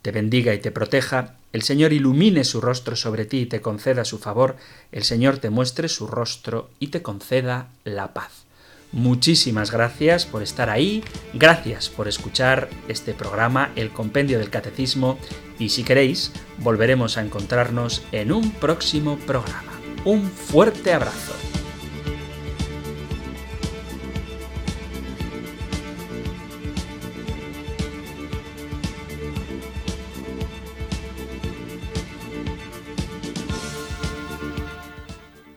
te 0.00 0.12
bendiga 0.12 0.54
y 0.54 0.60
te 0.60 0.70
proteja, 0.70 1.34
el 1.52 1.60
Señor 1.60 1.92
ilumine 1.92 2.44
su 2.44 2.62
rostro 2.62 2.96
sobre 2.96 3.26
ti 3.26 3.40
y 3.40 3.46
te 3.46 3.60
conceda 3.60 4.06
su 4.06 4.16
favor, 4.16 4.56
el 4.92 5.02
Señor 5.02 5.36
te 5.40 5.50
muestre 5.50 5.90
su 5.90 6.06
rostro 6.06 6.70
y 6.80 6.86
te 6.86 7.02
conceda 7.02 7.68
la 7.84 8.14
paz. 8.14 8.46
Muchísimas 8.92 9.70
gracias 9.70 10.24
por 10.24 10.42
estar 10.42 10.70
ahí, 10.70 11.04
gracias 11.34 11.90
por 11.90 12.08
escuchar 12.08 12.70
este 12.88 13.12
programa, 13.12 13.72
el 13.76 13.90
Compendio 13.90 14.38
del 14.38 14.48
Catecismo, 14.48 15.18
y 15.58 15.68
si 15.68 15.84
queréis, 15.84 16.32
volveremos 16.60 17.18
a 17.18 17.22
encontrarnos 17.22 18.00
en 18.10 18.32
un 18.32 18.52
próximo 18.52 19.18
programa. 19.26 19.78
Un 20.06 20.30
fuerte 20.30 20.94
abrazo. 20.94 21.51